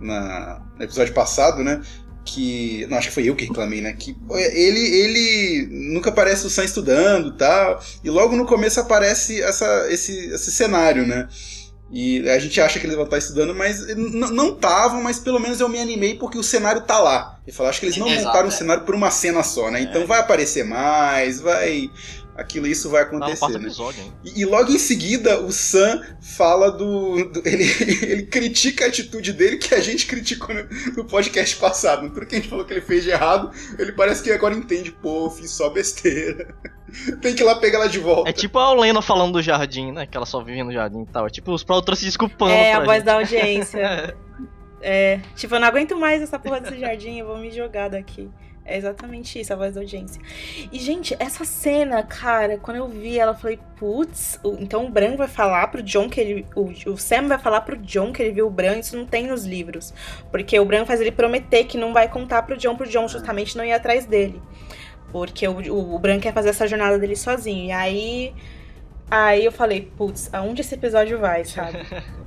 [0.00, 1.80] na- no episódio passado, né?
[2.26, 2.86] Que.
[2.90, 3.94] Não, acho que foi eu que reclamei, né?
[3.94, 7.80] Que ele, ele nunca aparece o Sam estudando e tal.
[8.04, 11.28] E logo no começo aparece essa, esse, esse cenário, né?
[11.90, 15.60] E a gente acha que eles vão estar estudando, mas não estavam, mas pelo menos
[15.60, 17.38] eu me animei porque o cenário tá lá.
[17.46, 18.54] E falar, acho que eles não Exato, montaram o é.
[18.54, 19.80] cenário por uma cena só, né?
[19.80, 21.88] Então vai aparecer mais, vai.
[22.36, 23.56] Aquilo, isso vai acontecer, né?
[23.56, 24.12] episódio, hein?
[24.24, 27.24] E, e logo em seguida, o Sam fala do.
[27.30, 27.64] do- ele,
[28.04, 30.64] ele critica a atitude dele que a gente criticou no,
[30.96, 32.08] no podcast passado.
[32.10, 34.90] Tudo que a gente falou que ele fez de errado, ele parece que agora entende.
[34.92, 36.54] Pô, fiz só besteira.
[37.20, 38.30] Tem que ir lá pegar ela de volta.
[38.30, 40.06] É tipo a Lena falando do jardim, né?
[40.06, 41.26] Que ela só vive no jardim e tal.
[41.26, 42.52] É tipo os produtores se desculpando.
[42.52, 43.04] é, pra a voz gente.
[43.04, 44.16] da audiência.
[44.88, 48.30] É, tipo, eu não aguento mais essa porra desse jardim, eu vou me jogar daqui.
[48.66, 50.20] É exatamente isso, a voz da audiência.
[50.72, 55.16] E, gente, essa cena, cara, quando eu vi ela, eu falei, putz, então o Bran
[55.16, 56.46] vai falar pro John que ele.
[56.56, 59.28] O, o Sam vai falar pro John que ele viu o Bran, isso não tem
[59.28, 59.94] nos livros.
[60.32, 63.56] Porque o Bran faz ele prometer que não vai contar pro John, pro John justamente
[63.56, 64.42] não ir atrás dele.
[65.12, 67.66] Porque o, o, o Bran quer fazer essa jornada dele sozinho.
[67.66, 68.34] E aí.
[69.08, 71.78] Aí eu falei, putz, aonde esse episódio vai, sabe?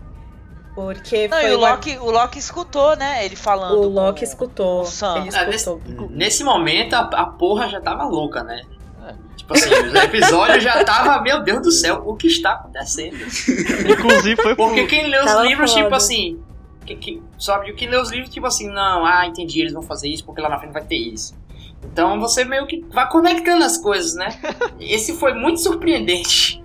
[0.85, 3.25] Porque Não, foi e o uma- Loki, o Loki escutou, né?
[3.25, 3.79] Ele falando.
[3.81, 4.81] o Loki escutou.
[4.81, 5.25] o Sam.
[5.25, 6.09] Ele Ah, nesse, escutou.
[6.09, 8.61] nesse momento a, a porra já tava louca, né?
[9.35, 13.17] Tipo assim, o episódio já tava, meu Deus do céu, o que está acontecendo?
[13.89, 15.83] Inclusive foi Porque quem lê os Tava livros, foda.
[15.83, 16.39] tipo assim.
[16.85, 20.07] Que, que, sabe, quem lê os livros, tipo assim, não, ah, entendi, eles vão fazer
[20.09, 21.35] isso porque lá na frente vai ter isso.
[21.83, 24.29] Então você meio que vai conectando as coisas, né?
[24.79, 26.63] Esse foi muito surpreendente.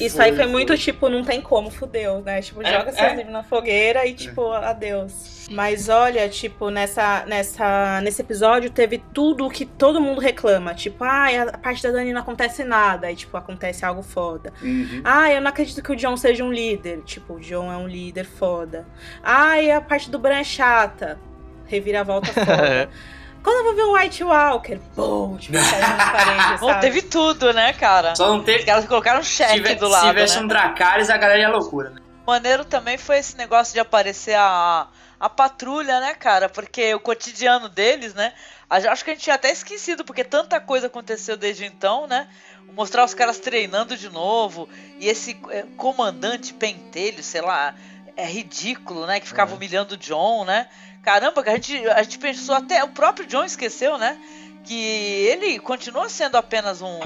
[0.00, 2.42] Isso aí foi muito tipo, não tem como, fudeu, né?
[2.42, 2.92] Tipo, É, joga é.
[2.92, 5.36] seus livros na fogueira e tipo, adeus.
[5.50, 10.74] Mas olha, tipo, nessa, nessa, nesse episódio teve tudo o que todo mundo reclama.
[10.74, 13.10] Tipo, ah, a parte da Dani não acontece nada.
[13.10, 14.52] E, tipo, acontece algo foda.
[14.60, 15.02] Uhum.
[15.04, 17.02] Ah, eu não acredito que o John seja um líder.
[17.04, 18.86] Tipo, o John é um líder foda.
[19.22, 21.18] Ah, e a parte do Bran é chata.
[21.66, 22.88] Reviravolta foda.
[23.46, 25.52] Quando eu vou ver um White Walker, pum, tipo,
[26.12, 28.16] parede, Bom, teve tudo, né, cara?
[28.16, 28.64] Só não Os teve.
[28.64, 30.42] caras colocaram um Se cheque do se lado, tivesse né?
[30.42, 32.00] um Dracarys, a galera ia loucura, né?
[32.26, 34.88] maneiro também foi esse negócio de aparecer a,
[35.20, 36.48] a patrulha, né, cara?
[36.48, 38.32] Porque o cotidiano deles, né?
[38.68, 42.26] a- Acho que a gente tinha até esquecido, porque tanta coisa aconteceu desde então, né?
[42.72, 44.68] Mostrar os caras treinando de novo.
[44.98, 47.76] E esse é, comandante pentelho, sei lá,
[48.16, 49.20] é ridículo, né?
[49.20, 50.66] Que ficava humilhando o John, né?
[51.06, 52.82] Caramba, que a gente, a gente pensou até.
[52.82, 54.18] O próprio John esqueceu, né?
[54.64, 57.00] Que ele continua sendo apenas um.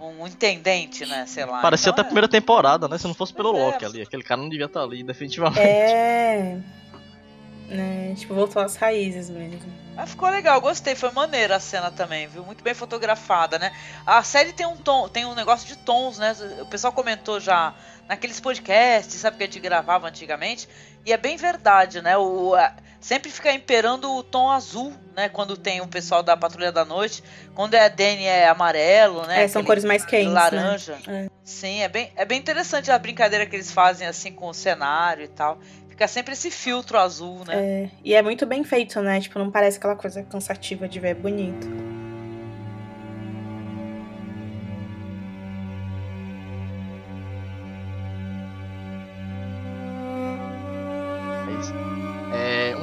[0.00, 1.24] Um intendente, né?
[1.26, 1.60] Sei lá.
[1.62, 2.98] Parecia Então, até a primeira temporada, né?
[2.98, 3.60] Se não fosse pelo é.
[3.66, 4.02] Loki ali.
[4.02, 5.60] Aquele cara não devia estar ali, definitivamente.
[5.60, 6.58] É.
[7.66, 9.58] Né, tipo, voltou às raízes mesmo.
[9.96, 12.44] Mas ficou legal, gostei, foi maneira a cena também, viu?
[12.44, 13.72] Muito bem fotografada, né?
[14.04, 16.36] A série tem um tom, tem um negócio de tons, né?
[16.60, 17.72] O pessoal comentou já
[18.06, 20.68] naqueles podcasts, sabe que a gente gravava antigamente,
[21.06, 22.18] e é bem verdade, né?
[22.18, 22.74] O, a-
[23.04, 25.28] sempre fica imperando o tom azul, né?
[25.28, 27.22] Quando tem o pessoal da Patrulha da Noite,
[27.54, 29.44] quando é a Danny é amarelo, né?
[29.44, 30.32] É, são Aquele cores mais quentes, né?
[30.32, 30.96] laranja.
[31.06, 31.28] É.
[31.42, 35.22] Sim, é bem, é bem interessante a brincadeira que eles fazem assim com o cenário
[35.22, 35.58] e tal.
[35.86, 37.54] Fica sempre esse filtro azul, né?
[37.54, 39.20] É, e é muito bem feito, né?
[39.20, 41.68] Tipo, não parece aquela coisa cansativa de ver, é bonito.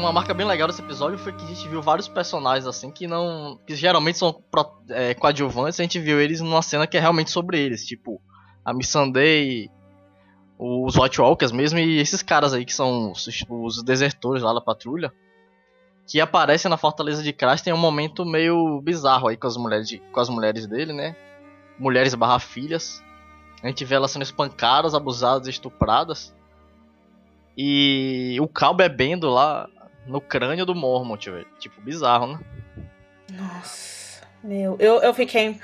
[0.01, 3.07] Uma marca bem legal desse episódio foi que a gente viu vários personagens assim que
[3.07, 3.59] não.
[3.65, 7.31] que geralmente são pro- é, coadjuvantes, a gente viu eles numa cena que é realmente
[7.31, 8.21] sobre eles, tipo
[8.63, 9.69] a Missandei,
[10.57, 14.61] os White Walkers mesmo, e esses caras aí que são os, os desertores lá da
[14.61, 15.11] patrulha.
[16.07, 19.87] Que aparecem na Fortaleza de Crash tem um momento meio bizarro aí com as mulheres,
[19.87, 21.15] de- com as mulheres dele, né?
[21.79, 23.03] Mulheres barra filhas.
[23.63, 26.35] A gente vê elas sendo espancadas, abusadas, estupradas.
[27.57, 29.67] E o Cal bebendo lá
[30.05, 31.47] no crânio do Mormont, velho.
[31.59, 32.39] Tipo, bizarro, né?
[33.31, 35.59] Nossa, meu, eu, eu fiquei.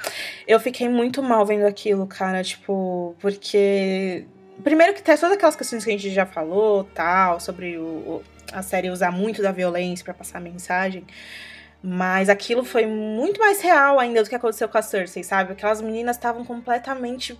[0.47, 4.25] Eu fiquei muito mal vendo aquilo, cara, tipo, porque.
[4.63, 8.63] Primeiro que tem todas aquelas questões que a gente já falou, tal, sobre o, a
[8.63, 11.05] série usar muito da violência pra passar mensagem.
[11.81, 15.51] Mas aquilo foi muito mais real ainda do que aconteceu com a Cersei, sabe?
[15.51, 17.39] Aquelas meninas estavam completamente.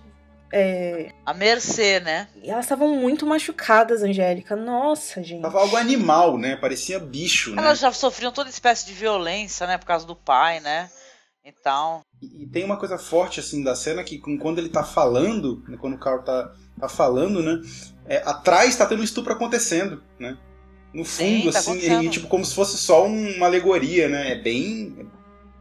[0.52, 1.12] É...
[1.26, 2.28] A mercê, né?
[2.42, 4.56] E elas estavam muito machucadas, Angélica.
[4.56, 5.42] Nossa, gente.
[5.42, 6.56] Tava algo animal, né?
[6.56, 7.62] Parecia bicho, né?
[7.62, 9.76] Elas já sofriam toda espécie de violência, né?
[9.76, 10.90] Por causa do pai, né?
[11.44, 12.02] Então.
[12.20, 15.76] E, e tem uma coisa forte, assim, da cena que quando ele tá falando, né,
[15.80, 17.60] quando o Carl tá, tá falando, né?
[18.06, 20.36] É, atrás tá tendo um estupro acontecendo, né?
[20.92, 24.32] No fundo, Sim, tá assim, e, tipo, como se fosse só uma alegoria, né?
[24.32, 25.08] É bem.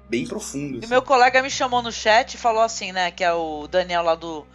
[0.09, 0.75] bem profundo.
[0.75, 0.87] E assim.
[0.87, 3.11] meu colega me chamou no chat e falou assim, né?
[3.11, 4.47] Que é o Daniel lá do.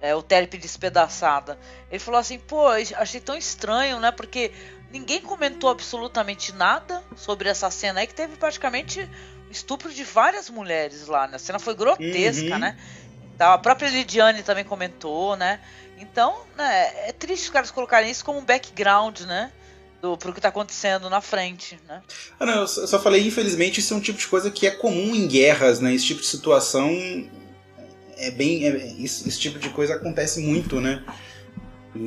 [0.00, 1.58] É, o Terpe Despedaçada.
[1.90, 4.12] Ele falou assim, pô, achei tão estranho, né?
[4.12, 4.52] Porque
[4.92, 9.08] ninguém comentou absolutamente nada sobre essa cena aí, que teve praticamente
[9.50, 11.36] estupro de várias mulheres lá, né?
[11.36, 12.58] A cena foi grotesca, Uhum.
[12.58, 12.78] né?
[13.34, 15.60] Então, a própria Lidiane também comentou, né?
[15.98, 19.50] Então, né, é triste os caras colocarem isso como um background, né?
[20.00, 22.00] Do, pro que tá acontecendo na frente, né?
[22.38, 25.12] Ah, não, eu só falei, infelizmente, isso é um tipo de coisa que é comum
[25.12, 25.92] em guerras, né?
[25.92, 26.88] Esse tipo de situação
[28.18, 28.64] é bem.
[28.66, 31.02] é- esse, esse tipo de coisa acontece muito, né?
[31.96, 32.00] Em,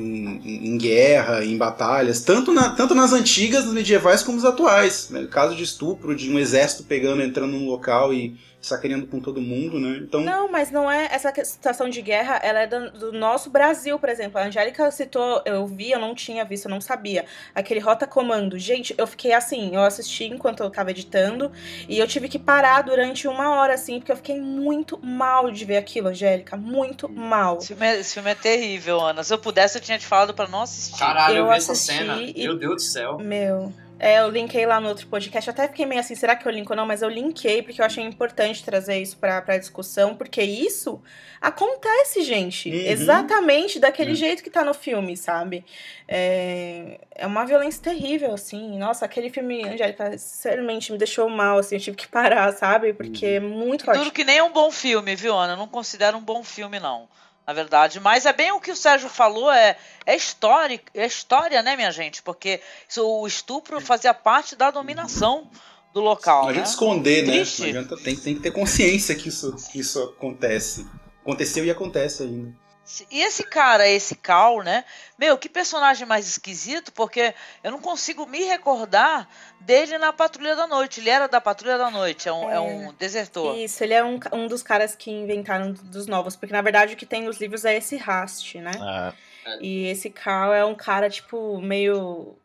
[0.46, 5.10] em- em guerra, em batalhas, tanto, na- tanto nas antigas, nas medievais, como nos atuais.
[5.10, 5.28] Né?
[5.30, 9.80] Caso de estupro, de um exército pegando, entrando num local e sacaneando com todo mundo,
[9.80, 9.98] né?
[10.02, 10.22] Então.
[10.22, 13.98] Não, mas não é essa que- situação de guerra, ela é do, do nosso Brasil,
[13.98, 14.40] por exemplo.
[14.40, 17.26] A Angélica citou, eu vi, eu não tinha visto, eu não sabia.
[17.56, 18.60] Aquele Rota Comando.
[18.60, 21.52] Gente, eu fiquei assim, eu assisti enquanto eu tava editando
[21.90, 25.66] e eu tive que parar durante uma hora, assim, porque eu fiquei muito mal de
[25.66, 26.56] ver aquilo, Angélica.
[26.56, 27.58] Muito mal.
[27.58, 29.24] Esse filme, é, esse filme é terrível, Ana.
[29.24, 31.00] Se eu pudesse, eu tinha te falado pra não assistir.
[31.00, 32.22] Caralho, eu, Eu vi essa assisti cena.
[32.22, 33.18] e- Meu Deus do céu.
[33.18, 33.74] Meu.
[34.04, 35.48] É, eu linkei lá no outro podcast.
[35.48, 36.88] Eu até fiquei meio assim, será que eu linko ou não?
[36.88, 41.00] Mas eu linkei porque eu achei importante trazer isso pra, pra discussão, porque isso
[41.40, 42.68] acontece, gente.
[42.68, 42.76] Uhum.
[42.76, 44.16] Exatamente daquele É.
[44.16, 45.64] jeito que tá no filme, sabe?
[46.08, 48.76] É, é uma violência terrível, assim.
[48.80, 51.76] Nossa, aquele filme, Angélica, sinceramente me deixou mal, assim.
[51.76, 52.94] Eu tive que parar, sabe?
[52.94, 54.00] Porque é muito forte.
[54.00, 55.54] Duro que nem é um bom filme, viu, Ana?
[55.54, 57.08] Eu não considero um bom filme, não.
[57.46, 58.00] Na verdade.
[58.00, 61.92] Mas é bem o que o Sérgio falou, é, é, história, é história, né, minha
[61.92, 62.22] gente?
[62.22, 65.50] Porque isso, o estupro fazia parte da dominação
[65.94, 66.40] do local.
[66.40, 66.52] Não né?
[66.52, 67.34] adianta esconder, né?
[67.34, 67.62] Triste.
[67.62, 70.86] Não adianta, tem, tem que ter consciência que isso, que isso acontece.
[71.22, 72.61] Aconteceu e acontece ainda.
[73.10, 74.84] E esse cara, esse Cal, né?
[75.18, 79.28] Meu, que personagem mais esquisito, porque eu não consigo me recordar
[79.60, 81.00] dele na Patrulha da Noite.
[81.00, 83.58] Ele era da Patrulha da Noite, é um, é um desertor.
[83.58, 86.98] Isso, ele é um, um dos caras que inventaram dos novos, porque na verdade o
[86.98, 88.72] que tem nos livros é esse Rast, né?
[88.72, 89.58] É.
[89.60, 92.36] E esse Carl é um cara, tipo, meio.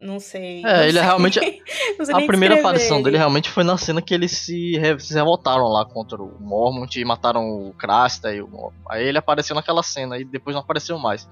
[0.00, 0.62] Não sei.
[0.62, 1.00] não É, ele sei.
[1.00, 1.40] é realmente.
[1.98, 3.04] Não sei A nem primeira aparição ele.
[3.04, 6.94] dele realmente foi na cena que eles se, re- se revoltaram lá contra o Mormont
[7.00, 8.76] e mataram o Crasta e o Mormont.
[8.88, 11.28] Aí ele apareceu naquela cena e depois não apareceu mais.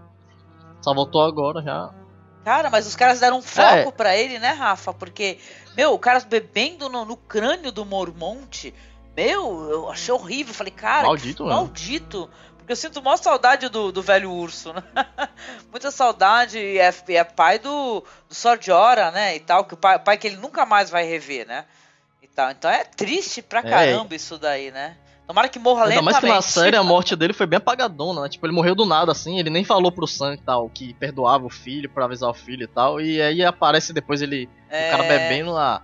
[0.82, 1.94] Só voltou agora já.
[2.44, 3.90] Cara, mas os caras deram um foco É.
[3.92, 4.92] pra ele, né, Rafa?
[4.92, 5.38] Porque,
[5.76, 8.74] meu, o cara bebendo no, no crânio do Mormonte,
[9.16, 10.52] meu, eu achei horrível.
[10.54, 11.54] Falei, cara, Maldito, que né?
[12.66, 14.82] Porque eu sinto maior saudade do, do velho urso, né?
[15.70, 16.58] Muita saudade.
[16.58, 19.36] E é, é pai do, do Sordiora, né?
[19.36, 21.64] E tal, que o pai, pai que ele nunca mais vai rever, né?
[22.20, 22.50] E tal.
[22.50, 23.70] Então é triste pra É.
[23.70, 24.96] caramba isso daí, né?
[25.28, 26.26] Tomara que morra Ainda mais lentamente.
[26.26, 28.28] que na série a morte dele foi bem apagadona, né?
[28.28, 31.46] Tipo, ele morreu do nada, assim, ele nem falou pro Sam e tal, que perdoava
[31.46, 33.00] o filho pra avisar o filho e tal.
[33.00, 34.48] E aí aparece depois ele.
[34.68, 34.88] É.
[34.88, 35.60] O cara bebendo na.
[35.60, 35.82] Na,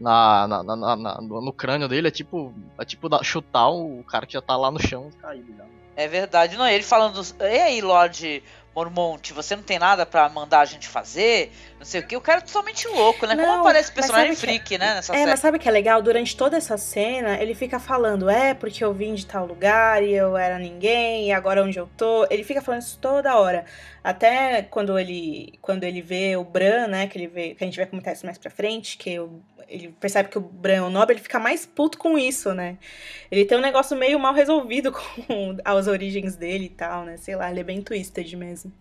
[0.00, 2.52] na, na- na- na- no, no crânio dele é tipo.
[2.78, 5.54] É tipo chutar o cara que já tá lá no chão caído.
[5.56, 5.64] já.
[5.96, 6.56] É verdade.
[6.56, 8.42] Não, ele falando, e aí, Lorde
[8.74, 11.52] Mormonte, você não tem nada pra mandar a gente fazer?
[11.78, 12.16] Não sei o que.
[12.16, 13.34] O cara é totalmente louco, né?
[13.34, 14.94] Como Não, aparece mas personagem que- freak, né?
[14.94, 15.30] Nessa É, série.
[15.30, 16.00] mas sabe o que é legal?
[16.00, 20.14] Durante toda essa cena, ele fica falando, é, porque eu vim de tal lugar e
[20.14, 22.26] eu era ninguém, e agora onde eu tô.
[22.30, 23.66] Ele fica falando isso toda hora.
[24.02, 27.76] Até quando ele quando ele vê o Bran, né, que ele vê, que a gente
[27.76, 30.90] vai comentar isso mais pra frente, que o- ele percebe que o Bran é o
[30.90, 32.76] nobre, ele fica mais puto com isso, né?
[33.30, 34.90] Ele tem um negócio meio mal resolvido
[35.26, 37.16] com as origens dele e tal, né?
[37.16, 38.72] Sei lá, ele é bem twisted mesmo.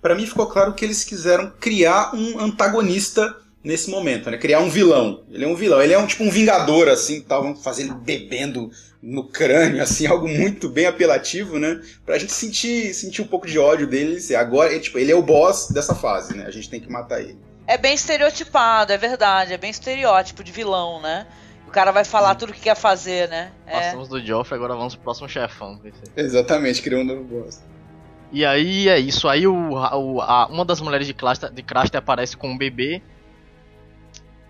[0.00, 4.36] Pra mim ficou claro que eles quiseram criar um antagonista nesse momento, né?
[4.36, 5.22] Criar um vilão.
[5.30, 8.70] Ele é um vilão, ele é um tipo um vingador, assim, estavam fazendo bebendo
[9.00, 11.80] no crânio, assim, algo muito bem apelativo, né?
[12.04, 14.18] Pra gente sentir, sentir um pouco de ódio dele.
[14.34, 16.44] Agora, ele, tipo, ele é o boss dessa fase, né?
[16.46, 17.38] A gente tem que matar ele.
[17.72, 19.52] É bem estereotipado, é verdade.
[19.52, 21.26] É bem estereótipo de vilão, né?
[21.66, 23.50] O cara vai falar tudo o que quer fazer, né?
[23.66, 23.72] É.
[23.80, 25.80] Passamos do Joffrey, agora vamos pro próximo chefão.
[26.16, 27.62] Exatamente, criou um novo boss.
[28.30, 29.26] E aí é isso.
[29.28, 33.00] Aí o, o- a- uma das mulheres de Craster, de Craster aparece com um bebê.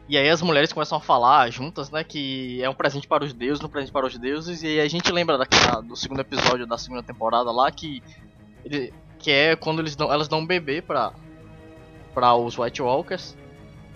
[0.08, 2.02] E aí as mulheres começam a falar juntas, né?
[2.02, 4.62] Que é um presente para os deuses, um presente para os deuses.
[4.62, 8.02] E aí a gente lembra daquela, do segundo episódio da segunda temporada lá que.
[8.64, 11.12] ele- que é quando eles dão, elas dão um bebê para
[12.14, 13.36] para os White Walkers.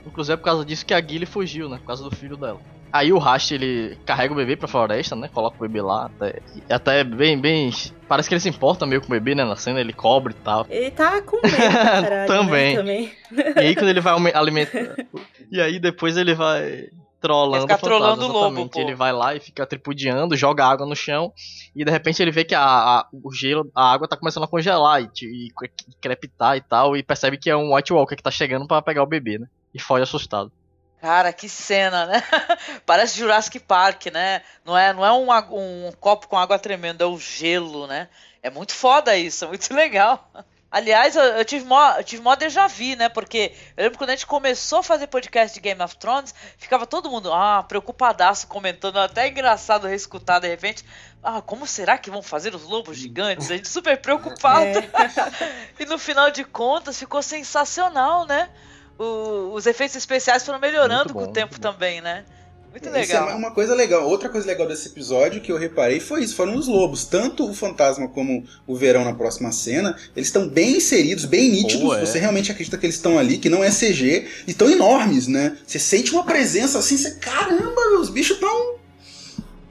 [0.06, 1.78] Inclusive é por causa disso que a Gilly fugiu, né?
[1.78, 2.60] Por causa do filho dela.
[2.92, 5.28] Aí o Rast ele carrega o bebê pra floresta, né?
[5.32, 6.06] Coloca o bebê lá.
[6.06, 7.70] Até, e até bem, bem.
[8.08, 9.44] Parece que ele se importa meio com o bebê, né?
[9.44, 10.66] Na cena, ele cobre e tal.
[10.70, 12.76] Ele tá com medo, caralho, Também.
[12.76, 12.80] Né?
[12.80, 13.12] Também.
[13.56, 14.96] E aí quando ele vai alimentar.
[15.50, 16.88] e aí depois ele vai
[17.26, 18.80] trollando Vai ficar o trollando o lobo, pô.
[18.80, 21.32] Ele vai lá e fica tripudiando, joga água no chão.
[21.74, 24.48] E de repente ele vê que a, a- o gelo, a água tá começando a
[24.48, 26.96] congelar e, e cre- crepitar e tal.
[26.96, 29.46] E percebe que é um White Walker que tá chegando pra pegar o bebê, né?
[29.74, 30.50] E foge assustado.
[31.00, 32.22] Cara, que cena, né?
[32.86, 34.42] Parece Jurassic Park, né?
[34.64, 35.28] Não é, não é um,
[35.88, 38.08] um copo com água tremendo, é o gelo, né?
[38.42, 40.30] É muito foda isso, é muito legal.
[40.70, 43.08] Aliás, eu, eu tive mó, eu tive mó déjà vu, né?
[43.08, 46.84] Porque eu lembro quando a gente começou a fazer podcast de Game of Thrones, ficava
[46.86, 50.84] todo mundo, ah, preocupadaço, comentando, até engraçado reescutar de repente.
[51.22, 53.50] Ah, como será que vão fazer os lobos gigantes?
[53.50, 54.66] A gente super preocupado.
[55.78, 58.48] e no final de contas ficou sensacional, né?
[58.98, 62.24] O- os efeitos especiais foram melhorando bom, com o tempo também, né?
[62.76, 63.30] Muito Isso legal.
[63.30, 64.06] é uma coisa legal.
[64.06, 67.06] Outra coisa legal desse episódio que eu reparei foi isso: foram os lobos.
[67.06, 71.82] Tanto o fantasma como o verão na próxima cena, eles estão bem inseridos, bem nítidos.
[71.82, 72.04] Pô, é.
[72.04, 75.56] Você realmente acredita que eles estão ali, que não é CG, e estão enormes, né?
[75.66, 78.76] Você sente uma presença assim, você, caramba, os bichos estão.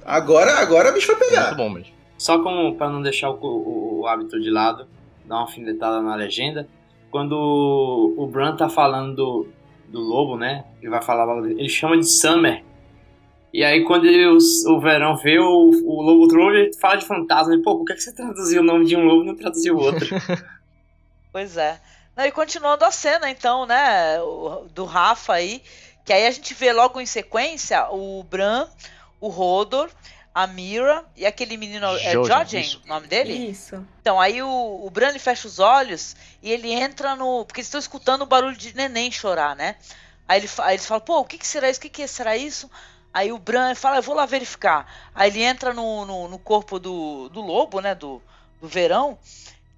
[0.03, 1.45] Agora, agora o bicho vai pegar.
[1.47, 1.93] Muito bom mesmo.
[2.17, 4.87] Só como para não deixar o, o- o hábito de lado,
[5.25, 6.67] dar uma alfinetada na legenda.
[7.11, 9.47] Quando o, o Bran tá falando do,
[9.89, 10.63] do lobo, né?
[10.81, 12.63] Ele vai falar, ele chama de Summer.
[13.55, 17.05] E aí quando ele- o, o verão vê o, o lobo lobo, ele fala de
[17.05, 17.55] fantasma.
[17.55, 19.75] E, Pô, por que, que você traduziu o nome de um lobo e não traduziu
[19.75, 20.05] o outro?
[21.31, 21.79] Pois é.
[22.15, 24.17] Não, e continuando a cena, então, né?
[24.73, 25.61] Do Rafa aí.
[26.05, 28.67] Que aí a gente vê logo em sequência o Bran,
[29.19, 29.89] o Rodor,
[30.33, 31.85] a Mira e aquele menino.
[31.97, 32.13] É
[32.61, 32.81] isso.
[32.85, 33.33] o nome dele?
[33.33, 33.85] Isso.
[34.01, 34.47] Então, aí o,
[34.85, 37.43] o Bran ele fecha os olhos e ele entra no.
[37.45, 39.75] Porque eles estão escutando o barulho de neném chorar, né?
[40.27, 41.79] Aí, ele, aí eles falam, pô, o que, que será isso?
[41.79, 42.69] O que, que será isso?
[43.15, 44.85] Aí o Bran fala, eu vou lá verificar.
[45.15, 47.95] Aí ele entra no, no, no corpo do, do lobo, né?
[47.95, 48.21] Do,
[48.59, 49.17] do verão.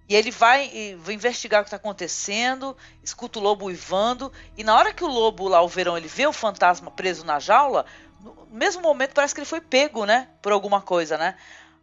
[0.09, 4.34] E ele vai, e vai investigar o que está acontecendo, escuta o lobo uivando.
[4.57, 7.38] E na hora que o lobo lá, o verão, ele vê o fantasma preso na
[7.38, 7.85] jaula,
[8.19, 10.30] no mesmo momento parece que ele foi pego, né?
[10.41, 11.35] Por alguma coisa, né?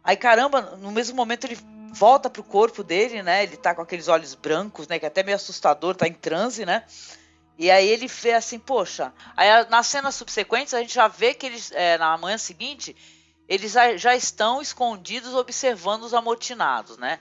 [0.03, 1.57] Aí, caramba, no mesmo momento ele
[1.93, 3.43] volta pro corpo dele, né?
[3.43, 4.99] Ele tá com aqueles olhos brancos, né?
[4.99, 6.83] Que é até meio assustador, tá em transe, né?
[7.57, 9.13] E aí ele vê assim, poxa.
[9.35, 12.95] Aí nas cenas subsequentes a gente já vê que eles, é, na manhã seguinte,
[13.47, 17.19] eles já, estão escondidos observando os amotinados, né?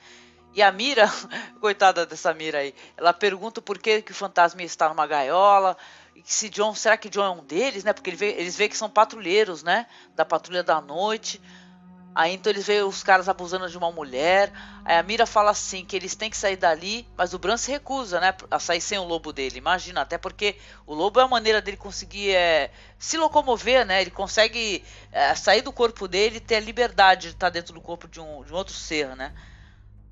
[0.54, 1.08] E a Mira,
[1.60, 5.76] coitada dessa Mira aí, ela pergunta por que, que o fantasma está numa gaiola.
[6.14, 7.92] E se John, será que John é um deles, né?
[7.92, 9.86] Porque ele vê- eles veem que são patrulheiros, né?
[10.14, 11.40] Da patrulha da noite.
[12.14, 14.52] Aí então eles veem os caras abusando de uma mulher.
[14.84, 17.72] Aí a Mira fala assim que eles têm que sair dali, mas o Bran se
[17.72, 18.32] recusa, né?
[18.50, 19.58] A sair sem o lobo dele.
[19.58, 24.00] Imagina, até porque o lobo é a maneira dele conseguir é, se locomover, né?
[24.00, 27.80] Ele consegue é, sair do corpo dele e ter a liberdade de estar dentro do
[27.80, 29.32] corpo de um, de um outro ser, né?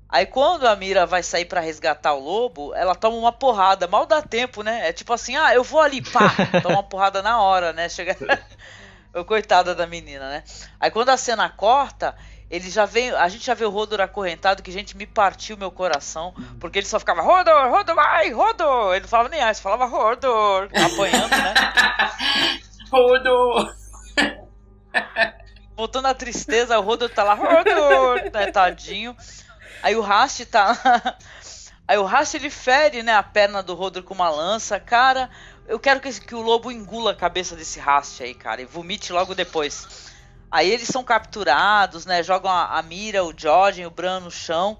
[0.09, 4.05] Aí quando a Mira vai sair pra resgatar o lobo, ela toma uma porrada, mal
[4.05, 4.89] dá tempo, né?
[4.89, 7.87] É tipo assim, ah, eu vou ali, pá, toma uma porrada na hora, né?
[7.89, 8.15] Chega.
[9.27, 10.43] Coitada da menina, né?
[10.79, 12.15] Aí quando a cena corta,
[12.49, 13.11] ele já vem.
[13.11, 16.85] A gente já vê o Rodor acorrentado, que gente me partiu meu coração, porque ele
[16.85, 18.93] só ficava, Rodor, Rodor, vai, Rodor!
[18.93, 21.53] Ele não falava nem ele falava Rodor, apanhando, né?
[22.91, 23.73] Rodo!
[25.75, 29.17] Voltando à tristeza, o Rodor tá lá, Rodor, né, tadinho.
[29.81, 30.77] Aí o Rast tá.
[31.87, 34.79] Aí o Rast ele fere, né, a perna do Rodor com uma lança.
[34.79, 35.29] Cara,
[35.65, 39.11] eu quero que, que o lobo engula a cabeça desse Rast aí, cara, e vomite
[39.13, 40.11] logo depois.
[40.51, 42.21] Aí eles são capturados, né?
[42.21, 44.77] Jogam a, a Mira, o Jorgen, o Bran no chão.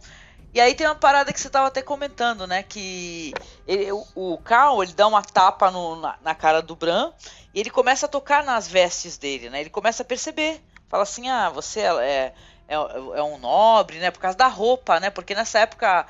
[0.53, 2.63] E aí tem uma parada que você tava até comentando, né?
[2.63, 3.33] Que
[3.67, 7.11] ele- o, o Cal, ele dá uma tapa no- na, na cara do Bran
[7.53, 9.61] e ele começa a tocar nas vestes dele, né?
[9.61, 10.63] Ele começa a perceber.
[10.89, 12.33] Fala assim, ah, você é,
[12.67, 14.11] é, é um nobre, né?
[14.11, 15.09] Por causa da roupa, né?
[15.09, 16.05] Porque nessa época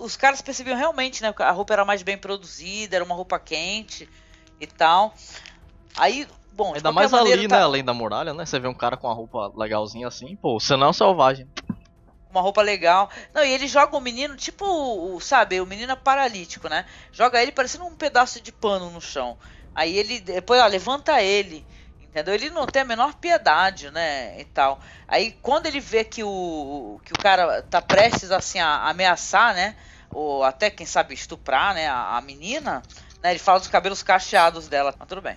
[0.00, 1.34] os caras percebiam realmente, né?
[1.38, 4.08] A roupa era mais bem produzida, era uma roupa quente
[4.60, 5.14] e tal.
[5.96, 7.62] Aí, bom, Ainda mais maneira, ali, tá- né?
[7.62, 8.44] Além da muralha, né?
[8.44, 11.48] Você vê um cara com uma roupa legalzinha assim, pô, você não é um selvagem.
[12.30, 13.10] uma roupa legal.
[13.34, 16.84] Não, e ele joga o menino, tipo, sabe, o menino é paralítico, né?
[17.12, 19.38] Joga ele parecendo um pedaço de pano no chão.
[19.74, 21.66] Aí ele, depois, ó, levanta ele.
[22.16, 22.34] Entendeu?
[22.34, 24.40] Ele não tem a menor piedade, né?
[24.40, 24.80] E tal.
[25.06, 29.76] Aí quando ele vê que o, que o cara tá prestes assim a ameaçar, né?
[30.10, 31.88] Ou até, quem sabe, estuprar, né?
[31.88, 32.82] A, a menina,
[33.22, 33.32] né?
[33.32, 34.94] Ele fala dos cabelos cacheados dela.
[34.98, 35.36] Mas tudo bem.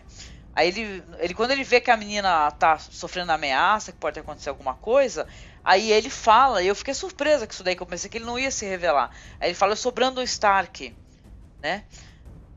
[0.55, 4.47] Aí ele, ele, quando ele vê que a menina tá sofrendo ameaça, que pode acontecer
[4.47, 5.27] alguma coisa,
[5.61, 8.25] aí ele fala, e eu fiquei surpresa com isso daí, que eu pensei que ele
[8.25, 9.11] não ia se revelar.
[9.37, 10.95] Aí ele fala, eu sou Brandon Stark,
[11.61, 11.83] né?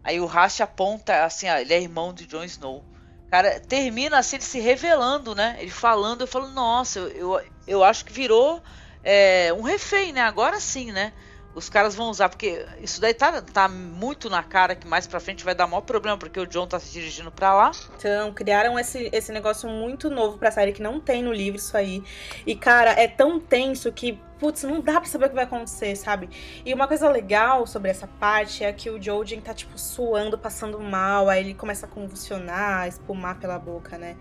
[0.04, 2.91] Aí o Rast aponta assim, ó, ele é irmão de Jon Snow.
[3.32, 5.56] Cara, termina assim, ele se revelando, né?
[5.58, 8.62] Ele falando, eu falo, nossa, eu, eu, eu acho que virou
[9.02, 10.20] é, um refém, né?
[10.20, 11.12] Agora sim, né?
[11.54, 15.20] Os caras vão usar, porque isso daí tá, tá muito na cara que mais pra
[15.20, 17.70] frente vai dar maior problema, porque o John tá se dirigindo pra lá.
[17.96, 21.76] Então, criaram esse, esse negócio muito novo pra série que não tem no livro isso
[21.76, 22.02] aí.
[22.46, 25.94] E, cara, é tão tenso que, putz, não dá pra saber o que vai acontecer,
[25.94, 26.30] sabe?
[26.64, 30.80] E uma coisa legal sobre essa parte é que o Jojen tá, tipo, suando, passando
[30.80, 34.16] mal, aí ele começa a convulsionar, espumar pela boca, né?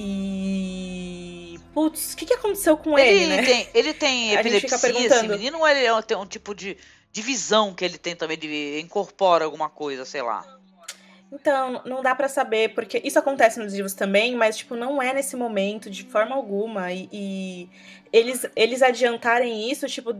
[0.00, 1.58] E.
[1.74, 3.42] Putz, o que, que aconteceu com ele, Ele né?
[3.44, 6.76] tem, ele tem epilepsia, esse menino, ou ele é- tem um tipo de,
[7.12, 10.44] de visão que ele tem também, de incorpora alguma coisa, sei lá.
[11.30, 15.12] Então, não dá pra saber, porque isso acontece nos livros também, mas, tipo, não é
[15.12, 16.90] nesse momento, de forma alguma.
[16.90, 17.68] E, e
[18.12, 20.16] eles, eles adiantarem isso, tipo,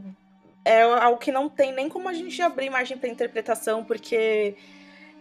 [0.64, 4.54] é algo que não tem nem como a gente abrir margem pra interpretação, porque.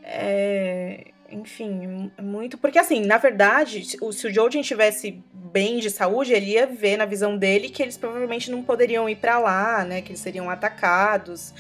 [0.04, 2.58] É, enfim, é muito.
[2.58, 7.06] Porque, assim, na verdade, se o, Jojen estivesse bem de saúde, ele ia ver na
[7.06, 10.02] visão dele que eles provavelmente não poderiam ir pra lá, né?
[10.02, 11.54] Que eles seriam atacados.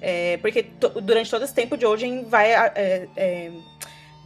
[0.00, 0.64] É, porque
[1.02, 3.50] durante todo esse tempo o Jojen vai é, é,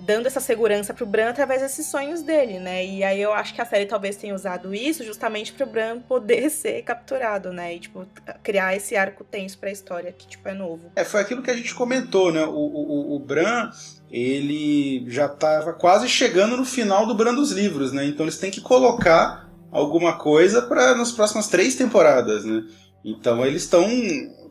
[0.00, 2.84] dando essa segurança pro Bran através desses sonhos dele, né?
[2.84, 6.50] E aí eu acho que a série talvez tenha usado isso justamente pro Bran poder
[6.52, 7.74] ser capturado, né?
[7.74, 8.06] E, tipo,
[8.42, 10.92] criar esse arco tenso pra história que, tipo, é novo.
[10.96, 12.44] É, foi aquilo que a gente comentou, né?
[12.44, 13.70] O, o- o Bran,
[14.12, 18.04] ele já estava quase chegando no final do Bran dos livros, né?
[18.04, 22.62] Então eles têm que colocar alguma coisa para nas próximas três temporadas, né?
[23.02, 23.88] Então eles estão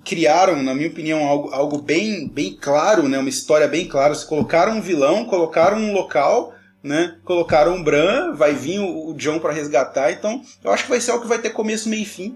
[0.04, 3.20] criaram, na minha opinião, algo, algo bem, bem claro, né?
[3.20, 4.16] Uma história bem clara.
[4.16, 7.18] Se colocaram um vilão, colocaram um local, né?
[7.24, 10.12] Colocaram um Bran, vai vir o, o John para resgatar.
[10.12, 12.36] Então eu acho que vai ser algo que vai ter começo, meio e fim.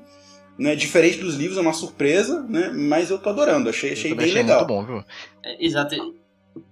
[0.60, 0.76] Né?
[0.76, 2.72] Diferente dos livros, é uma surpresa, né?
[2.72, 4.60] Mas eu tô adorando, achei, achei Eu bem achei legal.
[4.60, 5.04] muito bom, viu?
[5.44, 5.96] É, exato.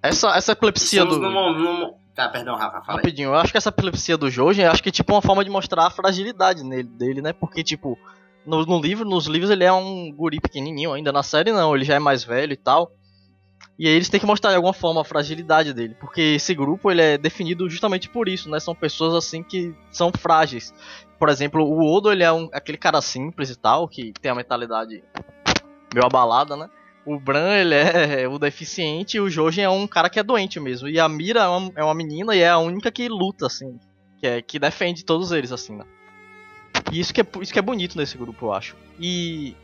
[0.01, 1.30] Essa, essa epilepsia Estamos do.
[1.30, 2.97] num- num- Tá, perdão, Rafa, fala.
[2.99, 5.43] Rapidinho, eu acho que essa epilepsia do Jojen, eu acho que é tipo uma forma
[5.43, 7.34] de mostrar a fragilidade nele, dele, né?
[7.34, 7.97] Porque, tipo,
[8.45, 11.84] no, no livro, nos livros ele é um guri pequenininho ainda, na série não, ele
[11.84, 12.91] já é mais velho e tal.
[13.80, 16.91] E aí eles têm que mostrar de alguma forma a fragilidade dele, porque esse grupo
[16.91, 18.60] ele é definido justamente por isso, né?
[18.60, 20.72] São pessoas assim que são frágeis.
[21.18, 24.35] Por exemplo, o Odo ele é um, aquele cara simples e tal, que tem a
[24.35, 25.03] mentalidade
[25.91, 26.69] meio abalada, né?
[27.06, 27.76] O Bran, ele
[28.24, 30.88] é o deficiente e o Jojen é um cara que é doente mesmo.
[30.88, 33.78] E a Mira é uma, é uma menina e é a única que luta, assim.
[34.20, 35.84] Que, é, que defende todos eles, assim, né?
[36.92, 38.76] E isso que, é, isso que é bonito nesse grupo, eu acho.
[39.00, 39.56] E.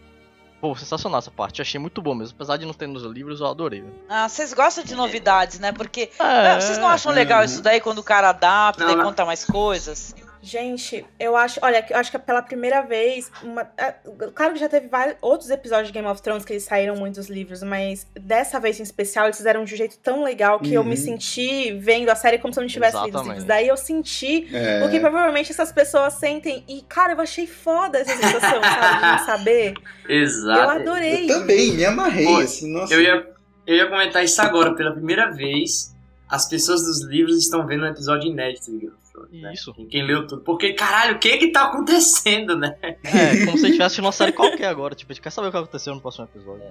[0.60, 1.60] Pô, sensacional essa parte.
[1.60, 2.36] Eu achei muito bom mesmo.
[2.36, 3.80] Apesar de não ter nos livros, eu adorei.
[3.80, 3.94] velho.
[4.10, 5.72] Ah, vocês gostam de novidades, né?
[5.72, 6.24] Porque É.
[6.24, 7.46] ah, vocês não acham legal Uhum.
[7.46, 9.06] isso daí quando o cara adapta Não, e não.
[9.06, 10.14] conta mais coisas?
[10.42, 13.94] Gente, eu acho, olha, eu acho que é pela primeira vez, uma, é,
[14.34, 17.28] claro que já teve vários outros episódios de Game of Thrones que eles saíram muitos
[17.28, 20.84] livros, mas dessa vez em especial eles fizeram de um jeito tão legal que eu
[20.84, 20.96] me Uhum.
[20.98, 23.30] senti vendo a série como se eu não tivesse lido os Exatamente.
[23.32, 23.44] livros.
[23.48, 24.86] Daí eu senti É.
[24.86, 29.02] o que provavelmente essas pessoas sentem e, cara, eu achei foda essa sensação, sabe, de
[29.12, 29.74] não saber.
[30.08, 30.60] Exato.
[30.62, 31.24] Eu adorei.
[31.32, 32.94] Eu também, me amarrei, Pô, assim, nossa.
[32.94, 33.28] Eu ia,
[33.68, 34.74] eu ia comentar isso agora.
[34.74, 35.94] Pela primeira vez,
[36.30, 38.90] as pessoas dos livros estão vendo um episódio inédito de
[39.28, 39.54] Thrones, né?
[39.54, 39.74] Isso.
[39.74, 40.42] Quem- Quem leu tudo.
[40.44, 42.76] Porque, caralho, o que que tá acontecendo, né?
[43.04, 44.96] É, como se a gente tivesse uma série qualquer agora.
[44.96, 46.64] Tipo, a gente quer saber o que aconteceu no próximo episódio.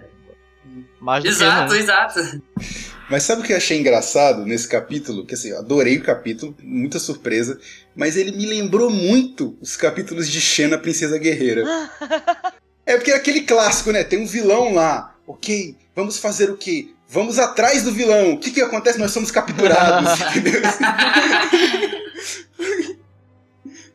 [1.01, 1.81] Mais do Exato, que não.
[1.83, 2.43] exato.
[3.09, 5.25] Mas sabe o que eu achei engraçado nesse capítulo?
[5.25, 7.59] Que assim, eu adorei o capítulo, muita surpresa,
[7.97, 11.65] mas ele me lembrou muito os capítulos de Xena, Princesa Guerreira.
[12.85, 14.05] é porque é aquele clássico, né?
[14.05, 15.15] Tem um vilão lá.
[15.27, 16.91] Ok, vamos fazer o quê?
[17.09, 18.35] Vamos atrás do vilão.
[18.35, 18.99] O que que acontece?
[18.99, 20.21] Nós somos capturados.
[20.37, 20.61] entendeu?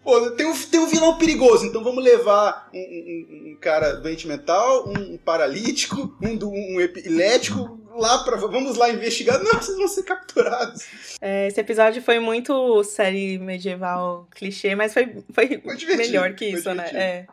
[0.04, 4.28] Pô, tem um, tem um vilão perigoso, então vamos levar um, um- um cara doente
[4.28, 9.42] mental, um paralítico, um, do- um epilético lá para vamos lá investigar.
[9.42, 10.84] Não, vocês vão ser capturados.
[11.22, 16.60] É, esse episódio foi muito série medieval clichê, mas foi, foi, Foi melhor que foi
[16.60, 16.84] isso, né?
[16.90, 16.98] divertido.
[17.00, 17.26] É.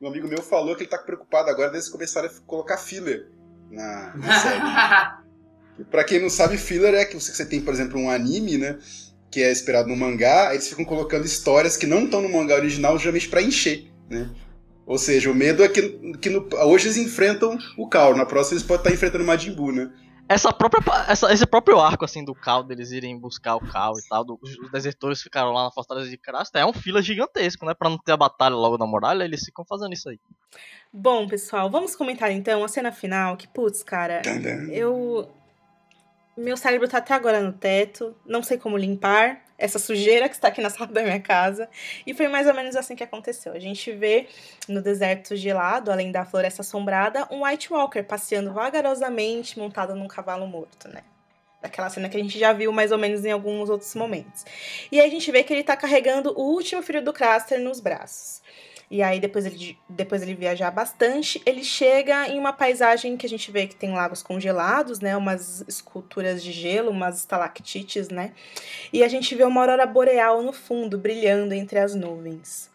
[0.00, 3.26] Um amigo meu falou que ele tá preocupado agora desde que começaram a colocar filler
[3.68, 5.24] na, na série.
[5.90, 8.78] Pra quem não sabe, filler é que você você tem, por exemplo, um anime, né?
[9.34, 12.54] Que é esperado no mangá, aí eles ficam colocando histórias que não estão no mangá
[12.54, 14.30] original, geralmente pra encher, né?
[14.86, 15.82] Ou seja, o medo é que,
[16.18, 19.52] que no- hoje eles enfrentam o Kaor, na próxima eles podem estar enfrentando o Majin
[19.52, 19.90] Buu, né?
[20.28, 24.08] Essa própria, essa, esse próprio arco, assim, do Cal, deles irem buscar o Cal e
[24.08, 27.74] tal, do- os desertores ficaram lá na Fortaleza de Crasta, é um fila gigantesco, né?
[27.74, 30.18] Pra não ter a batalha logo da muralha, eles ficam fazendo isso aí.
[30.92, 34.22] Bom, pessoal, vamos comentar então a cena final, que putz, cara,
[34.70, 35.28] eu.
[36.36, 39.40] Meu cérebro tá até agora no teto, não sei como limpar.
[39.56, 41.68] essa sujeira que está aqui na sala da minha casa.
[42.04, 43.52] E foi mais ou menos assim que aconteceu.
[43.52, 44.26] A gente vê
[44.68, 50.46] no deserto gelado, além da floresta assombrada, um White Walker passeando vagarosamente montado num cavalo
[50.46, 51.02] morto, né?
[51.62, 54.44] Daquela cena que a gente já viu mais ou menos em alguns outros momentos.
[54.90, 57.80] E aí a gente vê que ele tá carregando o último filho do Craster nos
[57.80, 58.42] braços.
[58.94, 63.28] E aí, depois ele, depois ele viajar bastante, ele chega em uma paisagem que a
[63.28, 65.16] gente vê que tem lagos congelados, né?
[65.16, 68.30] Umas esculturas de gelo, umas estalactites, né?
[68.92, 72.70] E a gente vê uma aurora boreal no fundo, brilhando entre as nuvens.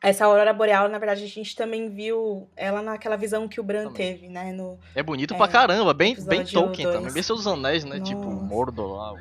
[0.00, 3.86] Essa aurora boreal, na verdade, a gente também viu ela naquela visão que o Bran
[3.86, 3.96] Também.
[3.96, 4.52] teve, né?
[4.52, 7.12] No, É bonito É, pra caramba, bem, bem Tolkien também.
[7.12, 7.98] Bem seus anéis, né?
[7.98, 8.44] Tipo, Nossa.
[8.44, 9.14] Mordor lá,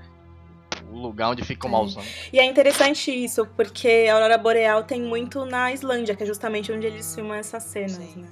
[0.95, 1.71] o- lugar onde fica o É.
[1.71, 2.03] mauzão.
[2.31, 6.71] E é interessante isso, porque a Aurora Boreal tem muito na Islândia, que é justamente
[6.71, 8.21] onde eles filmam essas cenas, Sim.
[8.21, 8.27] né?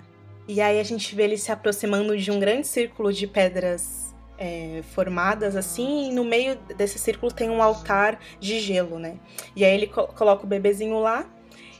[0.47, 4.81] E aí a gente vê ele se aproximando de um grande círculo de pedras é,
[4.93, 9.15] formadas assim, e no meio desse círculo tem um altar de gelo, né?
[9.55, 11.25] E aí ele co- coloca o bebezinho lá,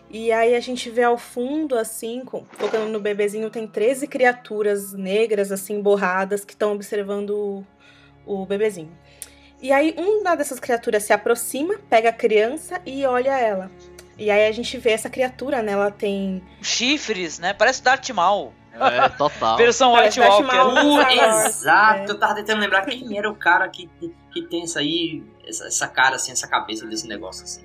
[0.10, 5.52] e aí a gente vê ao fundo, assim, focando no bebezinho, tem 13 criaturas negras,
[5.52, 7.32] assim, borradas, que estão observando
[8.26, 8.92] o, o bebezinho.
[9.64, 13.72] E aí uma dessas criaturas se aproxima, pega a criança e olha ela.
[14.18, 15.72] E aí a gente vê essa criatura, né?
[15.72, 16.44] Ela tem.
[16.62, 17.54] Chifres, né?
[17.54, 18.54] Parece Darth Maul.
[18.74, 19.56] É, total.
[19.56, 20.58] Versão Parece White Walker.
[20.58, 22.06] Uh, exato, é.
[22.10, 23.90] eu tava tentando lembrar quem era o cara que,
[24.32, 27.64] que, tem essa aí, essa, essa cara assim, essa cabeça desse negócio assim.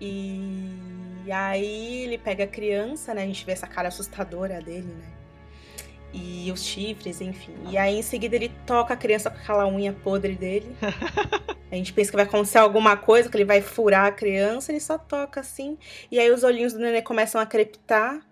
[0.00, 3.22] E aí ele pega a criança, né?
[3.22, 5.23] A gente vê essa cara assustadora dele, né?
[6.16, 7.52] E os chifres, enfim.
[7.68, 10.74] E aí em seguida ele toca a criança com aquela unha podre dele.
[11.72, 14.78] A gente pensa que vai acontecer alguma coisa, que ele vai furar a criança, ele
[14.78, 15.76] só toca assim.
[16.08, 18.24] E aí os olhinhos do nenê começam a crepitar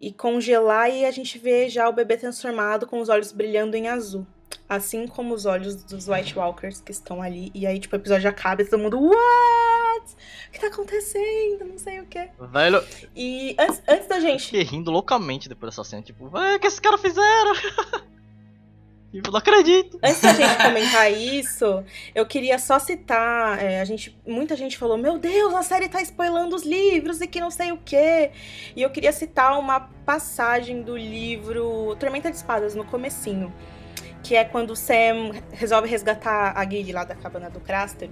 [0.00, 3.86] e congelar, e a gente vê já o bebê transformado com os olhos brilhando em
[3.86, 4.26] azul.
[4.68, 7.50] Assim como os olhos dos White Walkers que estão ali.
[7.54, 8.98] E aí, tipo, o episódio acaba e todo mundo.
[9.00, 10.12] What?
[10.48, 11.64] O que tá acontecendo?
[11.66, 12.28] Não sei o quê.
[12.40, 12.82] Velho,
[13.14, 14.44] E antes, antes da gente.
[14.46, 16.02] fiquei rindo loucamente depois dessa cena.
[16.02, 17.52] Tipo, "Véi, o que esses caras fizeram?
[19.12, 19.98] tipo, não acredito.
[20.02, 21.84] Antes da gente comentar isso,
[22.14, 23.62] eu queria só citar.
[23.62, 27.26] é, a gente, muita gente falou: Meu Deus, a série tá spoilando os livros e
[27.26, 28.30] que não sei o quê.
[28.74, 33.52] E eu queria citar uma passagem do livro Tormenta de Espadas, no comecinho.
[34.22, 38.08] Que é quando o Sam resolve resgatar a Gilly lá da cabana do Craster.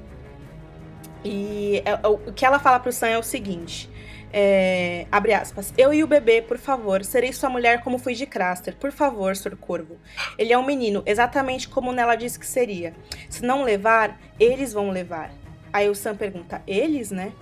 [1.24, 3.88] E é- é o que ela fala pro Sam é o seguinte.
[4.32, 5.74] é, abre aspas.
[5.76, 8.76] Eu e o bebê, por favor, serei sua mulher como fui de Craster.
[8.76, 9.56] Por favor, Sr.
[9.56, 9.96] Corvo.
[10.38, 12.94] Ele é um menino, exatamente como Nela disse que seria.
[13.28, 15.32] Se não levar, eles vão levar.
[15.72, 17.32] Aí o Sam pergunta, eles, né?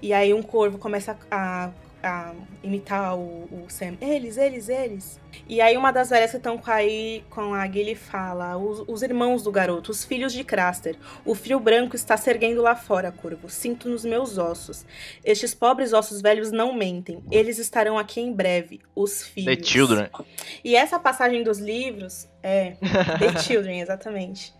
[0.00, 1.68] E aí um corvo começa a,
[2.02, 3.96] a imitar o, o Sam.
[4.00, 5.20] Eles, eles, eles.
[5.48, 9.02] E aí uma das velhas que estão com, aí, com a Gilly fala, os, os
[9.02, 10.96] irmãos do garoto, os filhos de Craster.
[11.24, 13.48] O frio branco está se erguendo lá fora, corvo.
[13.48, 14.84] Sinto nos meus ossos.
[15.24, 17.22] Estes pobres ossos velhos não mentem.
[17.30, 18.80] Eles estarão aqui em breve.
[18.94, 19.56] Os filhos.
[19.56, 20.08] The Children.
[20.64, 22.72] E essa passagem dos livros é
[23.18, 24.54] The Children, exatamente.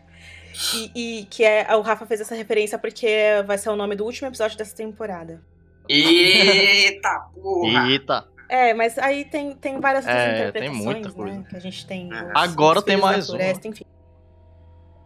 [0.74, 1.74] E, e que é.
[1.74, 3.08] O Rafa fez essa referência porque
[3.46, 5.42] vai ser o nome do último episódio dessa temporada.
[5.88, 7.88] Eita porra!
[7.88, 8.28] Eita.
[8.48, 11.14] É, mas aí tem, tem várias outras É, tem interpretações, muita né?
[11.14, 11.42] coisa.
[11.48, 12.12] Que a gente tem.
[12.12, 12.24] É.
[12.24, 13.38] os- Agora os tem mais uma.
[13.38, 13.84] floresta, enfim.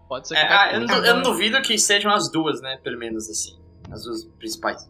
[0.08, 2.78] Pode ser É, qualquer ah, eu, não, eu não duvido que sejam as duas, né?
[2.82, 3.56] Pelo menos assim.
[3.90, 4.88] As duas principais.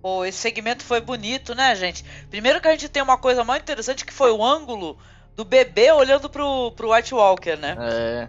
[0.00, 2.04] Pô, esse segmento foi bonito, né, gente?
[2.30, 4.96] Primeiro que a gente tem uma coisa mais interessante que foi o ângulo
[5.36, 7.76] do bebê olhando pro, pro White Walker, né?
[7.78, 8.28] É.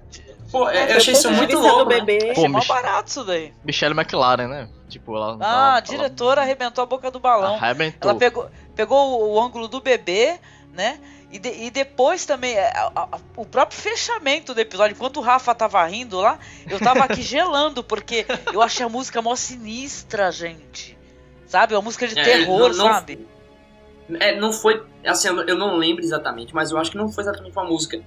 [0.51, 1.89] Pô, É, eu achei isso muito vista do louco.
[1.91, 2.01] né?
[2.01, 2.25] bebê.
[2.25, 2.73] Pô, Achei mó bicho.
[2.73, 3.53] barato isso daí.
[3.63, 4.69] Michelle McLaren, né?
[4.87, 5.37] Tipo, ela.
[5.41, 7.55] Ah, a ela- diretora arrebentou a boca do balão.
[7.55, 8.09] Arrebentou.
[8.09, 10.39] Ela pegou, pegou o, o ângulo do bebê,
[10.73, 10.99] né?
[11.31, 15.21] E, de- e depois também, é, a- a- o próprio fechamento do episódio, enquanto o
[15.21, 20.31] Rafa tava rindo lá, eu tava aqui gelando, porque eu achei a música mó sinistra,
[20.31, 20.97] gente.
[21.45, 21.75] Sabe?
[21.75, 23.27] Uma música de É, terror, não- não- sabe?
[24.19, 24.83] É, não foi.
[25.05, 28.01] Assim, eu não lembro exatamente, mas eu acho que não foi exatamente uma música.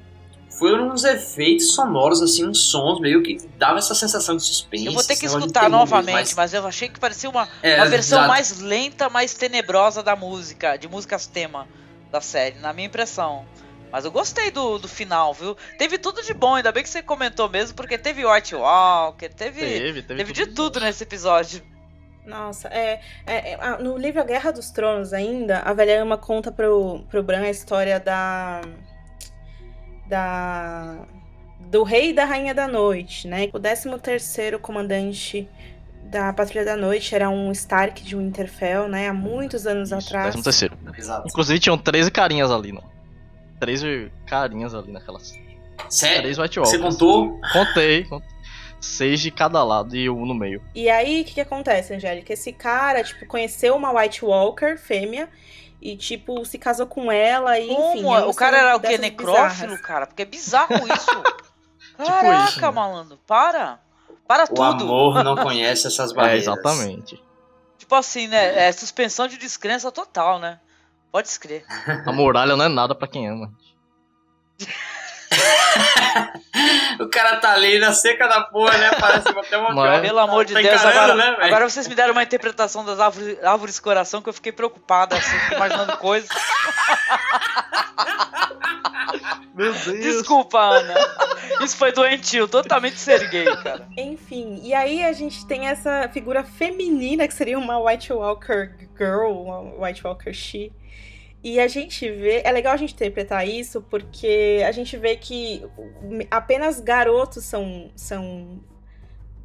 [0.71, 4.87] Foram uns efeitos sonoros, assim, uns sons meio que dava essa sensação de suspense.
[4.87, 7.77] Eu vou ter que de escutar novamente, mas- mas eu achei que parecia uma, É,
[7.77, 8.29] uma versão exato.
[8.29, 11.67] mais lenta, mais tenebrosa da música, de músicas tema
[12.11, 13.45] da série, na minha impressão.
[13.91, 15.57] Mas eu gostei do, do final, viu?
[15.79, 19.61] Teve tudo de bom, ainda bem que você comentou mesmo, porque teve White Walker, teve,
[19.61, 21.63] Teve, teve, teve de tudo nesse episódio.
[22.25, 26.53] Nossa, é, é- é, no livro A Guerra dos Tronos ainda, a velha ama conta
[26.53, 28.61] pro, pro Bran a história da.
[30.13, 30.99] Da.
[31.59, 33.49] do rei e da rainha da noite, né?
[33.53, 35.49] O 13 terceiro comandante
[36.05, 39.09] da Patrulha da Noite era um Stark de Winterfell, né?
[39.09, 40.27] Há muitos anos Isso, atrás.
[40.27, 40.79] décimo terceiro.
[40.99, 41.27] Exato.
[41.27, 42.85] Inclusive tinham 13 carinhas ali, não.
[43.59, 45.33] 13 carinhas ali naquelas.
[45.89, 46.23] Sério?
[46.23, 46.95] Três White Você Walkers.
[46.95, 47.41] contou?
[47.53, 48.05] Contei.
[48.05, 48.29] contei.
[48.79, 50.61] seis de cada lado e um no meio.
[50.75, 52.33] E aí, o que, que acontece, Angélica?
[52.33, 55.29] Esse cara, tipo, conheceu uma White Walker, fêmea,
[55.83, 58.03] e, tipo, se casou com ela e, enfim...
[58.03, 58.17] Como?
[58.17, 58.87] é um o cara era o quê?
[58.89, 60.07] dessas Necrófilo, cara?
[60.07, 61.23] Porque é bizarro isso.
[61.97, 62.71] Caraca, isso, né?
[62.71, 63.79] malandro, para.
[64.27, 64.63] Para O tudo.
[64.85, 66.45] amor não conhece essas É, barreiras.
[66.45, 67.23] exatamente.
[67.77, 68.69] Tipo assim, né?
[68.69, 70.61] É suspensão de descrença total, né?
[71.11, 71.67] Pode escrever.
[72.07, 73.53] A muralha não é nada pra quem ama.
[77.13, 78.91] O cara tá ali na seca da porra, né?
[78.99, 81.45] Parece até uma Mas- Pelo amor de Tá Deus, agora, né, velho?
[81.45, 85.37] agora vocês me deram uma interpretação das árvores, árvores coração que eu fiquei preocupada, assim,
[85.55, 86.31] imaginando coisas.
[89.55, 90.01] Meu Deus.
[90.01, 90.95] Desculpa, Ana.
[91.61, 93.87] Isso foi doentio, totalmente ser gay, cara.
[93.99, 99.31] Enfim, e aí a gente tem essa figura feminina que seria uma White Walker Girl,
[99.43, 100.73] uma White Walker She.
[101.45, 105.65] E a gente vê, é legal a gente interpretar isso porque a gente vê que
[106.31, 108.61] apenas garotos são são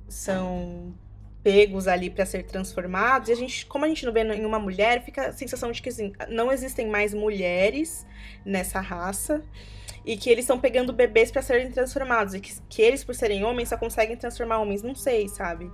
[0.07, 0.94] são
[1.41, 3.30] pegos ali para ser transformados.
[3.30, 5.82] E a gente, como a gente não vê em uma mulher, fica a sensação de
[5.82, 8.06] que assim, não existem mais mulheres
[8.45, 9.41] nessa raça
[10.06, 13.44] e que eles estão pegando bebês para serem transformados e que, que eles por serem
[13.44, 15.72] homens só conseguem transformar homens, não sei, sabe?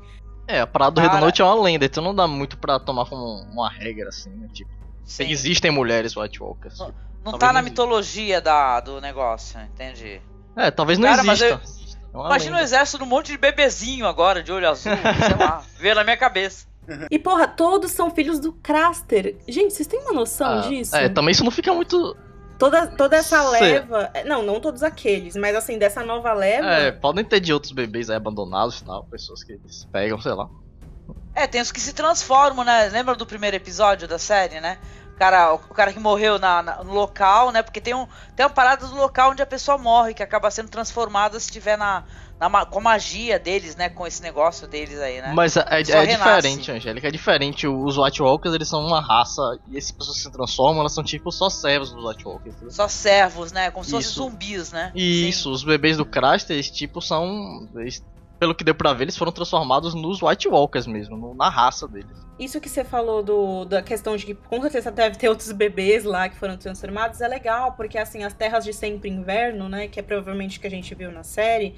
[0.48, 1.20] É, a parada do Rei da.
[1.20, 4.48] Noite é uma lenda, então não dá muito pra tomar como uma regra, assim, né?
[4.52, 4.72] Tipo,
[5.05, 5.30] Sim.
[5.30, 6.80] existem mulheres White Walkers.
[6.80, 6.93] Não-
[7.25, 10.21] Não tá na não mitologia da, do negócio, entendi.
[10.55, 11.93] É, talvez não Cara, mas exista.
[12.13, 12.63] É uma Imagina um lenda.
[12.65, 16.17] exército de um monte de bebezinho agora, de olho azul, sei lá, veio na minha
[16.17, 16.67] cabeça.
[17.09, 19.38] E porra, todos são filhos do Craster.
[19.47, 20.95] Gente, vocês têm uma noção Ah, disso?
[20.95, 22.15] É, também isso não fica muito.
[22.59, 24.11] Toda, toda essa leva.
[24.25, 26.67] Não, não todos aqueles, mas assim, dessa nova leva.
[26.67, 30.34] É, podem ter de outros bebês aí abandonados e tal, pessoas que eles pegam, sei
[30.34, 30.49] lá.
[31.35, 32.89] É, tem os que se transformam, né?
[32.89, 34.77] Lembra do primeiro episódio da série, né?
[35.15, 37.61] O cara, o cara que morreu na, na- no local, né?
[37.61, 40.69] Porque tem, um, tem uma parada do local onde a pessoa morre, que acaba sendo
[40.69, 42.03] transformada se tiver na,
[42.39, 43.89] na com a magia deles, né?
[43.89, 45.31] Com esse negócio deles aí, né?
[45.34, 45.81] Mas é, é- é
[46.41, 47.67] diferente, Angélica, é diferente.
[47.67, 51.31] Os White Walkers, eles são uma raça, e essas pessoas se transformam, elas são tipo
[51.31, 52.55] só servos dos White Walkers.
[52.55, 52.71] entendeu?
[52.73, 53.69] Só servos, né?
[53.71, 54.91] Como se fossem zumbis, né?
[54.95, 57.67] Isso, os bebês do Craster, eles tipo são.
[57.75, 58.03] eles-
[58.44, 61.88] pelo que deu pra ver, eles foram transformados nos White Walkers mesmo, no- na raça
[61.88, 62.11] deles.
[62.38, 66.03] Isso que você falou do, da questão de que com certeza deve ter outros bebês
[66.03, 69.88] lá que foram transformados é legal, porque assim, as terras de sempre inverno, né?
[69.88, 71.76] Que é provavelmente o que a gente viu na série,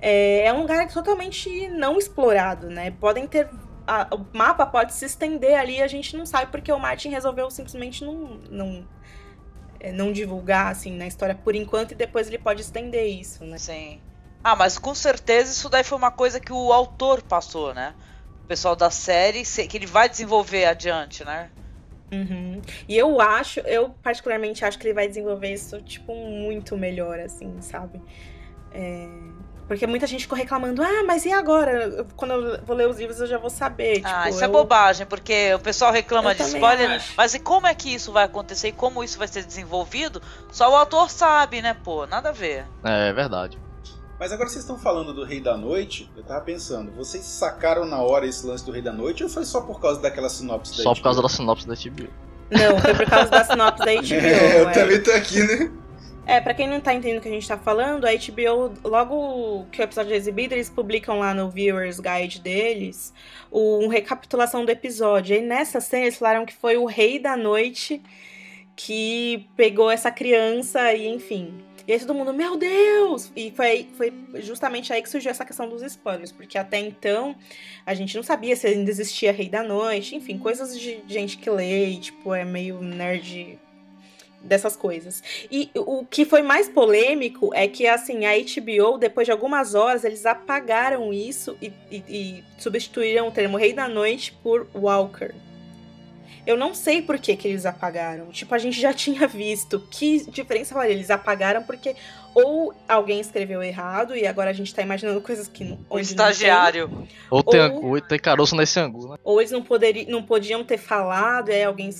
[0.00, 2.90] é, é um lugar totalmente não explorado, né?
[2.90, 3.48] Podem ter.
[3.86, 7.10] a- o mapa pode se estender ali e a gente não sabe porque o Martin
[7.10, 8.40] resolveu simplesmente não.
[8.50, 8.84] não
[9.80, 13.56] é, não divulgar assim na história por enquanto e depois ele pode estender isso, né?
[13.58, 14.00] Sim.
[14.48, 17.92] Ah, mas com certeza isso daí foi uma coisa que o autor passou, né?
[18.44, 21.50] O pessoal da série, que ele vai desenvolver adiante, né?
[22.10, 22.62] Uhum.
[22.88, 27.60] E eu acho, eu particularmente acho que ele vai desenvolver isso, tipo, muito melhor, assim,
[27.60, 28.00] sabe?
[28.72, 29.06] É,
[29.66, 32.06] Porque muita gente ficou reclamando, ah, mas e agora?
[32.16, 34.00] Quando eu vou ler os livros eu já vou saber.
[34.02, 37.12] ah, tipo, isso é eu- bobagem, porque o pessoal reclama Eu de spoiler, acho.
[37.18, 40.22] mas e como é que isso vai acontecer e como isso vai ser desenvolvido?
[40.50, 42.06] Só o autor sabe, né, pô?
[42.06, 42.64] Nada a ver.
[42.82, 43.58] É verdade.
[44.18, 48.02] Mas agora vocês estão falando do Rei da Noite, eu tava pensando, vocês sacaram na
[48.02, 50.82] hora esse lance do Rei da Noite ou foi só por causa daquela sinopse da
[50.82, 52.08] Só por causa da sinopse da HBO.
[52.50, 54.00] Não, foi por causa da sinopse da HBO.
[54.26, 54.72] É, eu é.
[54.72, 55.70] também tô aqui, né?
[56.26, 59.64] É, pra quem não tá entendendo o que a gente tá falando, a HBO, logo
[59.72, 63.14] que o episódio é exibido, eles publicam lá no Viewers Guide deles
[63.50, 65.36] o- uma recapitulação do episódio.
[65.36, 68.02] E nessa cena eles falaram que foi o Rei da Noite
[68.76, 71.54] que pegou essa criança e enfim.
[71.88, 73.32] E aí todo mundo, meu Deus!
[73.34, 74.12] E foi, foi
[74.42, 77.34] justamente aí que surgiu essa questão dos spoilers, porque até então
[77.86, 81.48] a gente não sabia se ainda existia Rei da Noite, enfim, coisas de gente que
[81.48, 83.58] lê e, tipo, é meio nerd
[84.42, 85.22] dessas coisas.
[85.50, 90.04] E o que foi mais polêmico é que, assim, a HBO, depois de algumas horas,
[90.04, 95.34] eles apagaram isso e, e- e substituíram o termo Rei da Noite por Walker.
[96.48, 98.28] Eu não sei por que, que eles apagaram.
[98.28, 99.78] Tipo, a gente já tinha visto.
[99.90, 100.92] Que diferença faria?
[100.94, 101.94] Eles apagaram porque
[102.34, 105.76] ou alguém escreveu errado e agora a gente tá imaginando coisas que não.
[105.90, 107.06] O onde não tem, estagiário.
[107.30, 109.16] Ou tem, Ou- angu- ou tem caroço nesse ângulo, né?
[109.22, 111.90] ou eles não, poderi, não podiam ter falado, e aí alguém.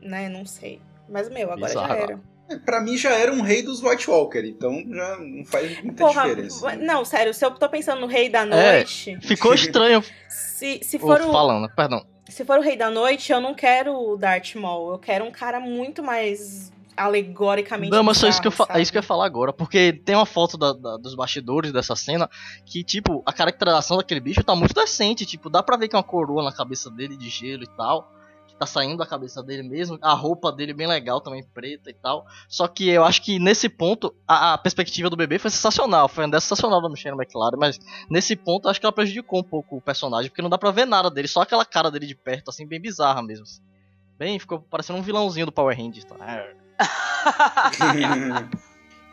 [0.00, 0.80] né, não sei.
[1.08, 1.88] Mas, meu, agora Bizarro.
[1.88, 2.20] já era.
[2.48, 6.04] É, Pra mim já era um rei dos White Walker, então já não faz muita
[6.04, 6.64] Porra, diferença.
[6.76, 6.76] né?
[6.84, 8.44] não, sério, se eu tô pensando no Rei da É.
[8.44, 10.00] Noite, Ficou estranho.
[10.28, 12.06] se, se, for o, falando, perdão.
[12.28, 14.92] Se for o Rei da Noite, eu não quero o Darth Maul.
[14.92, 17.90] Eu quero um cara muito mais alegoricamente.
[17.90, 19.52] Não, mas só isso que eu, é isso que eu ia falar agora.
[19.52, 22.28] Porque tem uma foto da- da- dos bastidores dessa cena
[22.64, 25.26] que, tipo, a caracterização daquele bicho tá muito decente.
[25.26, 28.10] Tipo, dá pra ver que é uma coroa na cabeça dele de gelo e tal.
[28.58, 29.98] Tá saindo da cabeça dele mesmo.
[30.02, 32.24] A roupa dele bem legal também, preta e tal.
[32.48, 36.08] Só que eu acho que nesse ponto, a, a perspectiva do bebê foi sensacional.
[36.08, 37.78] Foi uma sensacional da Michelle McLaren, mas
[38.10, 40.86] nesse ponto acho que ela prejudicou um pouco o personagem, porque não dá pra ver
[40.86, 43.44] nada dele, só aquela cara dele de perto, assim, bem bizarra mesmo.
[44.18, 46.04] Bem, ficou parecendo um vilãozinho do Power Rangers.
[46.06, 46.16] Tá?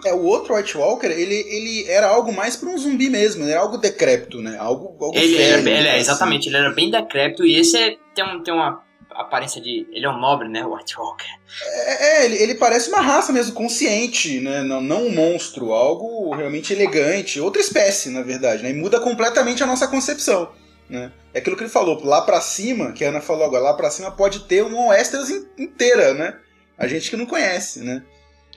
[0.06, 3.52] É, o outro White Walker, ele, ele era algo mais pra um zumbi mesmo, ele
[3.52, 4.57] era algo decrépito, né?
[4.57, 5.99] Algo, algo Ele, velho, era, bem- ele é, assim.
[6.02, 8.84] exatamente, ele era bem decrépito e esse é, tem, um, tem uma
[9.22, 9.88] aparência de.
[9.91, 10.65] Ele é um nobre, né?
[10.65, 11.27] O White Walker.
[11.61, 14.61] É, é, ele, ele parece uma raça mesmo, consciente, né?
[14.64, 18.69] Não, não um monstro, algo realmente elegante, outra espécie, na verdade, né?
[18.69, 20.52] E muda completamente a nossa concepção,
[20.90, 21.11] né?
[21.34, 23.90] É aquilo que ele falou, lá pra cima, que a Ana falou agora, lá pra
[23.90, 26.38] cima pode ter uma Westeros in- inteira, né?
[26.77, 28.03] A gente que não conhece, né?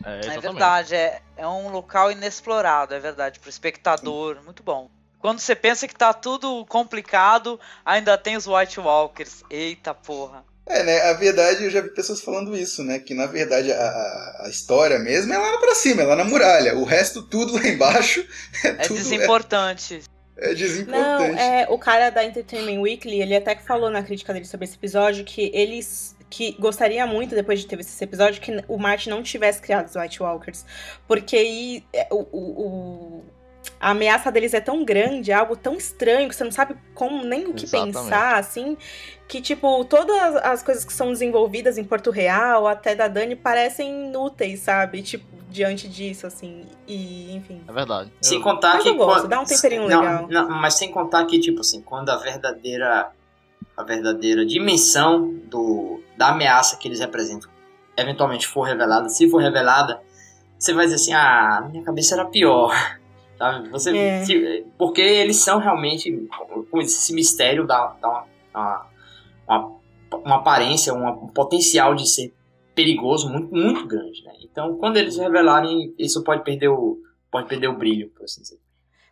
[0.04, 4.90] É, É verdade, é, é um local inexplorado, é verdade, pro espectador, muito bom.
[5.18, 9.42] Quando você pensa que tá tudo complicado, ainda tem os White Walkers.
[9.50, 10.44] Eita porra.
[10.68, 11.00] É, né?
[11.02, 12.98] A verdade, eu já vi pessoas falando isso, né?
[12.98, 13.76] Que na verdade a,
[14.44, 16.76] a- história mesmo é lá pra cima, é lá na muralha.
[16.76, 18.26] O resto, tudo lá embaixo,
[18.64, 20.02] é, É tudo desimportante.
[20.36, 21.40] é, é Não, desimportante.
[21.40, 24.74] é, o cara da Entertainment Weekly, ele até que falou na crítica dele sobre esse
[24.76, 29.10] episódio que eles que gostaria muito, depois de ter visto esse episódio, que o Martin
[29.10, 30.64] não tivesse criado os White Walkers.
[31.06, 33.24] Porque aí é, o- o-
[33.80, 37.24] a ameaça deles é tão grande, é algo tão estranho, que você não sabe como
[37.24, 37.94] nem o que Exatamente.
[37.94, 38.76] pensar, assim,
[39.28, 44.06] que, tipo, todas as coisas que são desenvolvidas em Porto Real, até da Dani, parecem
[44.06, 45.02] inúteis, sabe?
[45.02, 46.64] Tipo, diante disso, assim.
[46.86, 47.60] E, enfim.
[47.66, 48.12] É verdade.
[48.20, 48.88] Sem contar Mas que.
[48.90, 50.26] eu gosto, quando- dá um temperinho não, legal.
[50.28, 53.10] não, mas sem contar que, tipo assim, quando a verdadeira.
[53.76, 57.50] A verdadeira dimensão do, da ameaça que eles representam
[57.94, 60.00] eventualmente for revelada, se for revelada,
[60.58, 62.74] você vai dizer assim, ah, minha cabeça era pior.
[63.38, 63.68] Sabe?
[63.68, 64.24] Você, É.
[64.24, 66.10] se- porque eles são realmente.
[66.10, 68.86] Disse, esse mistério dá, dá uma, uma,
[69.48, 69.78] uma,
[70.24, 72.32] uma aparência, uma- um potencial de ser
[72.74, 74.22] perigoso muito, muito grande.
[74.24, 74.32] Né?
[74.42, 76.98] Então, quando eles revelarem, isso pode perder o,
[77.30, 78.58] pode perder o brilho, por assim dizer.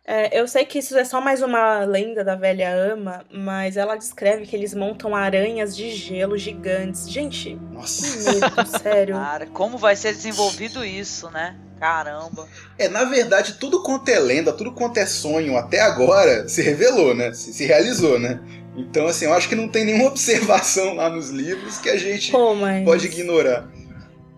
[0.07, 3.95] É, eu sei que isso é só mais uma lenda da velha ama, mas ela
[3.95, 7.09] descreve que eles montam aranhas de gelo gigantes.
[7.09, 8.31] Gente, que Nossa.
[8.31, 9.15] medo, sério.
[9.15, 11.57] Cara, como vai ser desenvolvido isso, né?
[11.79, 12.47] Caramba.
[12.77, 17.13] É, na verdade, tudo quanto é lenda, tudo quanto é sonho até agora se revelou,
[17.13, 17.33] né?
[17.33, 18.39] Se, se realizou, né?
[18.75, 22.31] Então, assim, eu acho que não tem nenhuma observação lá nos livros que a gente
[22.31, 22.83] Pô, mas...
[22.83, 23.67] pode ignorar.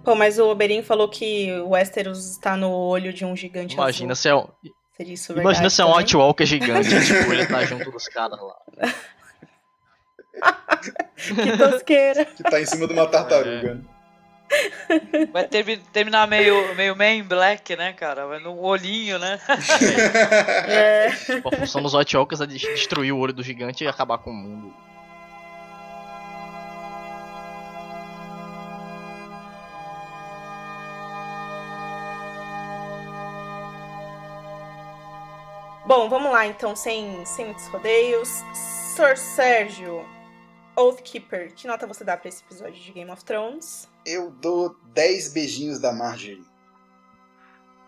[0.04, 4.14] Pô, mas o Oberyn falou que o Westeros está no olho de um gigante Imagina
[4.14, 4.22] azul.
[4.22, 4.48] se é um,
[4.96, 5.96] Seria isso imagina se é um?
[5.96, 8.56] White Walker gigante, tipo, ele tá junto dos caras lá.
[11.18, 12.26] Que tosqueira.
[12.26, 13.76] Que tá em cima de uma tartaruga.
[13.76, 13.82] né?
[15.32, 18.26] Vai termi- terminar meio, meio Man Black, né, cara?
[18.26, 19.40] Vai no olhinho, né?
[20.68, 21.08] É.
[21.44, 24.32] A função dos White Walkers é de- destruir o olho do gigante e acabar com
[24.32, 24.74] o mundo.
[35.86, 38.44] Bom, vamos lá então, sem, sem muitos rodeios.
[38.54, 40.06] Sir Sérgio,
[40.78, 43.90] Oathkeeper, que nota você dá pra esse episódio de Game of Thrones?
[44.06, 46.46] Eu dou 10 beijinhos da Marjorie.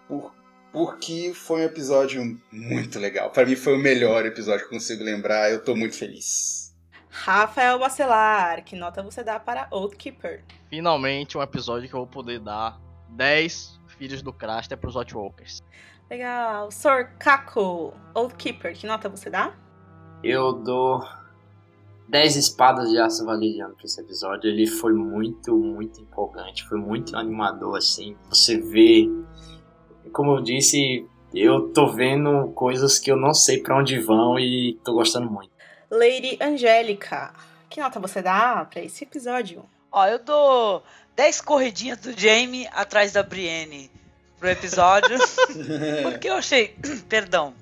[0.07, 0.33] Por,
[0.71, 3.29] porque foi um episódio muito legal.
[3.29, 5.51] Pra mim foi o melhor episódio que eu consigo lembrar.
[5.51, 6.75] Eu tô muito feliz.
[7.11, 10.43] Rafael Bacelar, que nota você dá para Oathkeeper?
[10.69, 12.79] Finalmente um episódio que eu vou poder dar
[13.09, 15.61] 10 filhos do Craster pros White Walkers.
[16.09, 16.71] Legal.
[16.71, 19.53] Sir Kako, Oathkeeper, que nota você dá?
[20.23, 21.07] Eu dou
[22.09, 24.49] 10 espadas de aço valeriano pra esse episódio.
[24.49, 26.67] Ele foi muito, muito empolgante.
[26.67, 28.15] Foi muito animador, assim.
[28.29, 29.07] Você vê.
[30.11, 34.79] Como eu disse, eu tô vendo coisas que eu não sei pra onde vão e
[34.83, 35.51] tô gostando muito.
[35.89, 37.31] Lady Angélica,
[37.69, 39.63] que nota você dá pra esse episódio?
[39.91, 40.83] Ó, eu dou
[41.15, 43.91] 10 corridinhas do Jamie atrás da Brienne
[44.39, 45.15] pro episódio.
[46.01, 46.75] porque eu achei.
[47.07, 47.53] Perdão.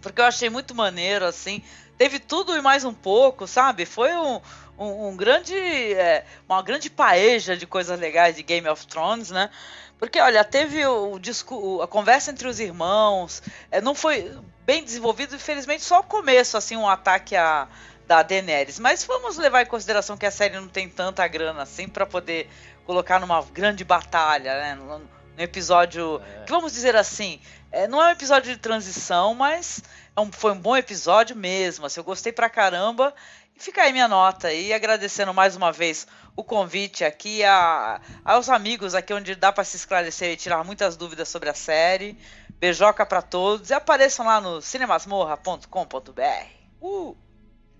[0.00, 1.60] Porque eu achei muito maneiro, assim.
[2.00, 3.84] Teve tudo e mais um pouco, sabe?
[3.84, 4.40] Foi um,
[4.78, 5.54] um, um grande.
[5.54, 9.50] é, uma grande paeja de coisas legais de Game of Thrones, né?
[9.98, 13.42] Porque, olha, teve o, discu- o- a conversa entre os irmãos.
[13.70, 17.68] é, não foi bem desenvolvido, infelizmente, só o começo, assim, um ataque a,
[18.06, 18.78] da Daenerys.
[18.78, 22.48] Mas vamos levar em consideração que a série não tem tanta grana assim pra poder
[22.86, 24.74] colocar numa grande batalha, né?
[24.74, 25.06] No, no
[25.36, 26.18] episódio.
[26.46, 27.38] Que vamos dizer assim,
[27.70, 31.86] é, não é um episódio de transição, mas é um- foi um bom episódio mesmo.
[31.86, 33.14] Assim, eu gostei pra caramba.
[33.56, 36.06] E fica aí minha nota aí, agradecendo mais uma vez
[36.36, 40.96] o convite aqui a, aos amigos aqui onde dá pra se esclarecer e tirar muitas
[40.96, 42.16] dúvidas sobre a série.
[42.58, 46.46] Beijoca pra todos e apareçam lá no cinemasmorra.com.br.
[46.80, 47.16] Uh!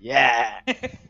[0.01, 0.63] Yeah!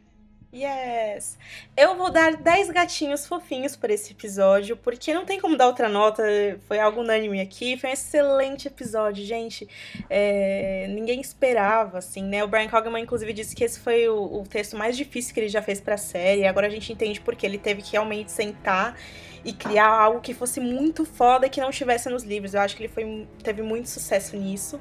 [0.53, 1.39] Yes!
[1.77, 5.89] Eu vou dar 10 gatinhos fofinhos por esse episódio, porque não tem como dar outra
[5.89, 6.25] nota,
[6.67, 7.77] foi algo unânime aqui.
[7.77, 9.69] Foi um excelente episódio, gente.
[10.09, 12.43] É, ninguém esperava, assim, né?
[12.43, 15.49] O Brian Cogman, inclusive, disse que esse foi o, o texto mais difícil que ele
[15.49, 16.45] já fez pra série.
[16.45, 18.99] Agora a gente entende porque ele teve que realmente sentar
[19.45, 22.55] e criar algo que fosse muito foda e que não tivesse nos livros.
[22.55, 24.81] Eu acho que ele foi, teve muito sucesso nisso.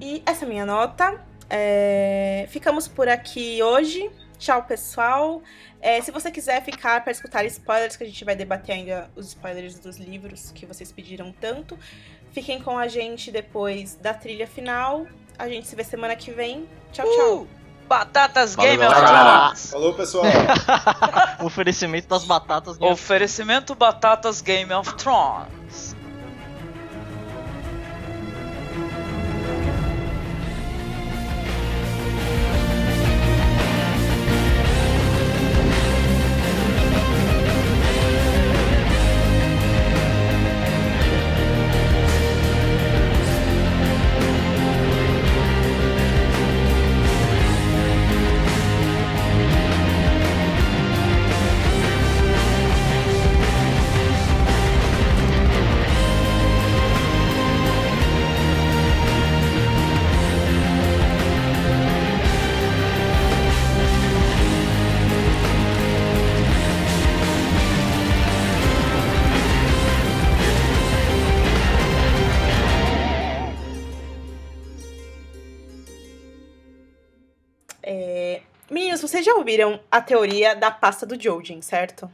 [0.00, 1.31] E essa é a minha nota.
[1.54, 4.10] É, ficamos por aqui hoje.
[4.38, 5.42] Tchau, pessoal.
[5.82, 9.28] É, se você quiser ficar para escutar spoilers, que a gente vai debater ainda os
[9.28, 11.78] spoilers dos livros que vocês pediram tanto,
[12.32, 15.06] fiquem com a gente depois da trilha final.
[15.38, 16.66] A gente se vê semana que vem.
[16.90, 17.42] Tchau, tchau.
[17.42, 17.48] Uh,
[17.86, 18.94] batatas Valeu, Game of.
[18.94, 19.70] Thrones.
[19.72, 20.24] Falou, pessoal.
[21.44, 22.80] Oferecimento das batatas.
[22.80, 25.61] Oferecimento Batatas Game of Thrones.
[79.52, 82.10] Ouviram a teoria da pasta do Jojen, certo?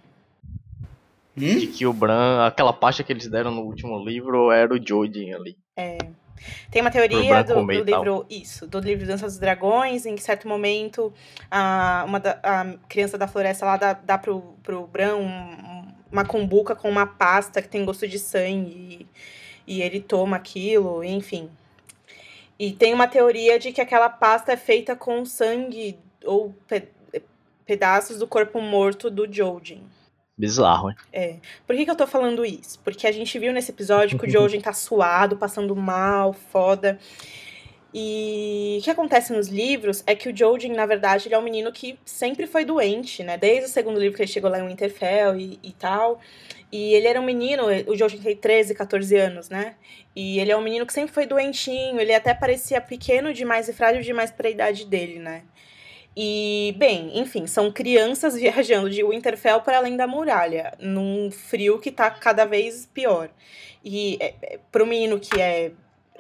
[1.36, 5.34] De que o Bran, aquela pasta que eles deram no último livro era o Jojen
[5.34, 5.56] ali.
[5.76, 5.98] É.
[6.70, 8.26] Tem uma teoria do, do livro.
[8.28, 11.12] Isso, do livro Dança dos Dragões, em que certo momento
[11.50, 16.24] a, uma da- a criança da floresta lá dá, dá pro, pro Bran um- uma
[16.24, 19.06] cumbuca com uma pasta que tem gosto de sangue.
[19.66, 21.48] E, e ele toma aquilo, enfim.
[22.58, 26.88] E tem uma teoria de que aquela pasta é feita com sangue ou pe-
[27.68, 29.82] pedaços do corpo morto do Jojen.
[30.38, 30.96] Bizarro, hein?
[31.12, 31.36] É.
[31.66, 32.80] Por que, que eu tô falando isso?
[32.82, 36.98] Porque a gente viu nesse episódio que o Jojen tá suado, passando mal, foda.
[37.92, 41.42] E o que acontece nos livros é que o Jojen, na verdade, ele é um
[41.42, 43.36] menino que sempre foi doente, né?
[43.36, 46.20] Desde o segundo livro que ele chegou lá em Winterfell e, e tal.
[46.72, 49.74] E ele era um menino, o Jojen tem 13, 14 anos, né?
[50.16, 53.74] E ele é um menino que sempre foi doentinho, ele até parecia pequeno demais e
[53.74, 55.42] frágil demais pra idade dele, né?
[56.20, 61.92] E, bem, enfim, são crianças viajando de Winterfell para além da muralha, num frio que
[61.92, 63.30] tá cada vez pior.
[63.84, 65.70] E é, é, pro menino que é,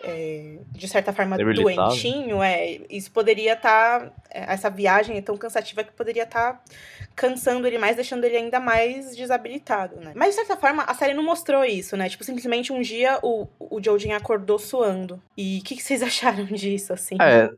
[0.04, 1.88] é, de certa forma, Debilitado.
[1.88, 4.12] doentinho, é, isso poderia estar.
[4.30, 6.62] essa viagem é tão cansativa que poderia estar
[7.16, 10.12] cansando ele mais, deixando ele ainda mais desabilitado, né?
[10.14, 12.08] Mas, de certa forma, a série não mostrou isso, né?
[12.08, 15.20] Tipo, simplesmente um dia o, o Jojen acordou suando.
[15.36, 17.16] E o que, que vocês acharam disso, assim?
[17.20, 17.50] É,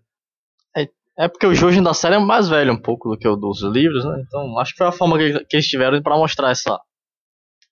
[1.25, 1.29] é.
[1.29, 4.05] Porque o Jojen da série é mais velho um pouco do que o dos livros,
[4.05, 4.23] né?
[4.27, 6.79] Então acho que foi a forma que, que eles tiveram pra mostrar essa,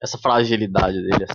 [0.03, 1.27] essa fragilidade dele.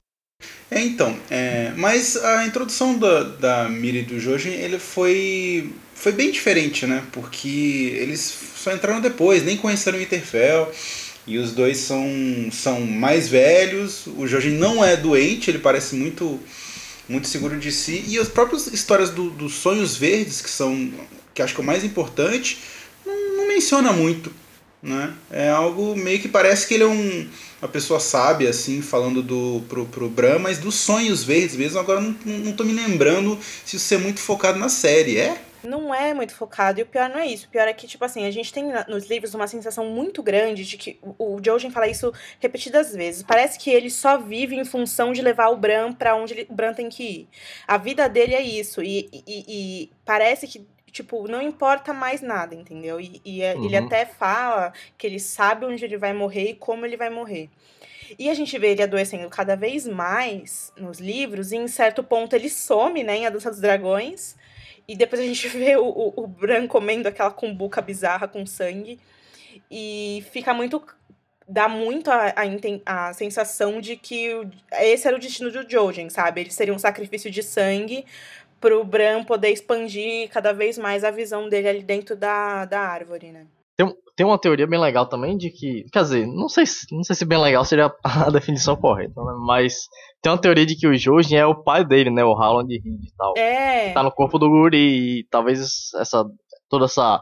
[0.70, 6.32] É, então, é, mas a introdução da, da Miri do Jojen, ele foi, foi bem
[6.32, 7.04] diferente, né?
[7.12, 8.20] Porque eles
[8.56, 10.72] só entraram depois, nem conheceram o Winterfell,
[11.28, 12.06] e os dois são,
[12.52, 16.40] são mais velhos, o Jojen não é doente, ele parece muito,
[17.08, 20.92] muito seguro de si, e as próprias histórias do- dos sonhos verdes, que são,
[21.34, 22.60] que acho que é o mais importante,
[23.06, 24.34] não, não menciona muito,
[24.82, 25.14] né?
[25.32, 27.30] É algo meio que parece que ele é um,
[27.62, 31.80] uma pessoa sábia, assim, falando do, pro, pro Bran, mas dos sonhos verdes mesmo.
[31.80, 35.42] Agora não, não, tô me lembrando se isso é muito focado na série, é?
[35.64, 37.46] Não é muito focado, e o pior não é isso.
[37.46, 40.66] O pior é que, tipo assim, a gente tem nos livros uma sensação muito grande
[40.66, 42.12] de que o, Jojen fala isso
[42.42, 43.24] repetidas vezes.
[43.24, 46.54] Parece que ele só vive em função de levar o Bran pra onde ele- o
[46.54, 47.28] Bran tem que ir.
[47.66, 52.56] A vida dele é isso, e, e- e parece que, tipo, não importa mais nada,
[52.56, 53.02] entendeu?
[53.02, 53.86] E, e é- ele Uhum.
[53.88, 57.50] até fala que ele sabe onde ele vai morrer e como ele vai morrer.
[58.18, 62.34] E a gente vê ele adoecendo cada vez mais nos livros, e em certo ponto
[62.36, 64.36] ele some, né, em A Dança dos Dragões.
[64.88, 69.00] E depois a gente vê o, o, o Bran comendo aquela cumbuca bizarra com sangue.
[69.72, 70.84] E fica muito.
[71.48, 72.34] dá muito a,
[72.86, 74.50] a, a sensação de que o-
[74.80, 76.42] esse era o destino do Jojen, sabe?
[76.42, 78.06] Ele seria um sacrifício de sangue
[78.64, 83.30] pro Bran poder expandir cada vez mais a visão dele ali dentro da, da árvore,
[83.30, 83.46] né?
[83.76, 85.84] Tem, tem uma teoria bem legal também de que.
[85.92, 89.34] Quer dizer, não sei se, não sei se bem legal seria a definição correta, né?
[89.46, 89.90] Mas
[90.22, 92.24] tem uma teoria de que o Jojen é o pai dele, né?
[92.24, 93.34] O Howland Reed e tal.
[93.36, 93.92] É.
[93.92, 96.24] Tá no corpo do Guri e talvez essa.
[96.70, 97.20] toda essa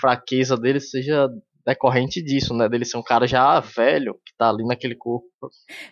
[0.00, 1.28] fraqueza dele seja
[1.68, 2.68] decorrente disso, né?
[2.68, 5.28] Dele ser um cara já velho, que tá ali naquele corpo.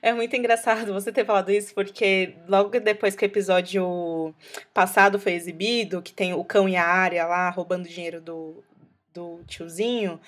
[0.01, 4.35] É muito engraçado você ter falado isso, porque logo depois que o episódio
[4.73, 8.65] passado foi exibido, que tem o cão e a área lá roubando dinheiro do,
[9.13, 10.19] do tiozinho,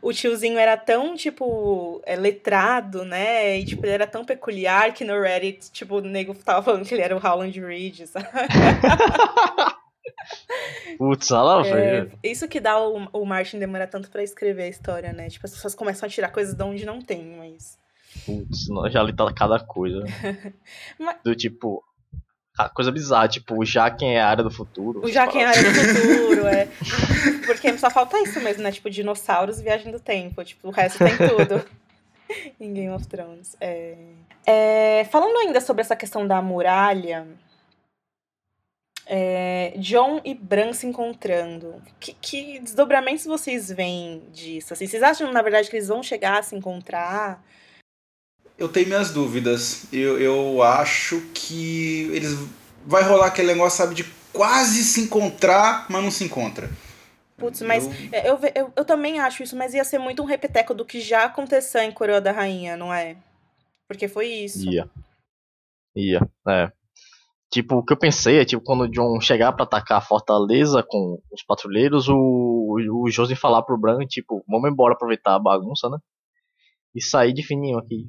[0.00, 3.58] o tiozinho era tão, tipo, é, letrado, né?
[3.58, 6.94] E, tipo, ele era tão peculiar que no Reddit, tipo, o nego tava falando que
[6.94, 8.28] ele era o Howland Reed, sabe?
[10.98, 15.12] Putz, ela É, isso que dá o, o Martin demorar tanto pra escrever a história,
[15.12, 15.28] né?
[15.28, 17.78] Tipo, as pessoas começam a tirar coisas de onde não tem, mas.
[18.26, 20.04] Putz, já li tá cada coisa.
[20.98, 21.82] Mas- Do tipo.
[22.58, 25.00] a Coisa bizarra, tipo, o Jaquen é a área do futuro.
[25.02, 26.68] O Jaque em Área do Futuro, é.
[27.46, 28.70] Porque só falta isso mesmo, né?
[28.70, 30.44] Tipo, dinossauros viagem do tempo.
[30.44, 31.64] Tipo, o resto tem tudo.
[32.60, 33.56] em Game of Thrones.
[33.60, 33.96] É...
[34.46, 37.26] É, Falando ainda sobre essa questão da muralha.
[39.06, 41.82] É, John e Bran se encontrando.
[41.98, 44.72] Que, que desdobramentos vocês veem disso?
[44.72, 47.44] Assim, vocês acham, na verdade, que eles vão chegar a se encontrar?
[48.58, 49.86] Eu tenho minhas dúvidas.
[49.92, 52.30] Eu, eu acho que eles.
[52.84, 56.68] Vai rolar aquele negócio, sabe, de quase se encontrar, mas não se encontra.
[57.36, 60.26] Putz, mas Eu- é, eu, eu, eu também acho isso, mas ia ser muito um
[60.26, 63.16] repeteco do que já aconteceu em Coroa da Rainha, não é?
[63.88, 64.68] Porque foi isso.
[64.70, 64.88] Ia.
[65.96, 66.72] Ia, é.
[67.52, 70.82] Tipo, o que eu pensei é, tipo, quando o John chegar pra atacar a fortaleza
[70.82, 75.90] com os patrulheiros, o, o Josen falar pro Bran, tipo, vamos embora aproveitar a bagunça,
[75.90, 75.98] né?
[76.94, 78.08] E sair de fininho aqui.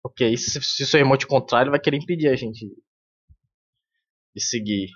[0.00, 1.26] Porque aí, se, se o seu irmão te
[1.60, 2.66] ele vai querer impedir a gente
[4.32, 4.90] de seguir.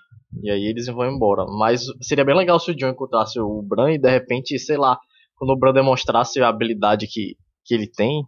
[0.44, 1.44] E aí eles vão embora.
[1.47, 4.97] Mas seria bem legal se o John encontrasse o Bran e de repente, sei lá,
[5.35, 8.22] quando o Bran demonstrasse a habilidade que, que ele tem,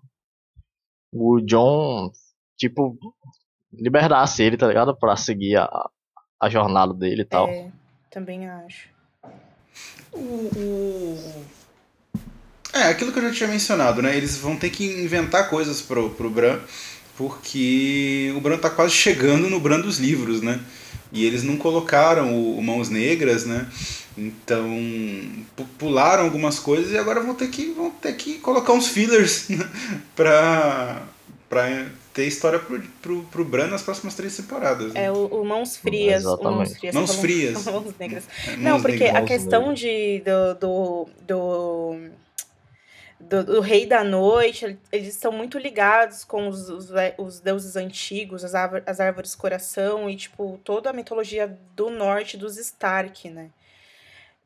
[1.13, 2.11] o John,
[2.59, 2.99] tipo,
[3.73, 4.95] liberasse ele, tá ligado?
[4.97, 5.69] Pra seguir a,
[6.41, 7.49] a jornada dele e tal.
[7.49, 7.69] É,
[8.11, 8.89] também acho.
[10.13, 11.45] O,
[12.73, 14.17] É, aquilo que eu já tinha mencionado, né?
[14.17, 16.59] Eles vão ter que inventar coisas pro, pro Bran,
[17.17, 20.61] porque o Bran tá quase chegando no Bran dos livros, né?
[21.13, 23.67] E eles não colocaram o, o Mãos Negras, né?
[24.17, 24.67] Então
[25.57, 29.49] pu- pularam algumas coisas e agora vão ter que, vão ter que colocar uns fillers
[29.49, 29.69] né?
[30.17, 31.03] pra,
[31.49, 34.93] pra ter história pro, pro, pro Bran nas próximas três temporadas.
[34.93, 35.05] né?
[35.05, 36.25] É o, o Mãos Frias.
[36.25, 36.77] O Mãos.
[36.77, 36.95] Frias.
[36.95, 37.65] Mãos você falou- Frias.
[37.67, 38.25] Mãos Negras.
[38.49, 39.11] É, Não, Mãos porque Negras.
[39.17, 41.97] a Mãos questão de, do, do, do,
[43.21, 47.77] do, do Rei da Noite, ele- eles estão muito ligados com os, os, os deuses
[47.77, 53.31] antigos, as, árvores, as árvores coração e, tipo, toda a mitologia do norte dos Stark,
[53.31, 53.49] né?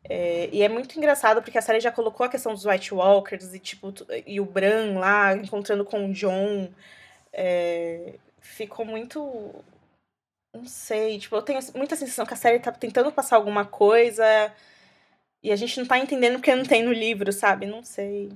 [0.09, 3.52] É, e é muito engraçado porque a série já colocou a questão dos White Walkers
[3.55, 3.93] e, tipo,
[4.24, 6.68] e o Bran lá encontrando com o John.
[7.37, 9.55] É, ficou muito.
[10.55, 14.25] Não sei, tipo, eu tenho muita sensação que a série tá tentando passar alguma coisa
[15.43, 17.67] e a gente não tá entendendo porque não tem no livro, sabe?
[17.67, 18.33] Não sei.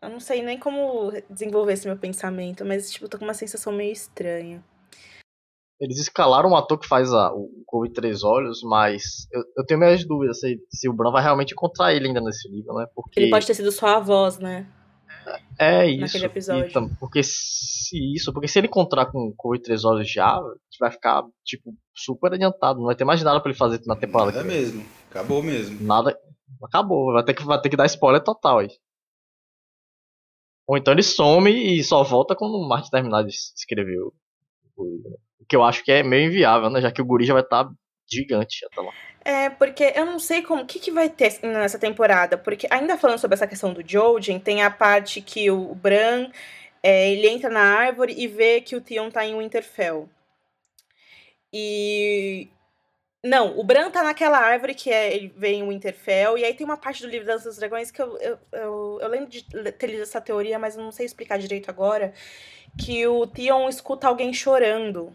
[0.00, 3.34] Eu não sei nem como desenvolver esse meu pensamento, mas, tipo, eu tô com uma
[3.34, 4.64] sensação meio estranha.
[5.78, 9.66] Eles escalaram um ator que faz a, o Corvo de Três Olhos, mas eu, eu
[9.66, 12.86] tenho minhas dúvidas se, se o Bran vai realmente encontrar ele ainda nesse livro, né?
[12.94, 14.66] Porque Ele pode ter sido só a voz, né?
[15.58, 16.00] É isso.
[16.00, 16.66] naquele episódio.
[16.68, 20.10] e tam- porque se isso, porque se ele encontrar com o Corvo de Três Olhos
[20.10, 23.58] já, a gente vai ficar tipo super adiantado, não vai ter mais nada pra ele
[23.58, 24.32] fazer na temporada.
[24.32, 24.56] Nada vem.
[24.60, 24.84] mesmo.
[25.10, 25.82] Acabou mesmo.
[25.86, 26.18] Nada.
[26.62, 27.12] Acabou.
[27.12, 28.68] Vai ter que, vai ter que dar spoiler total aí.
[30.68, 34.12] Ou então ele some e só volta quando o Martin terminar de es- escrever o,
[34.76, 35.16] o.
[35.38, 36.80] O que eu acho que é meio inviável, né?
[36.80, 37.70] Já que o guri já vai estar
[38.08, 38.92] gigante até lá.
[39.24, 43.18] É, porque eu não sei como, que, que vai ter nessa temporada, porque ainda falando
[43.18, 46.30] sobre essa questão do Jojen, tem a parte que o Bran,
[46.82, 50.08] é, ele entra na árvore e vê que o Theon tá em Winterfell.
[51.52, 52.48] E...
[53.24, 56.64] Não, o Bran tá naquela árvore que é, ele vê em Winterfell, e aí tem
[56.64, 59.42] uma parte do livro Dança dos Dragões que eu, eu, eu, eu lembro de
[59.72, 62.14] ter lido essa teoria, mas eu não sei explicar direito agora,
[62.78, 65.12] que o Theon escuta alguém chorando.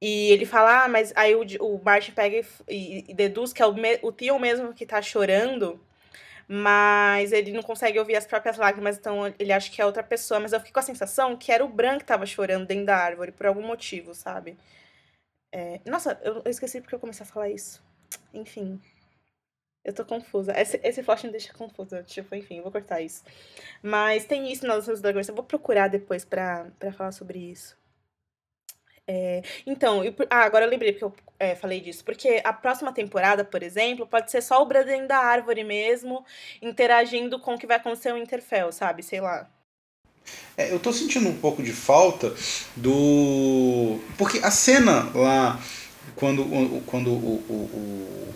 [0.00, 2.36] E ele fala, ah, mas aí o, o Martin pega
[2.68, 5.80] e e, deduz que é o, me, o Theon mesmo que tá chorando,
[6.48, 10.40] mas ele não consegue ouvir as próprias lágrimas, então ele acha que é outra pessoa.
[10.40, 12.96] Mas eu fiquei com a sensação que era o Bran que tava chorando dentro da
[12.96, 14.56] árvore, por algum motivo, sabe?
[15.52, 17.82] É, nossa, eu, eu esqueci porque eu comecei a falar isso.
[18.34, 18.80] Enfim.
[19.84, 20.52] Eu tô confusa.
[20.60, 22.02] Esse, esse flash me deixa confusa.
[22.02, 23.24] Tipo, enfim, vou cortar isso.
[23.82, 25.28] Mas tem isso nas dos dragões.
[25.28, 27.76] Eu vou procurar depois pra, pra falar sobre isso.
[29.08, 32.04] É, então, e por- ah, agora eu lembrei porque eu é, falei disso.
[32.04, 36.24] Porque a próxima temporada, por exemplo, pode ser só o Bran dentro da árvore mesmo,
[36.62, 39.02] interagindo com o que vai acontecer no Interfell, sabe?
[39.02, 39.48] Sei lá.
[40.56, 42.34] É, eu tô sentindo um pouco de falta
[42.74, 44.00] do.
[44.18, 45.60] Porque a cena lá,
[46.16, 48.34] quando, o- quando o, o, o,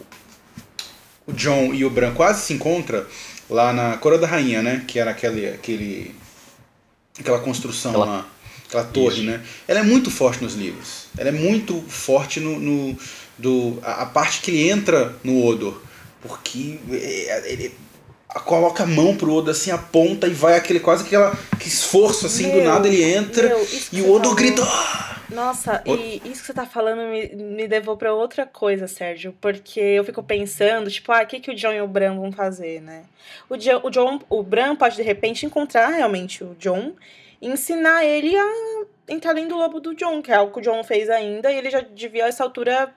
[1.27, 3.05] o John e o Bran quase se encontram
[3.49, 4.85] lá na Coroa da Rainha, né?
[4.87, 6.15] Que era aquele, aquele
[7.19, 8.27] aquela construção Aquela- lá,
[8.71, 9.25] aquela torre, Isso.
[9.25, 9.43] né?
[9.69, 11.07] Ela é muito forte nos livros.
[11.19, 12.97] Ela é muito forte no, no-
[13.39, 15.81] do a, a parte que ele entra no Odor,
[16.23, 17.75] porque é, ele
[18.45, 22.49] coloca a mão pro Odor assim, aponta e vai aquele quase aquela que esforço assim
[22.51, 24.35] do Meu, nada ele entra meu, e o Odor falou.
[24.37, 24.63] grita.
[24.65, 28.89] "Ah!" Nossa, O- e isso que você tá falando me, me levou pra outra coisa,
[28.89, 29.33] Sérgio.
[29.41, 32.33] Porque eu fico pensando, tipo, ah, o que, que o John e o Bran vão
[32.33, 33.03] fazer, né?
[33.49, 36.93] O, Jo- o, John, o Bran pode, de repente, encontrar realmente o John
[37.41, 40.85] ensinar ele a entrar dentro do lobo do John, que é algo que o John
[40.85, 42.95] fez ainda, e ele já devia, a essa altura,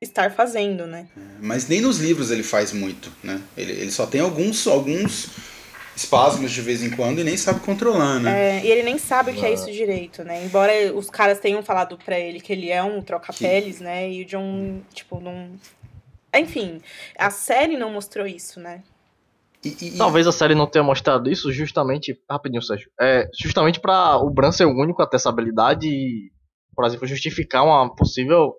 [0.00, 1.08] estar fazendo, né?
[1.40, 3.40] Mas nem nos livros ele faz muito, né?
[3.56, 5.30] Ele, ele só tem alguns alguns
[5.96, 8.58] espasmos de vez em quando e nem sabe controlar, né?
[8.58, 10.44] É, e ele nem sabe o que é isso direito, né?
[10.44, 14.10] Embora os caras tenham falado pra ele que ele é um troca-peles, né?
[14.10, 15.52] E o John, tipo, não.
[16.34, 16.82] Enfim,
[17.18, 18.82] a série não mostrou isso, né?
[19.80, 22.18] E- e- Talvez a série não tenha mostrado isso justamente.
[22.30, 22.90] Rapidinho, Sérgio.
[23.00, 26.30] É, justamente pra o Bran ser o único a ter essa habilidade e,
[26.74, 28.54] por exemplo, justificar uma possível.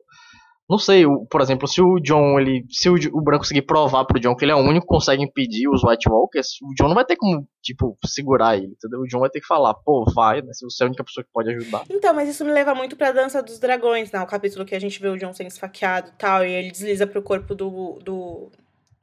[0.69, 2.65] Não sei, o- por exemplo, se o John, ele.
[2.69, 5.23] Se o, o Bran conseguir provar pro John que ele é o único que consegue
[5.23, 8.99] impedir os White Walkers, o John não vai ter como, tipo, segurar ele, entendeu?
[8.99, 10.51] O John vai ter que falar, pô, vai, né?
[10.51, 11.83] Se você é a única pessoa que pode ajudar.
[11.89, 14.19] Então, mas isso me leva muito pra Dança dos Dragões, né?
[14.21, 17.07] O capítulo que a gente vê o John sendo esfaqueado e tal, e ele desliza
[17.07, 18.51] pro corpo do, do,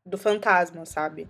[0.04, 1.26] do fantasma, sabe?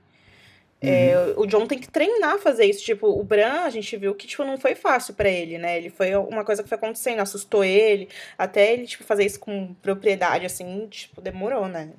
[0.87, 2.85] É, o John tem que treinar a fazer isso.
[2.85, 5.77] Tipo, o Bran, a gente viu que, tipo, não foi fácil pra ele, né?
[5.79, 8.09] Ele foi uma coisa que foi acontecendo, assustou ele.
[8.39, 11.91] Até ele, tipo, fazer isso com propriedade, assim, tipo, demorou, né?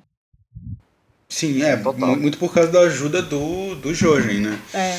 [1.28, 2.08] Sim, é, Total.
[2.10, 4.58] mu- muito por causa da ajuda do, do Jojen, né?
[4.72, 4.96] É.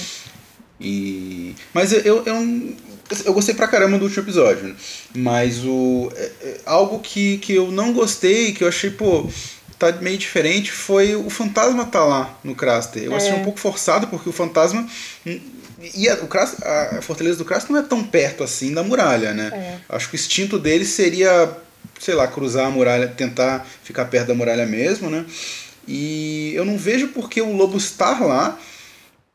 [0.79, 1.55] E...
[1.73, 2.75] Mas eu, eu, eu,
[3.25, 4.75] eu gostei pra caramba do último episódio, né?
[5.15, 9.27] Mas o, é- é algo que, que eu não gostei, que eu achei, pô,
[9.77, 13.03] tá meio diferente, foi o fantasma tá lá no Craster.
[13.03, 13.35] Eu achei É.
[13.35, 14.87] um pouco forçado, porque o fantasma.
[15.93, 19.33] E a, o Craster, a fortaleza do Craster não é tão perto assim da muralha,
[19.33, 19.51] né?
[19.53, 19.95] É.
[19.95, 21.51] Acho que o instinto dele seria,
[21.99, 25.23] sei lá, cruzar a muralha, tentar ficar perto da muralha mesmo, né?
[25.87, 28.59] E eu não vejo por que o lobo estar lá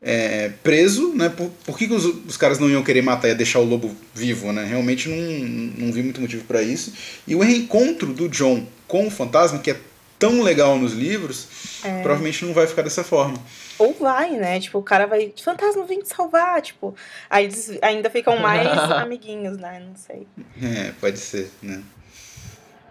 [0.01, 1.29] é, preso, né?
[1.29, 3.95] Por, por que, que os, os caras não iam querer matar e deixar o lobo
[4.13, 4.65] vivo, né?
[4.65, 6.91] Realmente não, não vi muito motivo para isso.
[7.25, 9.77] E o reencontro do John com o fantasma, que é
[10.19, 13.37] tão legal nos livros, provavelmente não vai ficar dessa forma.
[13.77, 14.59] Ou vai, né?
[14.59, 15.33] Tipo, o cara vai.
[15.41, 16.61] Fantasma, vem te salvar.
[16.61, 16.95] Tipo,
[17.29, 18.67] aí eles ainda ficam mais
[19.01, 19.79] amiguinhos, né?
[19.79, 20.27] Não sei.
[20.61, 21.83] É, pode ser, né?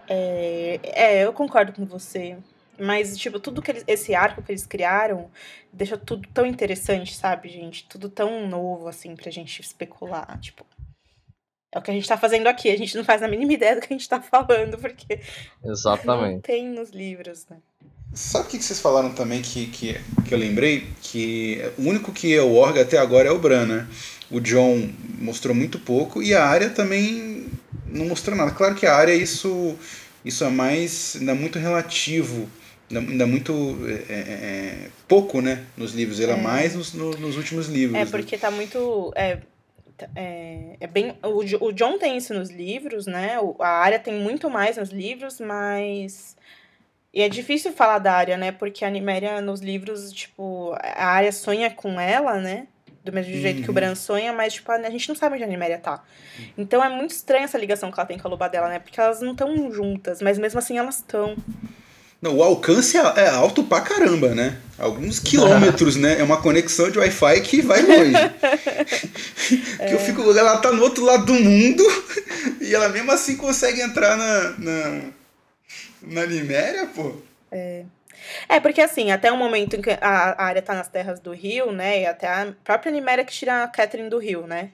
[0.07, 2.37] É, é, eu concordo com você.
[2.79, 5.29] Mas, tipo, tudo que eles, esse arco que eles criaram
[5.71, 7.85] deixa tudo tão interessante, sabe, gente?
[7.87, 10.39] Tudo tão novo, assim, pra gente especular.
[10.39, 10.65] Tipo,
[11.73, 12.69] é o que a gente tá fazendo aqui.
[12.69, 15.19] A gente não faz a mínima ideia do que a gente tá falando, porque
[15.63, 16.41] não Exatamente.
[16.45, 17.57] tem nos livros, né?
[18.13, 20.85] Sabe o que vocês falaram também que, que, que eu lembrei?
[21.01, 23.87] Que o único que é o Orga até agora é o Bran, né?
[24.29, 24.87] O John
[25.17, 27.47] mostrou muito pouco e a área também
[27.87, 28.51] não mostrou nada.
[28.51, 29.75] Claro que a área isso,
[30.23, 32.47] isso é mais ainda muito relativo,
[32.91, 35.63] ainda, muito é, é, é, pouco, né?
[35.75, 37.99] Nos livros, ele é, mais nos, no- nos últimos livros.
[37.99, 38.11] É, né?
[38.11, 39.11] porque tá muito.
[39.15, 39.39] É,
[40.15, 41.15] é, é bem.
[41.23, 43.39] O, o John tem isso nos livros, né?
[43.39, 46.35] O- a área tem muito mais nos livros, mas.
[47.13, 48.51] E é difícil falar da área, né?
[48.51, 52.67] Porque a Niméria nos livros, tipo, a área sonha com ela, né?
[53.03, 53.73] Do mesmo jeito que o Uhum.
[53.75, 56.01] Bran sonha, mas, tipo, a gente não sabe onde a Niméria tá.
[56.57, 58.79] Então é muito estranha essa ligação que ela tem com a loba dela, né?
[58.79, 61.35] Porque elas não estão juntas, mas mesmo assim elas estão.
[62.23, 64.57] Não, o alcance é, é alto pra caramba, né?
[64.79, 66.21] Alguns quilômetros, né?
[66.21, 68.13] É uma conexão de Wi-Fi que vai longe.
[69.89, 70.21] que eu fico.
[70.31, 71.83] Ela tá no outro lado do mundo
[72.61, 74.51] e ela mesmo assim consegue entrar na.
[74.57, 75.01] na,
[76.01, 77.13] na Niméria, pô.
[78.47, 81.33] É, porque assim, até o momento em que a, a área tá nas terras do
[81.33, 82.03] rio, né?
[82.03, 84.69] E até a própria Niméria que tira a Catherine do rio, né?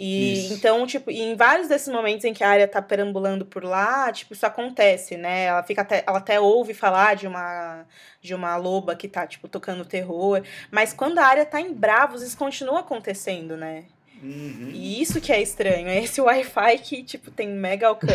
[0.00, 0.54] E Isso.
[0.54, 4.12] então, tipo, e em vários desses momentos em que a área tá perambulando por lá,
[4.12, 5.46] tipo, isso acontece, né?
[5.46, 7.84] Ela fica até, ela até ouve falar de uma
[8.22, 10.40] de uma loba que tá, tipo, tocando terror.
[10.70, 13.86] Mas quando a área tá em Bravos, isso continua acontecendo, né?
[14.22, 14.70] Uhum.
[14.72, 18.14] E isso que é estranho, é esse Wi-Fi que, tipo, tem mega alcance.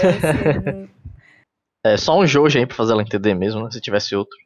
[0.63, 0.87] né?
[1.85, 3.69] É só um Jojo aí pra fazer ela entender mesmo, né?
[3.69, 4.37] Se tivesse outro.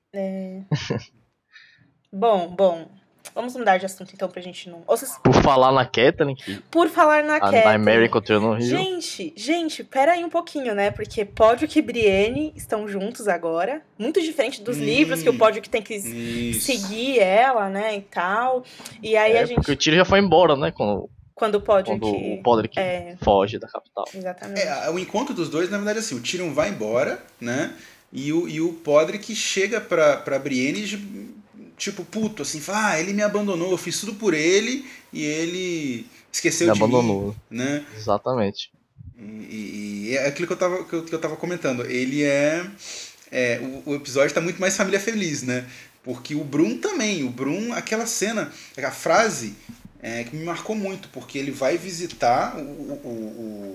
[2.11, 2.96] bom, bom.
[3.37, 4.81] Vamos mudar de assunto então pra gente não.
[4.87, 6.11] Vocês- Por falar na que
[6.71, 7.77] Por falar na a Catherine.
[7.77, 8.65] Nymeria encontrou no Rio.
[8.67, 10.89] Gente, gente, pera aí um pouquinho, né?
[10.89, 13.83] Porque Podrick e Brienne estão juntos agora.
[13.97, 14.83] Muito diferente dos Hum.
[14.83, 16.65] livros, que o Podrick tem que Isso.
[16.65, 17.95] seguir ela, né?
[17.97, 18.63] E tal.
[19.03, 19.57] E aí é, a gente.
[19.57, 20.71] porque o Tyrion já foi embora, né?
[20.71, 21.99] Quando, Quando o Podrick.
[21.99, 24.05] quando o Podrick É, foge da capital.
[24.15, 24.61] exatamente.
[24.61, 27.71] É, o encontro dos dois, na verdade, assim, o Tyrion vai embora, né?
[28.11, 30.87] E o, e o Podrick chega pra, pra Brienne,
[31.77, 36.07] tipo, puto, assim, fala, ah, ele me abandonou, eu fiz tudo por ele e ele
[36.31, 37.35] esqueceu Me de abandonou.
[37.51, 37.85] mim, né?
[37.95, 38.71] Exatamente.
[39.17, 41.85] E, e- é aquilo que eu tava, que eu, que eu tava comentando.
[41.85, 42.65] Ele é.
[43.31, 45.65] é, o, o episódio tá muito mais família feliz, né?
[46.03, 47.23] Porque o Brum também.
[47.23, 49.55] O Brum, aquela cena, a frase
[50.01, 52.55] é, que me marcou muito, porque ele vai visitar.
[52.57, 53.09] O, o, o,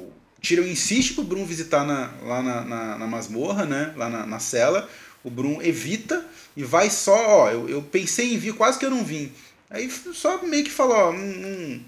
[0.09, 3.93] o Tyrion insiste pro Brum visitar na, lá na, na, na masmorra, né?
[3.97, 4.89] Lá na, na cela.
[5.25, 6.25] O Brum evita
[6.57, 7.51] e vai só, ó.
[7.51, 9.33] Eu, eu pensei em vir, quase que eu não vim.
[9.71, 11.81] Aí só meio que falou, ó, não, não,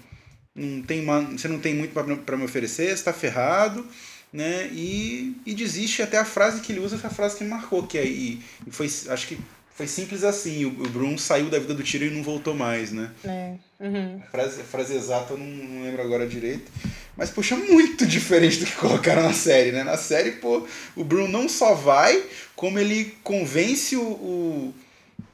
[0.55, 3.85] não tem, ma- você não tem muito para me oferecer, você tá ferrado,
[4.33, 4.67] né?
[4.73, 7.97] E, e desiste até a frase que ele usa, foi a frase que marcou, que
[7.97, 9.37] é, e, e foi, acho que
[9.75, 12.93] foi simples assim, o, o Brum saiu da vida do Tyrion e não voltou mais,
[12.93, 13.11] né?
[13.25, 13.53] É.
[13.77, 14.21] Uhum.
[14.25, 16.71] A frase, frase exata eu não, não lembro agora direito.
[17.15, 19.83] Mas, poxa, muito diferente do que colocaram na série, né?
[19.83, 20.65] Na série, pô,
[20.95, 22.23] o Bruno não só vai,
[22.55, 24.73] como ele convence o, o,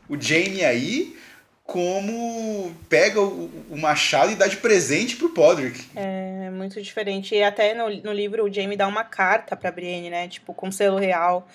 [0.10, 1.16] o Jaime aí,
[1.64, 5.86] como pega o, o machado e dá de presente pro Podrick.
[5.96, 7.36] É muito diferente.
[7.36, 10.28] E até no, no livro o Jaime dá uma carta pra Brienne, né?
[10.28, 11.48] Tipo, com selo real.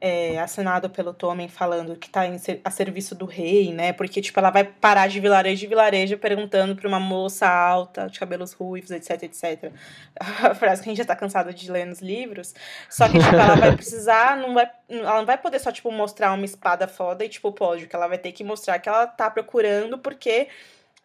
[0.00, 3.92] É, assinado pelo Tommen falando que tá ser- a serviço do rei, né?
[3.92, 8.18] Porque, tipo, ela vai parar de vilarejo em vilarejo perguntando pra uma moça alta, de
[8.18, 9.72] cabelos ruivos, etc, etc.
[10.50, 12.54] A frase que a gente já tá cansado de ler nos livros.
[12.88, 16.32] Só que, tipo, ela vai precisar, não vai, ela não vai poder só, tipo, mostrar
[16.32, 19.30] uma espada foda e, tipo, pode, que ela vai ter que mostrar que ela tá
[19.30, 20.48] procurando porque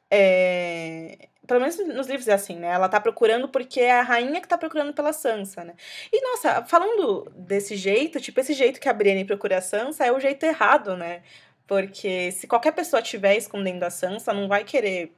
[0.09, 2.67] é, Pelo menos nos livros é assim, né?
[2.67, 5.73] Ela tá procurando porque é a rainha que tá procurando pela Sansa, né?
[6.11, 10.11] E, nossa, falando desse jeito, tipo, esse jeito que a Brienne procura a Sansa é
[10.11, 11.21] o jeito errado, né?
[11.67, 15.15] Porque se qualquer pessoa estiver escondendo a Sansa, não vai querer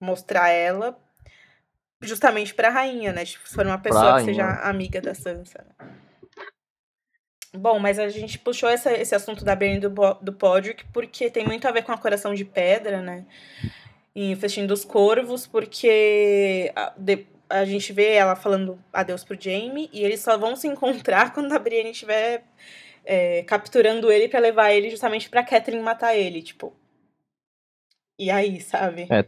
[0.00, 0.98] mostrar ela
[2.02, 3.24] justamente pra rainha, né?
[3.24, 5.64] Tipo, se for uma pessoa que seja amiga da Sansa.
[5.80, 5.88] né?
[7.54, 9.88] Bom, mas a gente puxou essa- esse assunto da Brienne do,
[10.20, 13.24] do Podrick porque tem muito a ver com a Coração de Pedra, né?
[14.18, 19.38] E o Festim dos Corvos, porque a, de- a gente vê ela falando adeus pro
[19.38, 22.42] Jaime e eles só vão se encontrar quando a Brienne estiver
[23.04, 26.72] é, capturando ele pra levar ele justamente pra Catherine matar ele, tipo.
[28.18, 29.06] E aí, sabe?
[29.10, 29.26] É,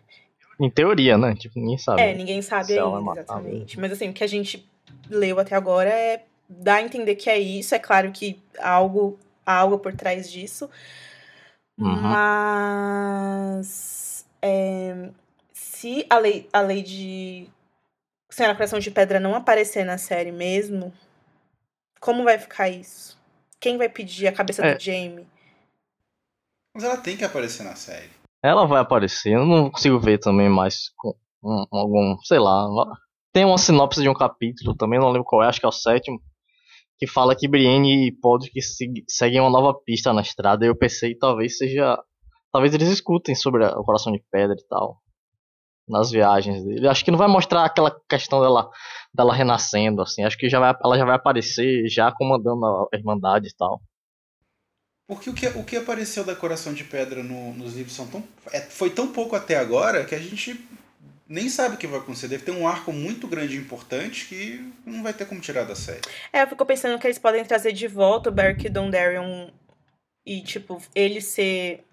[0.59, 1.35] Em teoria, né?
[1.35, 2.01] Tipo, ninguém sabe.
[2.01, 3.79] É, ninguém sabe ainda, exatamente.
[3.79, 4.67] Mas assim, o que a gente
[5.11, 7.75] leu até agora é dá a entender que é isso.
[7.75, 10.71] É claro que há algo, há algo por trás disso.
[11.79, 11.95] Uhum.
[12.01, 14.08] Mas
[14.43, 15.11] é,
[15.53, 17.49] se a lei, a lei de
[18.31, 20.93] Senhora Coração de Pedra não aparecer na série mesmo,
[22.01, 23.19] como vai ficar isso?
[23.61, 24.75] Quem vai pedir a cabeça É.
[24.75, 25.27] do Jamie?
[26.75, 28.11] Mas ela tem que aparecer na série.
[28.43, 31.13] Ela vai aparecer, eu não consigo ver também mais com
[31.43, 32.67] um- algum, sei lá.
[33.33, 35.73] Tem uma sinopse de um capítulo, também não lembro qual é, acho que é o
[35.73, 36.21] sétimo,
[36.99, 38.61] que fala que Brienne e Podrick
[39.09, 41.99] seguem uma nova pista na estrada, e eu pensei talvez seja.
[42.53, 45.01] Talvez eles escutem sobre a- o coração de pedra e tal.
[45.89, 46.87] Nas viagens dele.
[46.87, 48.71] Acho que não vai mostrar aquela questão dela,
[49.15, 50.23] dela renascendo, assim.
[50.25, 53.81] Acho que já vai, ela já vai aparecer já comandando a Irmandade e tal.
[55.09, 58.23] Porque o que, o que apareceu da Coração de Pedra no- nos livros são tão,
[58.53, 60.63] é- foi tão pouco até agora que a gente
[61.27, 62.29] nem sabe o que vai acontecer.
[62.29, 65.75] Deve ter um arco muito grande e importante que não vai ter como tirar da
[65.75, 66.03] série.
[66.31, 69.49] É, eu fico pensando que eles podem trazer de volta o Beric Dondarrion
[70.27, 71.87] e, tipo, ele ser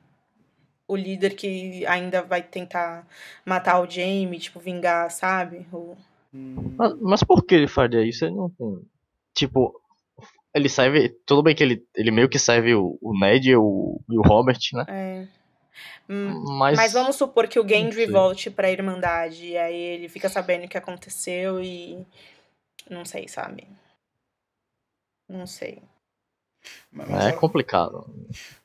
[0.88, 3.08] o líder que ainda vai tentar
[3.46, 5.66] matar o Jaime, tipo, vingar, sabe?
[5.72, 5.96] O...
[6.32, 8.26] Mas, mas por que ele faria isso?
[8.26, 8.82] Ele não tem.
[9.34, 9.80] Tipo,
[10.54, 11.10] ele serve.
[11.26, 14.22] Tudo bem que ele, ele meio que serve o, o Ned e o, e o
[14.22, 14.86] Robert, né?
[14.88, 15.28] É.
[16.10, 16.78] Hum, Mas.
[16.78, 20.70] Mas vamos supor que o Gendry volte pra Irmandade, e aí ele fica sabendo o
[20.70, 22.06] que aconteceu e.
[22.90, 23.68] Não sei, sabe?
[25.28, 25.82] Não sei.
[26.92, 28.06] Mas- mas É complicado.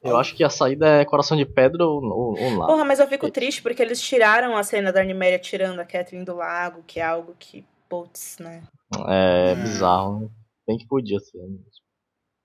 [0.03, 2.67] Eu acho que a saída é coração de pedra ou, ou, ou nada.
[2.67, 6.25] Porra, mas eu fico triste porque eles tiraram a cena da Arniméria tirando a Catherine
[6.25, 8.63] do lago, que é algo que, putz, né?
[9.09, 9.55] É É.
[9.57, 10.21] bizarro.
[10.21, 10.29] né?
[10.67, 11.65] Bem que podia ser mesmo.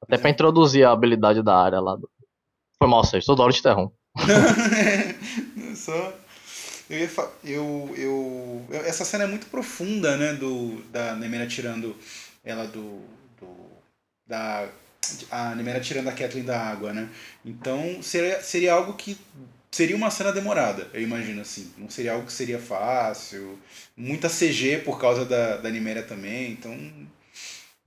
[0.01, 1.95] Até pra introduzir a habilidade da área lá.
[1.95, 2.09] Do...
[2.77, 3.25] Foi mal, Sérgio.
[3.27, 3.95] Toda hora te interrompo.
[5.75, 6.13] Só.
[6.89, 10.33] Eu ia fa- eu, eu, eu- Essa cena é muito profunda, né?
[10.33, 11.95] Do, da Nemera tirando
[12.43, 13.01] ela do.
[13.39, 13.47] do
[14.27, 14.67] da,
[15.31, 17.09] a Nemera tirando a Kathleen da água, né?
[17.43, 19.17] Então seria, seria algo que.
[19.71, 21.73] Seria uma cena demorada, eu imagino assim.
[21.77, 23.59] Não seria algo que seria fácil.
[23.95, 26.51] Muita CG por causa da, da Niméria também.
[26.51, 26.77] Então.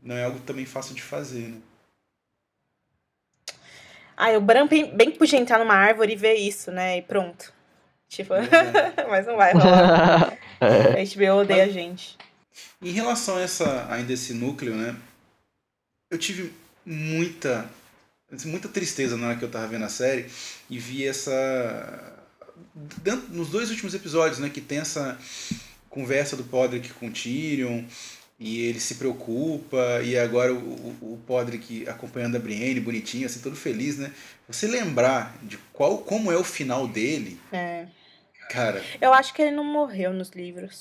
[0.02, 1.58] Não é algo também fácil de fazer, né?
[4.16, 6.98] Ah, o Bran bem, bem que podia entrar numa árvore e ver isso, né?
[6.98, 7.52] E pronto.
[8.08, 8.34] Tipo,
[9.08, 10.36] mas não vai rolar.
[10.60, 12.16] É, A HBO odeia a gente.
[12.82, 14.96] Em relação a essa, ainda esse núcleo, né?
[16.10, 16.52] Eu tive
[16.88, 17.68] muita
[18.44, 20.26] muita tristeza na hora que eu tava vendo a série
[20.68, 22.14] e vi essa
[23.02, 25.18] dentro- nos dois últimos episódios, né, que tem essa
[25.88, 27.84] conversa do Podrick com o Tyrion
[28.38, 33.40] e ele se preocupa e agora o, o, o Podrick acompanhando a Brienne bonitinho, assim,
[33.40, 34.12] todo feliz, né?
[34.46, 37.86] Você lembrar de qual como é o final dele, É.
[38.50, 40.80] cara, Eu acho que ele não morreu nos livros.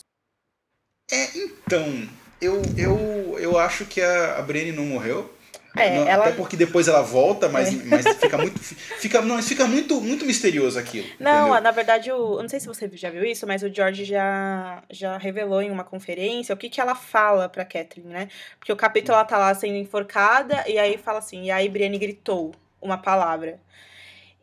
[1.09, 2.07] É, então,
[2.41, 5.34] eu, eu, eu acho que a, a Brienne não morreu.
[5.82, 7.84] É, Não, ela- Até porque depois ela volta, mas, É.
[7.86, 8.60] mas fica muito.
[8.60, 11.08] Fica, não, fica muito, muito misterioso aquilo.
[11.20, 11.62] Não, entendeu?
[11.62, 14.84] na verdade, o, eu não sei se você já viu isso, mas o George já,
[14.90, 18.28] já revelou em uma conferência o que, que ela fala pra Catherine, né?
[18.60, 21.98] Porque o capítulo ela tá lá sendo enforcada, e aí fala assim, e aí Brienne
[21.98, 23.60] gritou uma palavra.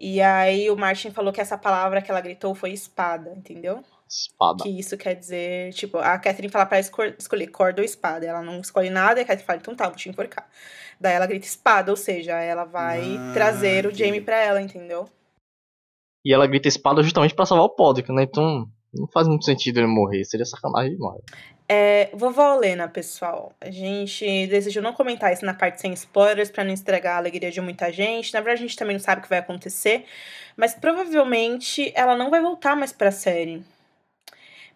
[0.01, 3.83] E aí o Martin falou que essa palavra que ela gritou foi espada, entendeu?
[4.15, 4.63] Espada.
[4.63, 8.25] Que isso quer dizer, tipo, a Catherine fala pra ela escolher corda ou espada.
[8.25, 10.49] Ela não escolhe nada, e a Catherine fala, então tá, vou te enforcar.
[11.01, 14.05] Daí ela grita espada, ou seja, ela vai Ah, trazer o entendi.
[14.05, 15.09] Jamie pra ela, entendeu?
[16.25, 18.23] E ela grita espada justamente pra salvar o Podrick, né?
[18.23, 20.25] Então não faz muito sentido ele morrer.
[20.25, 21.21] Seria sacanagem demais.
[21.69, 23.53] É, vovó Helena, pessoal.
[23.61, 27.51] A gente decidiu não comentar isso na parte sem spoilers pra não estragar a alegria
[27.51, 28.33] de muita gente.
[28.33, 30.05] Na verdade, a gente também não sabe o que vai acontecer.
[30.57, 33.63] Mas provavelmente ela não vai voltar mais pra série.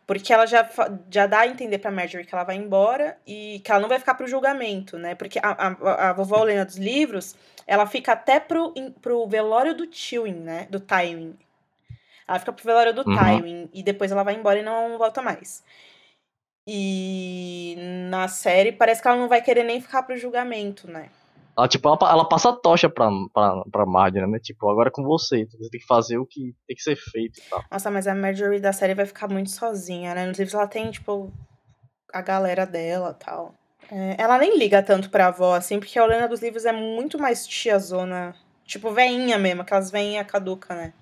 [0.09, 0.67] Porque ela já,
[1.11, 3.99] já dá a entender pra Marjorie que ela vai embora e que ela não vai
[3.99, 5.15] ficar pro julgamento, né?
[5.15, 7.37] Porque a, a, a vovó Helena dos livros,
[7.67, 8.73] ela fica até pro,
[9.03, 10.67] pro velório do Tywin, né?
[10.71, 11.39] Do Tywin.
[12.27, 13.19] Ela fica pro velório do Uhum.
[13.19, 15.63] Tywin e depois ela vai embora e não volta mais.
[16.67, 17.77] E
[18.11, 21.11] na série parece que ela não vai querer nem ficar pro julgamento, né?
[21.59, 24.39] Ela, tipo, ela, ela passa a tocha pra, pra, pra Marjorie, né?
[24.39, 25.41] Tipo, agora é com você.
[25.41, 27.65] então Você tem que fazer o que tem que ser feito e tal.
[27.69, 30.25] Nossa, mas a Marjorie da série vai ficar muito sozinha, né?
[30.25, 31.33] Nos livros ela tem, tipo,
[32.13, 33.55] a galera dela tal.
[33.91, 37.19] É, ela nem liga tanto pra avó, assim, porque a Helena dos livros é muito
[37.19, 38.37] mais tiazona.
[38.65, 40.93] Tipo, veinha mesmo, aquelas veinha caduca, né?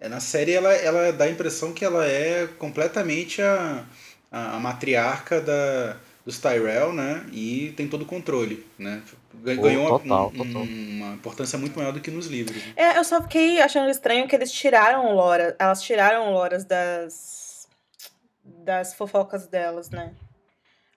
[0.00, 3.84] É, na série ela, ela dá a impressão que ela é completamente a,
[4.30, 5.96] a, a matriarca da,
[6.28, 7.24] dos Tyrell, né?
[7.32, 9.02] E tem todo o controle, né?
[9.42, 10.62] Ganhou uma- total, um- total.
[10.62, 12.54] uma importância muito maior do que nos livros.
[12.62, 12.72] né?
[12.76, 15.56] É, eu só fiquei achando estranho que eles tiraram o Lora.
[15.58, 17.66] Elas tiraram o Loras das.
[18.44, 20.12] das fofocas delas, né?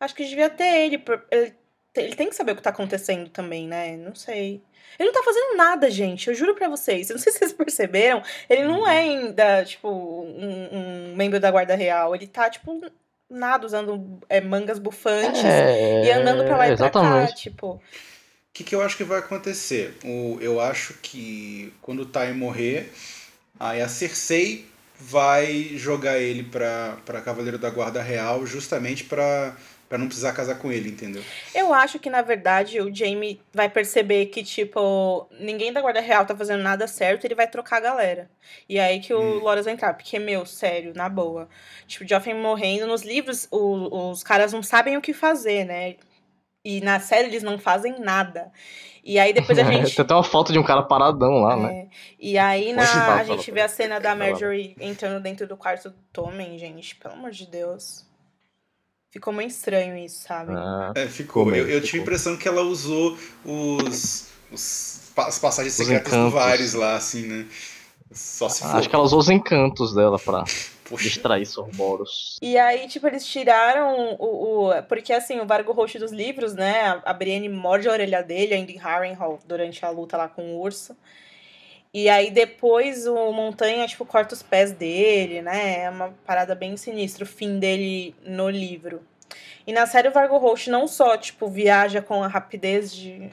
[0.01, 1.01] Acho que devia ter ele.
[1.31, 1.53] Ele,
[1.95, 3.95] ele tem que saber o que tá acontecendo também, né?
[3.95, 4.61] Não sei.
[4.99, 6.27] Ele não tá fazendo nada, gente.
[6.27, 7.09] Eu juro pra vocês.
[7.09, 8.21] Eu não sei se vocês perceberam.
[8.49, 10.67] Ele não é ainda, tipo, um,
[11.11, 12.13] um membro da Guarda Real.
[12.13, 12.81] Ele tá, tipo,
[13.31, 17.35] nada, usando é, mangas bufantes É, e andando pra lá e pra cá, exatamente.
[17.35, 17.67] tipo.
[17.73, 17.81] O
[18.53, 19.97] que, que eu acho que vai acontecer?
[20.03, 22.91] O, eu acho que quando o Ty morrer,
[23.59, 24.65] aí a Cersei
[24.99, 29.55] vai jogar ele pra, pra Cavaleiro da Guarda Real justamente pra,
[29.91, 31.21] pra não precisar casar com ele, entendeu?
[31.53, 36.25] Eu acho que, na verdade, o Jamie vai perceber que, tipo, ninguém da Guarda Real
[36.25, 38.31] tá fazendo nada certo, ele vai trocar a galera.
[38.69, 39.39] E aí que o Hum.
[39.39, 41.49] Loras vai entrar, porque, meu, sério, na boa.
[41.87, 45.97] Tipo, Joffrey morrendo, nos livros, o- os caras não sabem o que fazer, né?
[46.63, 48.49] E na série eles não fazem nada.
[49.03, 49.93] E aí depois a gente.
[49.93, 51.73] Tem até uma foto de um cara paradão lá, né?
[51.73, 51.87] É,
[52.17, 54.15] e aí na, a gente vê a cena da.
[54.15, 56.95] Marjorie entrando dentro do quarto do Tommen, gente.
[56.95, 58.09] Pelo amor de Deus.
[59.11, 60.53] Ficou muito estranho isso, sabe?
[60.55, 61.53] Ah, É, ficou.
[61.53, 66.17] Eu, eu tive a impressão que ela usou os, os as passagens Os secretas do
[66.17, 66.33] encantos.
[66.33, 67.45] Varys lá, assim, né?
[68.13, 68.75] Só se for.
[68.75, 70.43] acho que ela usou os encantos dela pra
[70.85, 71.03] Poxa.
[71.03, 72.37] distrair Sorboros.
[72.41, 74.69] E aí, tipo, eles tiraram o.
[74.69, 76.81] o porque assim, o Vargo Roxo dos livros, né?
[76.81, 80.41] A, a Brienne morde a orelha dele ainda em Harrenhal durante a luta lá com
[80.55, 80.95] o urso.
[81.93, 85.83] E aí depois o Montanha, tipo, corta os pés dele, né?
[85.83, 89.01] É uma parada bem sinistra, o fim dele no livro.
[89.67, 93.29] E na série o Vargo Roxo não só, tipo, viaja com a rapidez de.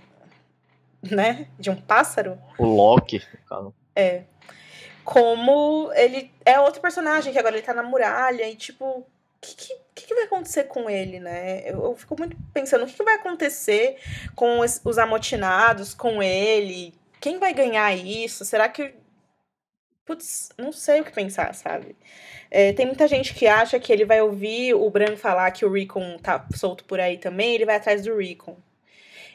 [1.03, 1.47] né?
[1.59, 3.69] De um pássaro, O Loki, cara.
[3.95, 4.23] é.
[5.05, 9.07] Como ele é outro personagem, que agora ele tá na muralha e, tipo, o
[9.41, 11.63] que, que, que que vai acontecer com ele, né?
[11.65, 13.97] Eu, eu fico muito pensando, o que, que vai acontecer
[14.35, 16.93] com os, os amotinados, com ele?
[17.21, 18.45] Quem vai ganhar isso?
[18.45, 18.95] Será que.
[20.05, 21.95] Putz, não sei o que pensar, sabe?
[22.51, 25.73] É, tem muita gente que acha que ele vai ouvir o Bran falar que o
[25.73, 28.57] Rickon tá solto por aí também, ele vai atrás do Rickon.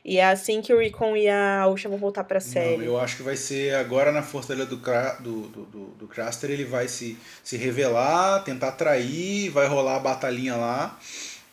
[0.05, 2.77] E é assim que o Rickon e a Usha vão voltar pra série.
[2.77, 6.51] Não, eu acho que vai ser agora na Fortaleza do, do, do, do, do Craster,
[6.51, 10.99] ele vai se, se revelar, tentar atrair, vai rolar a batalhinha lá,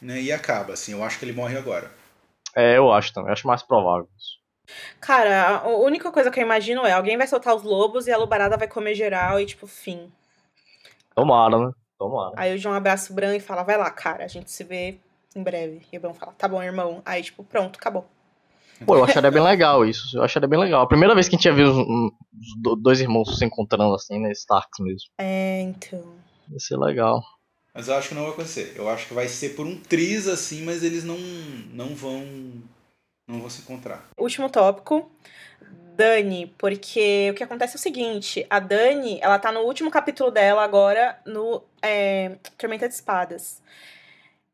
[0.02, 0.20] né?
[0.20, 0.92] E acaba, assim.
[0.92, 1.92] Eu acho que ele morre agora.
[2.56, 3.28] É, eu acho também.
[3.28, 4.39] Eu acho mais provável isso.
[5.00, 8.16] Cara, a única coisa que eu imagino é alguém vai soltar os lobos e a
[8.18, 10.10] lobarada vai comer geral e, tipo, fim.
[11.14, 11.72] Tomara, né?
[11.98, 12.34] Tomara.
[12.36, 14.98] Aí o João abraça o Bran e fala, vai lá, cara, a gente se vê
[15.34, 15.82] em breve.
[15.92, 17.02] E o Bran fala, tá bom, irmão.
[17.04, 18.06] Aí, tipo, pronto, acabou.
[18.86, 20.16] Pô, eu acharia bem legal isso.
[20.16, 20.80] Eu acharia bem legal.
[20.82, 23.94] A primeira vez que a gente ia ver os, os do- dois irmãos se encontrando
[23.94, 24.30] assim, né?
[24.32, 25.10] Starks mesmo.
[25.18, 26.14] É, então.
[26.50, 27.22] Ia ser legal.
[27.74, 28.72] Mas eu acho que não vai acontecer.
[28.76, 31.18] Eu acho que vai ser por um triz assim, mas eles não,
[31.74, 32.24] não vão.
[33.30, 34.08] Não vão se encontrar.
[34.18, 35.10] Último tópico.
[35.96, 40.30] Dani, porque o que acontece é o seguinte, a Dani, ela tá no último capítulo
[40.30, 43.60] dela agora no é, Tormenta de Espadas.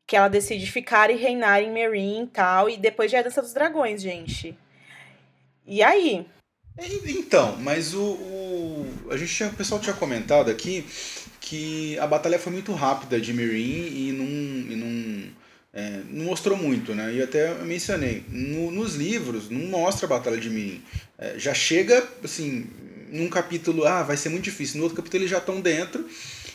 [0.05, 3.23] Que ela decide ficar e reinar em Meereen e tal, e depois já é a
[3.23, 4.57] Dança dos Dragões, gente.
[5.65, 6.25] E aí?
[7.05, 10.85] Então, mas o, o- a gente tinha, o pessoal tinha comentado aqui
[11.39, 14.25] que a batalha foi muito rápida de Meereen e não,
[14.71, 15.31] e não,
[15.79, 17.13] é, não mostrou muito, né?
[17.13, 20.81] E até mencionei, no- nos livros não mostra a batalha de Meereen.
[21.19, 22.65] É, já chega, assim,
[23.11, 24.77] num capítulo, ah, vai ser muito difícil.
[24.77, 26.03] No outro capítulo eles já estão dentro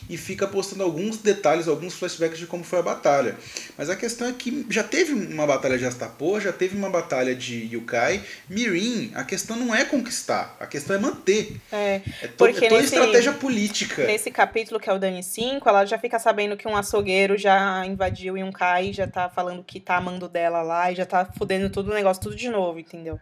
[0.09, 3.35] e fica postando alguns detalhes, alguns flashbacks de como foi a batalha.
[3.77, 7.33] Mas a questão é que já teve uma batalha de Astapor, já teve uma batalha
[7.35, 8.21] de Yukai.
[8.49, 11.59] Mirin, a questão não é conquistar, a questão é manter.
[11.71, 14.05] É, É, to Porque é toda nesse- estratégia política.
[14.05, 17.85] nesse capítulo que é o Dani 5, ela já fica sabendo que um açougueiro já
[17.85, 21.25] invadiu e um Kai já tá falando que tá amando dela lá e já tá
[21.37, 23.19] fudendo tudo o negócio tudo de novo, entendeu?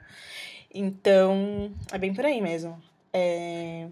[0.73, 2.81] Então, é bem por aí mesmo.
[3.13, 3.87] É,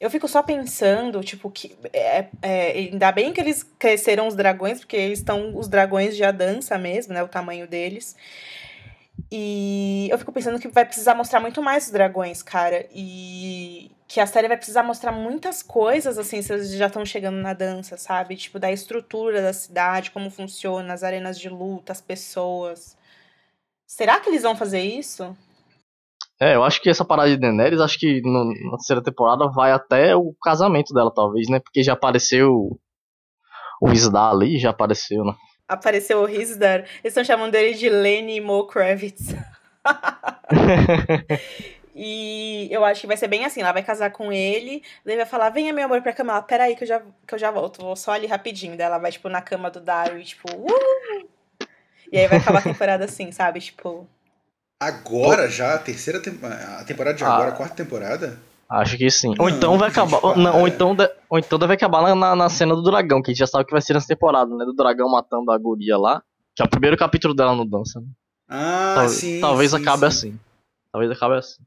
[0.00, 1.76] Eu fico só pensando, tipo, que.
[1.92, 5.56] É, é, ainda bem que eles cresceram os dragões, porque eles estão.
[5.56, 7.22] Os dragões já dança mesmo, né?
[7.22, 8.16] O tamanho deles.
[9.30, 12.86] E eu fico pensando que vai precisar mostrar muito mais os dragões, cara.
[12.94, 17.36] E que a série vai precisar mostrar muitas coisas, assim, se eles já estão chegando
[17.36, 18.36] na dança, sabe?
[18.36, 22.96] Tipo, da estrutura da cidade, como funciona, as arenas de luta, as pessoas.
[23.86, 25.36] Será que eles vão fazer isso?
[26.40, 29.72] É, eu acho que essa parada de Daenerys, acho que no- na terceira temporada vai
[29.72, 31.58] até o casamento dela, talvez, né?
[31.58, 32.78] Porque já apareceu
[33.80, 35.34] o Isdar ali, já apareceu, né?
[35.66, 36.80] Apareceu o Rizdar.
[36.80, 39.34] Eles estão chamando ele de Lenny Mo Kravitz.
[42.00, 45.26] E eu acho que vai ser bem assim, ela vai casar com ele, daí vai
[45.26, 47.82] falar, venha meu amor pra cama, ela, peraí que eu já, que eu já volto,
[47.82, 51.28] vou só ali rapidinho, daí ela vai, tipo, na cama do Dario e, tipo, uh!
[52.12, 54.06] E aí vai acabar a temporada assim, sabe, tipo...
[54.80, 56.78] Agora já, a terceira temporada.
[56.78, 57.34] A temporada de Ah.
[57.34, 58.38] agora, a quarta temporada?
[58.70, 59.30] Acho que sim.
[59.30, 60.20] ou Não, então vai acabar.
[60.20, 60.36] para.
[60.36, 63.30] Não, ou, então, de- ou então deve acabar na, na, na cena do dragão, que
[63.30, 64.64] a gente já sabe que vai ser nessa temporada, né?
[64.64, 66.22] Do dragão matando a guria lá.
[66.54, 67.98] Que é o primeiro capítulo dela no dança.
[68.00, 68.06] Né?
[68.48, 69.40] Ah, Tal- sim.
[69.40, 70.06] talvez sim, acabe sim.
[70.06, 70.40] assim.
[70.92, 71.62] Talvez acabe assim.